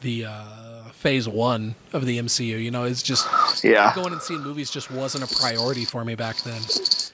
[0.00, 2.62] the uh, phase one of the MCU.
[2.62, 3.26] You know, it's just
[3.64, 6.62] Yeah, going and seeing movies just wasn't a priority for me back then,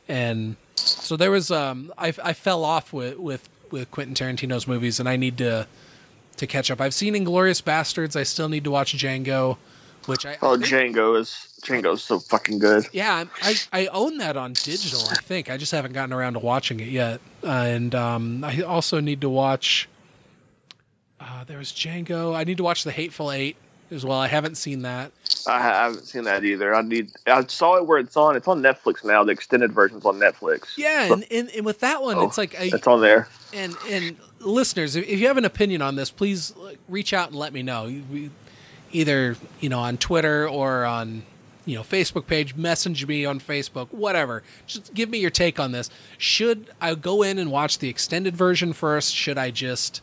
[0.09, 5.01] and so there was um I, I fell off with with with Quentin Tarantino's movies,
[5.01, 5.67] and I need to
[6.41, 6.81] to catch up.
[6.81, 8.17] I've seen Inglourious Basterds.
[8.17, 9.57] I still need to watch Django,
[10.07, 12.87] which I I oh think- Django is Django's so fucking good.
[12.93, 15.01] yeah, I, I own that on digital.
[15.11, 17.21] I think I just haven't gotten around to watching it yet.
[17.45, 19.89] Uh, and um, I also need to watch.
[21.21, 22.35] Uh, there was Django.
[22.35, 23.57] I need to watch The Hateful Eight
[23.91, 24.19] as well.
[24.19, 25.13] I haven't seen that.
[25.47, 26.75] I haven't seen that either.
[26.75, 27.11] I need.
[27.27, 28.37] I saw it where it's on.
[28.37, 29.25] It's on Netflix now.
[29.25, 30.77] The extended version's on Netflix.
[30.77, 33.29] Yeah, and, and, and with that one, Oh, it's like I, It's on there.
[33.53, 36.53] and and listeners, if, if you have an opinion on this, please
[36.89, 37.85] reach out and let me know.
[38.11, 38.31] We-
[38.93, 41.23] Either you know on Twitter or on
[41.65, 44.43] you know Facebook page, message me on Facebook, whatever.
[44.67, 45.89] Just give me your take on this.
[46.19, 49.15] Should I go in and watch the extended version first?
[49.15, 50.01] Should I just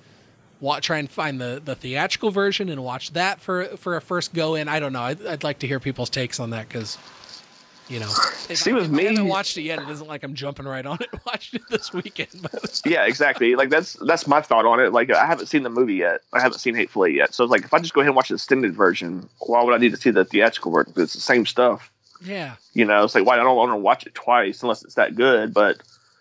[0.60, 4.34] wa try and find the, the theatrical version and watch that for for a first
[4.34, 4.68] go in?
[4.68, 5.02] I don't know.
[5.02, 6.98] I'd, I'd like to hear people's takes on that because.
[7.90, 8.12] You know,
[8.50, 10.66] if, See, I, with me- I haven't watched it yet, it isn't like I'm jumping
[10.66, 11.08] right on it.
[11.26, 13.56] Watched it this weekend, but Yeah, exactly.
[13.56, 14.92] Like that's that's my thought on it.
[14.92, 16.20] Like I haven't seen the movie yet.
[16.34, 17.34] I haven't seen Hateful Eight yet.
[17.34, 19.74] So it's like if I just go ahead and watch the extended version, why would
[19.74, 20.92] I need to see the theatrical version?
[20.98, 21.90] It's the same stuff.
[22.22, 24.96] yeah, You know, it's like why I don't want to watch it twice unless it's
[24.96, 25.54] that good.
[25.54, 25.78] But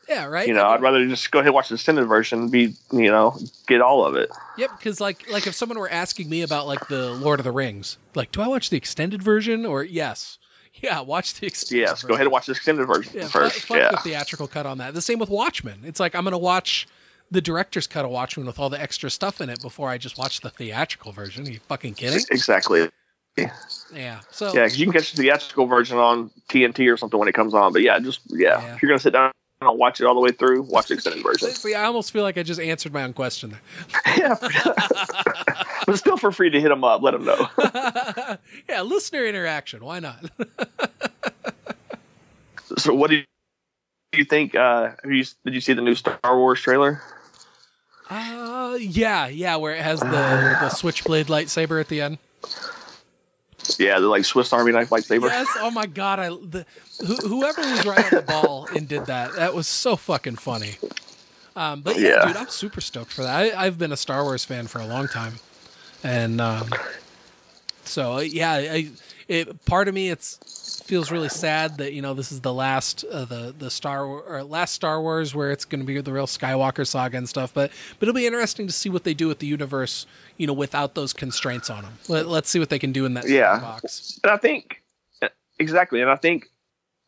[0.08, 0.46] yeah, right.
[0.46, 2.40] you know, I'd rather just go ahead and watch the extended version.
[2.42, 4.30] and Be you know, get all of it.
[4.58, 7.52] Yep, because like like if someone were asking me about like the Lord of the
[7.52, 10.38] Rings, like, do I watch the extended version or yes?
[10.82, 11.82] Yeah, watch the extended.
[11.82, 11.94] Version.
[11.94, 13.60] Yes, go ahead and watch the extended version Yeah, first.
[13.62, 14.92] fuck yeah, the theatrical cut on that.
[14.92, 15.80] The same with Watchmen.
[15.84, 16.86] It's like I'm gonna watch
[17.30, 20.16] the director's cut of Watchmen with all the extra stuff in it before I just
[20.18, 21.46] watch the theatrical version.
[21.46, 22.20] Are you fucking kidding?
[22.30, 22.88] exactly.
[23.36, 24.20] Yeah.
[24.30, 27.34] So Yeah, because you can catch the theatrical version on TNT or something when it
[27.34, 27.72] comes on.
[27.72, 28.74] But yeah, just yeah, Yeah.
[28.76, 29.32] if you're gonna sit down
[29.68, 31.50] and watch it all the way through, watch the extended version.
[31.50, 33.60] see, I almost feel like I just answered my own question there.
[34.18, 34.36] yeah,
[35.86, 37.02] but still for free to hit them up.
[37.02, 37.48] Let them know.
[38.68, 39.84] yeah, listener interaction.
[39.84, 40.24] Why not?
[42.76, 43.22] So, what do
[44.12, 44.54] you, think?
[44.54, 47.02] Uh, you, did you see the new Star Wars trailer?
[48.10, 52.18] uh, yeah, yeah, where it has the the switchblade lightsaber at the end.
[53.78, 55.28] Yeah, the like Swiss Army knife lightsaber.
[55.28, 55.48] Yes.
[55.58, 56.20] Oh my god.
[56.20, 56.64] I the,
[57.06, 59.34] who, whoever was right on the ball and did that.
[59.34, 60.76] That was so fucking funny.
[61.56, 62.26] Um, but yeah, Yeah.
[62.28, 63.34] dude, I'm super stoked for that.
[63.56, 65.34] I, I've been a Star Wars fan for a long time,
[66.04, 66.68] and um,
[67.84, 68.90] So yeah, I,
[69.28, 70.38] it, part of me it's
[70.86, 74.42] feels really sad that you know this is the last uh, the the Star or
[74.44, 77.52] last Star Wars where it's going to be the real Skywalker saga and stuff.
[77.52, 80.06] But but it'll be interesting to see what they do with the universe,
[80.36, 81.98] you know, without those constraints on them.
[82.08, 83.58] Let, us see what they can do in that yeah.
[83.60, 84.18] box.
[84.22, 84.82] And I think
[85.58, 86.50] exactly, and I think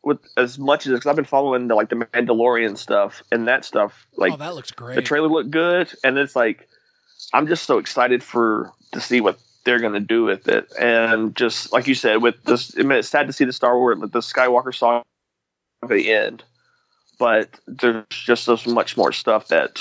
[0.03, 3.65] with as much as because I've been following the like the Mandalorian stuff and that
[3.65, 4.95] stuff, like oh, that looks great.
[4.95, 6.67] The trailer looked good, and it's like
[7.33, 9.39] I'm just so excited for to see what
[9.69, 10.67] they're going to do with it.
[10.79, 13.77] And just like you said, with this, I mean, it's sad to see the Star
[13.77, 15.05] Wars, the Skywalker saga
[15.83, 16.43] at the end,
[17.19, 19.79] but there's just so much more stuff that,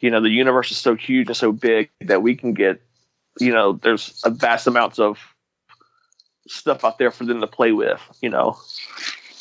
[0.00, 2.82] you know, the universe is so huge and so big that we can get,
[3.38, 5.20] you know, there's a vast amounts of
[6.48, 8.58] stuff out there for them to play with, you know.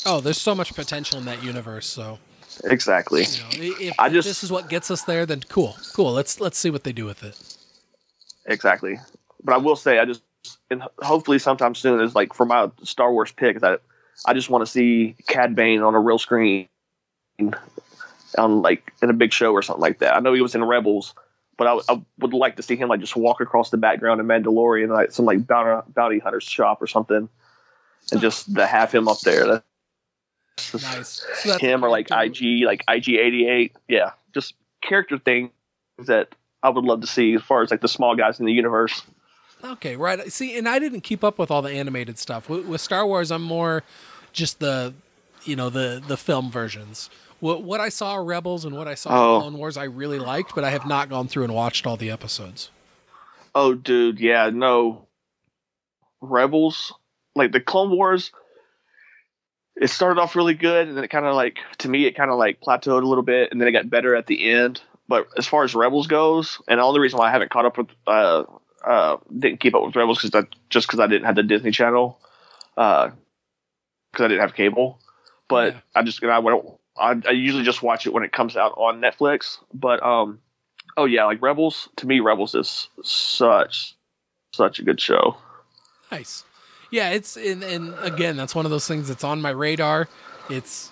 [0.06, 1.88] Oh, there's so much potential in that universe.
[1.88, 2.20] So
[2.66, 3.26] exactly.
[3.50, 6.14] You know, if, I just, if this is what gets us there, then cool, cool.
[6.14, 7.58] Let's let's see what they do with it.
[8.46, 9.00] Exactly
[9.44, 10.24] but I will say I just
[10.70, 13.82] and hopefully sometime soon is like for my Star Wars pick that
[14.26, 16.68] I just want to see Cad Bane on a real screen
[18.38, 20.16] on like in a big show or something like that.
[20.16, 21.14] I know he was in Rebels,
[21.58, 24.28] but I, I would like to see him like just walk across the background in
[24.28, 27.30] Mandalorian, like some like bounty, bounty hunter's shop or something,
[28.12, 29.64] and just to have him up there.
[30.58, 31.26] That's nice.
[31.36, 33.76] So him or like IG, like IG eighty eight.
[33.88, 35.52] Yeah, just character things
[36.00, 38.54] that I would love to see as far as like the small guys in the
[38.54, 39.02] universe.
[39.66, 40.32] Okay, right.
[40.32, 42.50] See, and I didn't keep up with all the animated stuff.
[42.50, 43.84] With, with Star Wars, I'm more
[44.32, 44.94] just the,
[45.44, 47.10] you know, the the film versions.
[47.40, 49.40] What what I saw Rebels and what I saw oh.
[49.42, 52.12] Clone Wars, I really liked, but I have not gone through and watched all the
[52.12, 52.70] episodes.
[53.54, 55.08] Oh, dude, yeah, no.
[56.22, 56.94] Rebels,
[57.36, 58.32] like the Clone Wars,
[59.76, 62.32] it started off really good, and then it kind of like to me, it kind
[62.32, 64.82] of like plateaued a little bit, and then it got better at the end.
[65.08, 67.78] But as far as Rebels goes, and all the reason why I haven't caught up
[67.78, 68.44] with uh,
[68.86, 71.72] uh, didn't keep up with Rebels because I just because I didn't have the Disney
[71.72, 72.20] Channel,
[72.76, 73.12] because
[74.20, 75.00] uh, I didn't have cable.
[75.48, 75.80] But yeah.
[75.96, 76.40] I just I.
[76.98, 79.58] I, I usually just watch it when it comes out on Netflix.
[79.74, 80.40] But um,
[80.98, 83.96] oh yeah, like Rebels to me, Rebels is such
[84.54, 85.38] such a good show.
[86.12, 86.46] Nice.
[86.92, 90.08] Yeah, it's and, and again, that's one of those things that's on my radar.
[90.50, 90.92] It's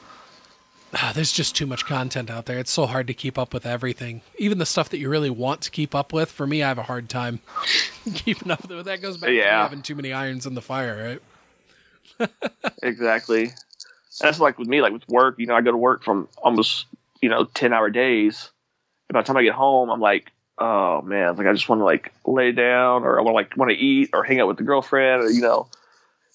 [0.96, 2.60] ah, there's just too much content out there.
[2.60, 4.22] It's so hard to keep up with everything.
[4.38, 6.32] Even the stuff that you really want to keep up with.
[6.32, 7.40] For me, I have a hard time
[8.14, 8.86] keeping up with it.
[8.86, 9.44] That goes back yeah.
[9.44, 11.20] to having too many irons in the fire,
[12.20, 12.30] right?
[12.84, 13.52] exactly.
[14.20, 15.36] That's like with me, like with work.
[15.40, 16.86] You know, I go to work from almost
[17.22, 18.52] you know ten hour days.
[19.10, 21.80] And by the time I get home, I'm like, oh man, like I just want
[21.80, 24.48] to like lay down, or I want to like want to eat, or hang out
[24.48, 25.68] with the girlfriend, or you know,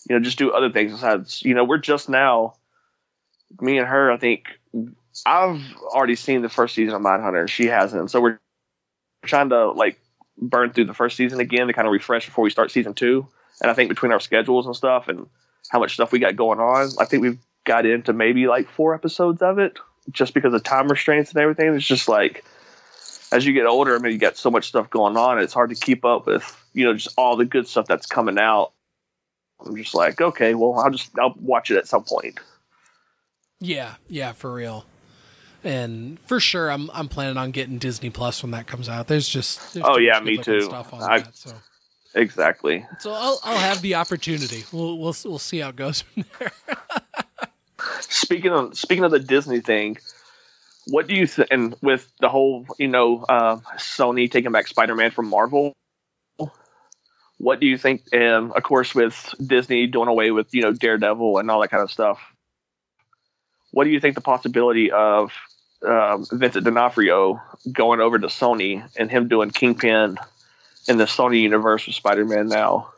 [0.09, 1.43] you know, just do other things besides.
[1.43, 2.55] You know, we're just now
[3.61, 4.47] me and her, I think
[5.27, 7.49] I've already seen the first season of Mindhunter.
[7.49, 8.39] She hasn't, so we're
[9.25, 10.01] trying to like
[10.37, 13.27] burn through the first season again to kind of refresh before we start season two.
[13.61, 15.27] And I think between our schedules and stuff and
[15.69, 18.95] how much stuff we got going on, I think we've got into maybe like four
[18.95, 19.79] episodes of it
[20.11, 21.75] just because of time restraints and everything.
[21.75, 22.45] It's just like
[23.31, 25.39] as you get older, I mean, you got so much stuff going on.
[25.39, 28.39] It's hard to keep up with, you know, just all the good stuff that's coming
[28.39, 28.73] out.
[29.65, 32.39] I'm just like, okay, well, I'll just I'll watch it at some point.
[33.61, 34.85] Yeah, yeah, for real.
[35.65, 39.09] And for sure, I'm I'm planning on getting Disney Plus when that comes out.
[39.09, 40.63] There's just there's oh yeah, me too.
[40.63, 41.53] Stuff on I, that, so.
[42.15, 42.87] Exactly.
[43.01, 44.65] So I'll I'll have the opportunity.
[44.73, 46.53] We'll we'll we'll see how it goes from there.
[48.01, 49.99] speaking of speaking of the Disney thing,
[50.87, 51.49] what do you think?
[51.51, 55.73] And with the whole you know uh, Sony taking back Spider-Man from Marvel,
[57.39, 58.03] what do you think?
[58.13, 61.83] And of course, with Disney doing away with you know Daredevil and all that kind
[61.83, 62.21] of stuff,
[63.71, 65.33] what do you think the possibility of
[65.87, 67.41] um, Vincent D'Onofrio
[67.71, 70.19] going over to Sony and him doing Kingpin
[70.89, 72.91] in the Sony universe with Spider-Man now?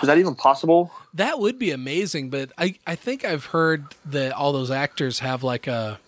[0.00, 0.92] Is that even possible?
[1.14, 5.42] That would be amazing, but I, I think I've heard that all those actors have
[5.42, 5.98] like a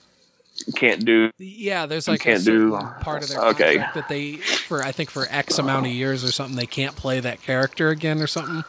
[0.77, 1.31] can't do.
[1.39, 3.77] Yeah, there's like can't do part of their contract okay.
[3.95, 7.19] that they for I think for X amount of years or something they can't play
[7.21, 8.63] that character again or something.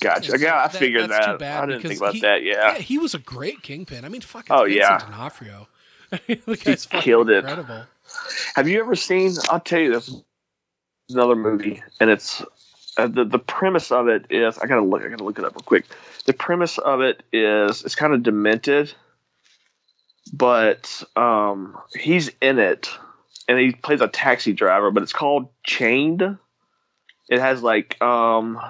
[0.00, 0.38] Gotcha.
[0.38, 1.42] yeah, I that, figured that.
[1.42, 2.42] I didn't think about he, that.
[2.42, 2.72] Yeah.
[2.72, 2.78] yeah.
[2.78, 4.04] he was a great kingpin.
[4.04, 5.68] I mean, fucking oh yeah, D'Onofrio.
[6.10, 7.38] the guy's he killed it.
[7.38, 7.84] Incredible.
[8.54, 9.32] Have you ever seen?
[9.50, 10.14] I'll tell you this.
[11.10, 12.42] Another movie, and it's
[12.96, 14.58] uh, the the premise of it is.
[14.58, 15.02] I gotta look.
[15.02, 15.86] I gotta look it up real quick.
[16.26, 18.92] The premise of it is it's kind of demented,
[20.32, 22.88] but um, he's in it,
[23.48, 24.90] and he plays a taxi driver.
[24.90, 26.38] But it's called Chained.
[27.28, 28.60] It has like um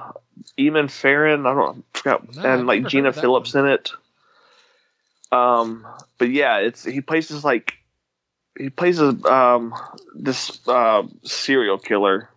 [0.59, 1.47] Eamon Farren.
[1.47, 3.67] I don't I forgot, no, and like Gina Philips one.
[3.67, 3.93] in it.
[5.31, 5.87] Um,
[6.19, 7.75] but yeah, it's he plays this like
[8.59, 9.75] he plays a um
[10.15, 12.29] this uh, serial killer,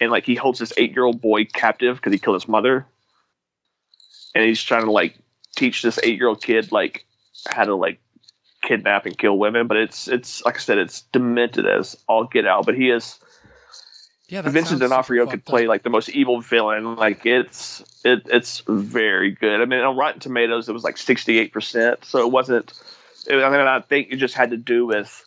[0.00, 2.86] and like he holds this eight year old boy captive because he killed his mother,
[4.34, 5.16] and he's trying to like
[5.56, 7.06] teach this eight year old kid like
[7.48, 8.00] how to like
[8.62, 9.66] kidnap and kill women.
[9.68, 12.66] But it's it's like I said, it's demented as all get out.
[12.66, 13.18] But he is
[14.34, 15.68] Yeah, Vincent D'Onofrio could play up.
[15.68, 16.96] like the most evil villain.
[16.96, 19.60] Like it's it it's very good.
[19.60, 22.72] I mean, on Rotten Tomatoes, it was like sixty eight percent, so it wasn't.
[23.28, 25.24] It, I mean, I think it just had to do with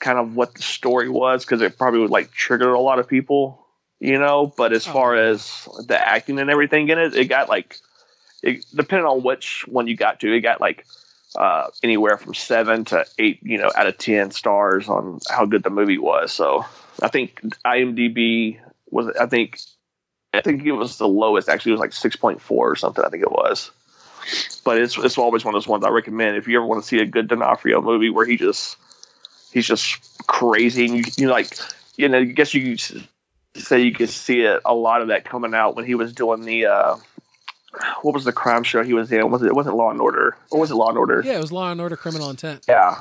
[0.00, 3.06] kind of what the story was because it probably would like trigger a lot of
[3.06, 3.66] people,
[4.00, 4.52] you know.
[4.56, 7.76] But as Oh, far as the acting and everything in it, it got like,
[8.42, 10.86] it, depending on which one you got to, it got like
[11.36, 15.62] uh, anywhere from seven to eight, you know, out of ten stars on how good
[15.62, 16.32] the movie was.
[16.32, 16.64] So
[17.02, 18.58] I think IMDb
[18.90, 19.58] was, I think,
[20.32, 21.48] I think it was the lowest.
[21.48, 23.04] Actually, it was like six point four or something.
[23.04, 23.70] I think it was.
[24.64, 26.88] But it's it's always one of those ones I recommend if you ever want to
[26.88, 28.76] see a good D'Onofrio movie where he just
[29.52, 31.56] he's just crazy and you, you like
[31.96, 32.76] you know I guess you
[33.56, 36.42] say you could see it a lot of that coming out when he was doing
[36.42, 36.96] the uh,
[38.02, 40.36] what was the crime show he was in was it, it wasn't Law and Order
[40.50, 42.64] or was it Law and Order Yeah, it was Law and Order Criminal Intent.
[42.68, 43.00] yeah.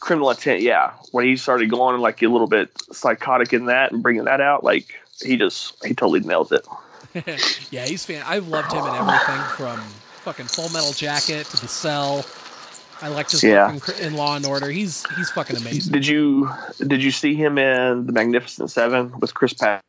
[0.00, 0.90] Criminal intent, yeah.
[1.12, 4.64] When he started going like a little bit psychotic in that and bringing that out,
[4.64, 4.94] like
[5.24, 6.66] he just he totally nails it.
[7.70, 8.20] yeah, he's fan.
[8.26, 9.78] I've loved him in everything from
[10.24, 12.24] fucking Full Metal Jacket to The Cell.
[13.00, 13.72] I like his Yeah.
[13.72, 14.70] work in, in Law and Order.
[14.70, 15.92] He's he's fucking amazing.
[15.92, 16.50] Did you
[16.84, 19.84] did you see him in The Magnificent Seven with Chris Pratt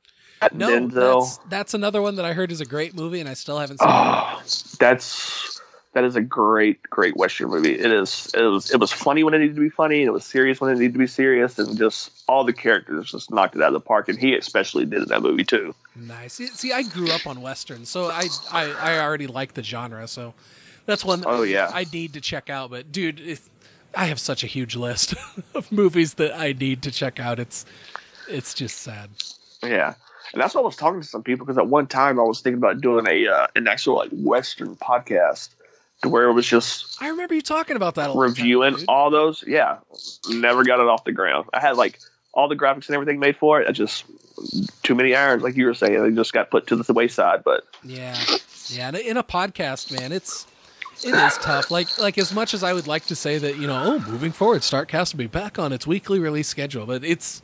[0.52, 1.22] No, Denzel?
[1.22, 3.80] that's, that's another one that I heard is a great movie, and I still haven't
[3.80, 3.88] seen.
[3.88, 3.94] it.
[3.94, 4.42] Oh,
[4.80, 5.62] that's
[5.94, 7.74] that is a great great western movie.
[7.78, 10.12] It is it was it was funny when it needed to be funny, and it
[10.12, 13.56] was serious when it needed to be serious, and just all the characters just knocked
[13.56, 14.10] it out of the park.
[14.10, 15.76] And he especially did in that movie too.
[15.96, 16.34] Nice.
[16.34, 20.08] See, I grew up on westerns, so I, I I already like the genre.
[20.08, 20.34] So
[20.88, 21.22] that's one.
[21.22, 21.70] That Oh, yeah.
[21.72, 22.72] I need to check out.
[22.72, 23.40] But dude, it,
[23.96, 25.14] I have such a huge list
[25.54, 27.40] of movies that I need to check out.
[27.40, 27.66] It's
[28.28, 29.12] it's just sad.
[29.62, 29.94] Yeah,
[30.32, 32.42] and that's why I was talking to some people because at one time I was
[32.42, 35.50] thinking about doing a uh, an actual like western podcast
[36.02, 38.10] to where it was just I remember you talking about that.
[38.10, 39.44] A long time reviewing all those.
[39.46, 39.80] Yeah,
[40.30, 41.50] never got it off the ground.
[41.54, 42.00] I had like
[42.34, 43.68] all the graphics and everything made for it.
[43.68, 44.06] I just
[44.84, 46.02] too many irons, like you were saying.
[46.02, 47.44] They just got put to the wayside.
[47.44, 48.18] But Yeah,
[48.68, 48.90] yeah.
[48.96, 50.48] In a podcast, man, it's
[51.04, 51.72] it is tough.
[51.72, 54.32] Like like as much as I would like to say that you know, oh, moving
[54.32, 57.42] forward, Startcast will be back on its weekly release schedule, but it's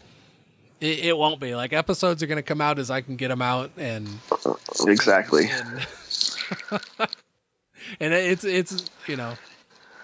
[0.82, 1.56] it, it won't be.
[1.56, 4.08] Like episodes are going to come out as I can get them out, and
[4.88, 5.88] exactly, and
[8.00, 9.34] and it's it's you know.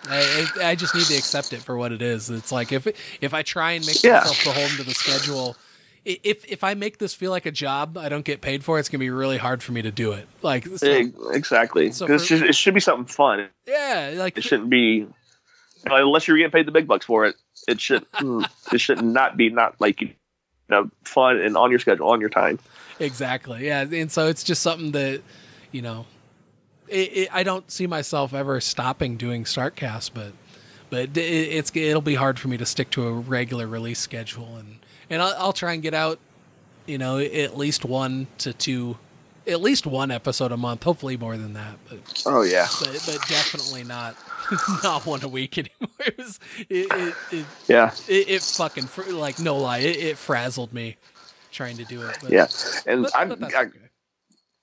[0.07, 2.29] I, I just need to accept it for what it is.
[2.29, 2.85] It's like if
[3.21, 4.19] if I try and make Yeah.
[4.19, 5.55] myself beholden to the schedule,
[6.05, 8.81] if if I make this feel like a job I don't get paid for, it.
[8.81, 10.27] it's gonna be really hard for me to do it.
[10.43, 11.91] Like so- exactly.
[11.91, 13.49] So for- just, it should be something fun.
[13.65, 15.07] Yeah, like It shouldn't be
[15.87, 17.35] unless you're getting paid the big bucks for it.
[17.67, 18.05] It should
[18.71, 20.11] it should not be not like you
[20.69, 22.59] know fun and on your schedule on your time.
[22.99, 23.67] exactly.
[23.67, 25.21] Yeah, and so it's just something that
[25.71, 26.05] you know,
[26.87, 30.31] it, it, I don't see myself ever stopping doing Startcast, but
[30.89, 34.55] but it, it's it'll be hard for me to stick to a regular release schedule,
[34.55, 34.79] and
[35.09, 36.19] and I'll, I'll try and get out,
[36.85, 38.97] you know, at least one to two,
[39.47, 40.83] at least one episode a month.
[40.83, 44.15] Hopefully more than that, but Oh yeah, but, but definitely not
[44.83, 45.89] not one a week anymore.
[46.05, 46.39] It was
[46.69, 50.97] it it, it, yeah, it, it fucking like no lie, it, frazzled me
[51.51, 52.17] trying to do it.
[52.21, 52.47] But, yeah.
[52.85, 53.77] And but, I'm I, okay.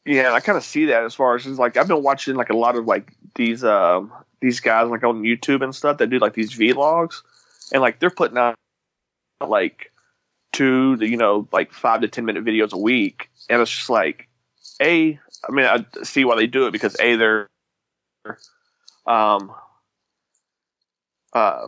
[0.04, 2.50] yeah, I kind of see that as far as it's like I've been watching like
[2.50, 6.18] a lot of like these um these guys like on YouTube and stuff that do
[6.18, 7.22] like these vlogs,
[7.72, 8.54] and like they're putting out
[9.44, 9.90] like
[10.52, 13.90] two to you know like five to ten minute videos a week, and it's just
[13.90, 14.28] like
[14.82, 15.18] a
[15.48, 17.48] I mean I see why they do it because a they're
[19.06, 19.52] um
[21.32, 21.66] uh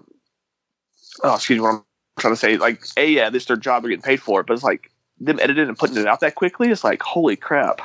[1.23, 1.85] oh excuse me what I'm
[2.19, 2.57] trying to say.
[2.57, 4.91] Like a yeah this is their job they're getting paid for it but it's like
[5.21, 7.81] them editing and putting it out that quickly it's like holy crap.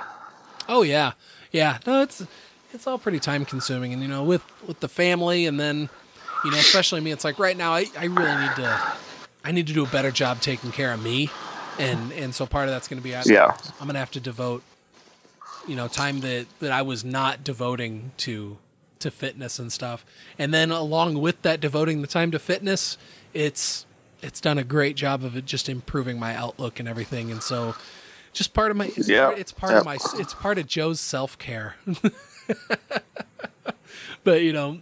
[0.67, 1.13] Oh yeah,
[1.51, 1.79] yeah.
[1.85, 2.25] No, it's
[2.73, 5.89] it's all pretty time consuming, and you know, with with the family, and then
[6.45, 8.81] you know, especially me, it's like right now, I I really need to
[9.43, 11.29] I need to do a better job taking care of me,
[11.79, 13.55] and and so part of that's going to be I, yeah.
[13.79, 14.63] I'm going to have to devote
[15.69, 18.57] you know time that that I was not devoting to
[18.99, 20.03] to fitness and stuff,
[20.37, 22.97] and then along with that devoting the time to fitness,
[23.33, 23.85] it's
[24.21, 27.75] it's done a great job of it just improving my outlook and everything, and so
[28.33, 29.27] just part of my it's Yeah.
[29.27, 29.79] part, it's part Yeah.
[29.79, 31.75] of my it's part of Joe's self care.
[34.23, 34.79] but you know,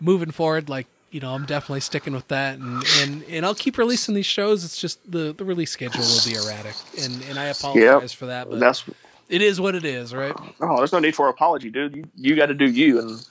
[0.00, 3.76] moving forward, like you know, I'm definitely sticking with that, and and and I'll keep
[3.76, 4.64] releasing these shows.
[4.64, 8.48] It's just the the release schedule will be erratic, and and I apologize for that,
[8.48, 8.84] but that's
[9.32, 10.34] it is what it is, right?
[10.60, 13.26] oh there's no need for apology dude you, you got to do you and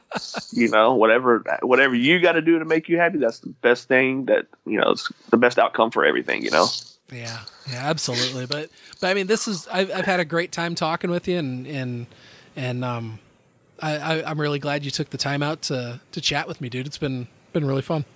[0.52, 3.88] you know whatever whatever you got to do to make you happy that's the best
[3.88, 6.66] thing that you know it's the best outcome for everything you know
[7.12, 8.46] Yeah, yeah, absolutely.
[8.46, 8.70] But
[9.00, 11.66] but I mean, this is I've I've had a great time talking with you, and
[11.66, 12.06] and
[12.56, 13.18] and um,
[13.80, 16.70] I, I I'm really glad you took the time out to to chat with me,
[16.70, 16.86] dude.
[16.86, 18.06] It's been been really fun.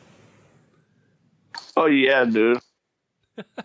[1.77, 2.59] Oh yeah, dude.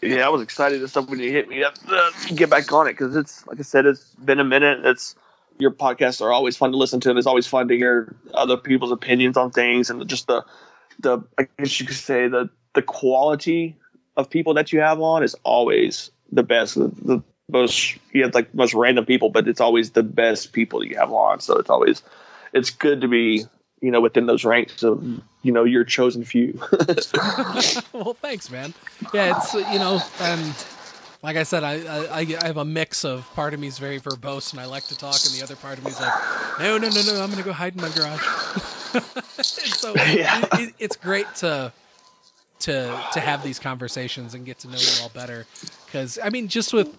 [0.02, 2.88] Yeah, I was excited and stuff when you hit me up uh, get back on
[2.88, 4.86] it because it's like I said, it's been a minute.
[4.86, 5.16] It's
[5.60, 7.16] your podcasts are always fun to listen to.
[7.16, 10.44] It's always fun to hear other people's opinions on things and just the
[11.00, 13.76] the I guess you could say the the quality
[14.18, 16.76] of people that you have on is always the best.
[16.76, 20.84] The, the most you have like most random people, but it's always the best people
[20.84, 21.40] you have on.
[21.40, 22.02] So it's always
[22.54, 23.46] it's good to be
[23.82, 25.04] you know within those ranks of
[25.42, 26.54] you know your chosen few.
[27.94, 28.74] well, thanks, man.
[29.14, 30.54] Yeah, it's you know, um,
[31.24, 31.74] like I said, I,
[32.06, 34.84] I I have a mix of part of me is very verbose and I like
[34.86, 36.14] to talk, and the other part of me is like,
[36.60, 38.22] no, no, no, no, I'm gonna go hide in my garage.
[39.76, 40.40] so Yeah.
[40.54, 41.72] it, it, it's great to
[42.60, 45.46] to to have these conversations and get to know you all better.
[45.86, 46.96] Because I mean, just with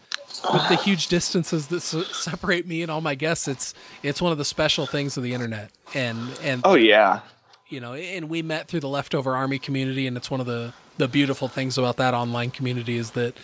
[0.52, 4.38] with the huge distances that separate me and all my guests, it's it's one of
[4.38, 5.70] the special things of the internet.
[5.94, 7.20] And and oh yeah,
[7.68, 10.72] you know, and we met through the leftover army community, and it's one of the
[10.98, 13.36] the beautiful things about that online community is that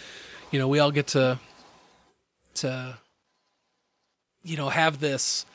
[0.50, 1.38] you know we all get to
[2.54, 2.98] to
[4.42, 5.46] you know have this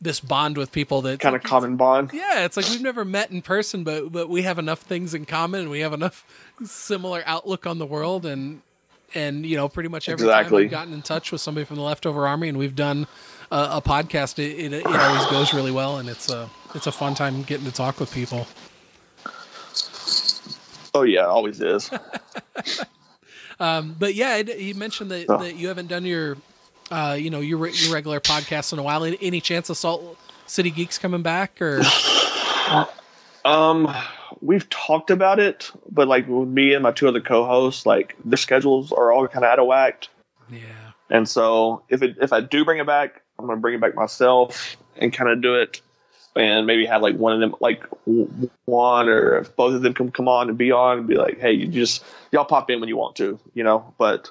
[0.00, 2.10] this bond with people that kind of common bond.
[2.12, 5.24] yeah it's like we've never met in person but but we have enough things in
[5.24, 6.24] common and we have enough
[6.64, 8.62] similar outlook on the world and
[9.14, 10.64] and you know pretty much every time Exactly.
[10.64, 13.06] I've gotten in touch with somebody from the leftover army and we've done
[13.50, 16.92] a, a podcast it, it, it always goes really well and it's a it's a
[16.92, 18.46] fun time getting to talk with people
[20.94, 21.90] Oh yeah, always is.
[23.60, 25.38] um, but yeah it, you mentioned that, Oh.
[25.38, 26.36] that you haven't done your
[26.90, 30.16] uh, you know your, your regular podcast in a while any, any chance of salt
[30.46, 31.82] city geeks coming back or
[33.44, 33.94] Um,
[34.40, 38.36] we've talked about it, but like with me and my two other co-hosts, like their
[38.36, 40.08] schedules are all kind of out of whack.
[40.50, 43.80] yeah And so if it if I do bring it back, I'm gonna bring it
[43.80, 45.80] back myself and kind of do it,
[46.36, 47.84] and maybe have like one of them, like
[48.64, 51.38] one or if both of them can come on and be on and be like,
[51.38, 53.94] hey, you just y'all pop in when you want to, you know.
[53.98, 54.30] But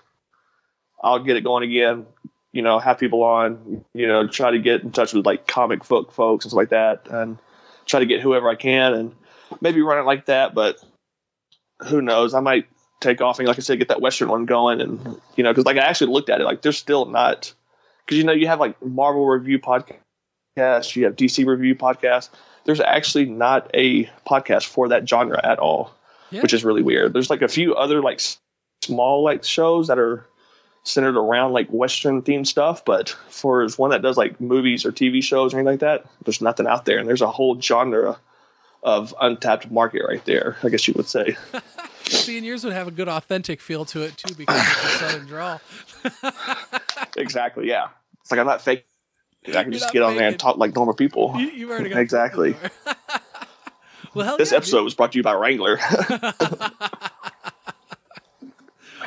[1.01, 2.05] I'll get it going again.
[2.53, 3.85] You know, have people on.
[3.93, 6.69] You know, try to get in touch with like comic book folks and stuff like
[6.69, 7.37] that, and
[7.85, 9.15] try to get whoever I can and
[9.61, 10.53] maybe run it like that.
[10.53, 10.77] But
[11.87, 12.33] who knows?
[12.33, 12.67] I might
[12.99, 14.99] take off and like I said, get that Western one going, and
[15.35, 17.53] you know, because like I actually looked at it, like there's still not
[18.05, 22.29] because you know you have like Marvel review podcast, you have DC review podcast.
[22.65, 25.93] There's actually not a podcast for that genre at all,
[26.31, 26.41] Yeah.
[26.41, 27.13] which is really weird.
[27.13, 28.19] There's like a few other like
[28.83, 30.25] small like shows that are
[30.83, 34.91] centered around like Western themed stuff, but for as one that does like movies or
[34.91, 38.17] TV shows or anything like that, there's nothing out there, and there's a whole genre
[38.83, 40.57] of untapped market right there.
[40.63, 41.35] I guess you would say.
[42.05, 44.89] See, and yours would have a good authentic feel to it too because of the
[45.07, 45.61] southern drawl.
[47.17, 47.67] exactly.
[47.67, 47.89] Yeah.
[48.21, 48.85] It's like I'm not fake.
[49.47, 51.33] I can You're just get on there and talk like normal people.
[51.37, 52.55] You, you've already got Exactly.
[54.13, 55.79] well, This yeah, episode was brought to you by Wrangler.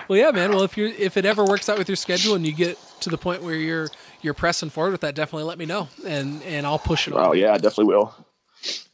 [0.08, 0.50] Well, yeah, man.
[0.50, 3.10] Well, if you if it ever works out with your schedule and you get to
[3.10, 3.88] the point where you're
[4.22, 7.14] you're pressing forward with that, definitely let me know and and I'll push it.
[7.14, 7.38] oh on.
[7.38, 8.12] yeah, I definitely will.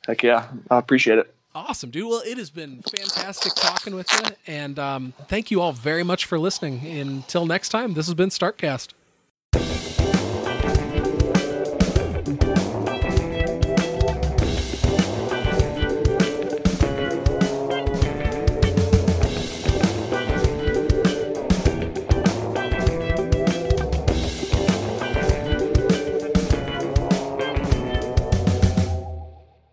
[0.07, 1.33] Heck yeah, I appreciate it.
[1.55, 2.09] Awesome, dude.
[2.09, 6.27] Well, it has been fantastic talking with you, and um, thank you all very much
[6.27, 6.87] for listening.
[6.87, 8.89] Until next time, this has been Startcast.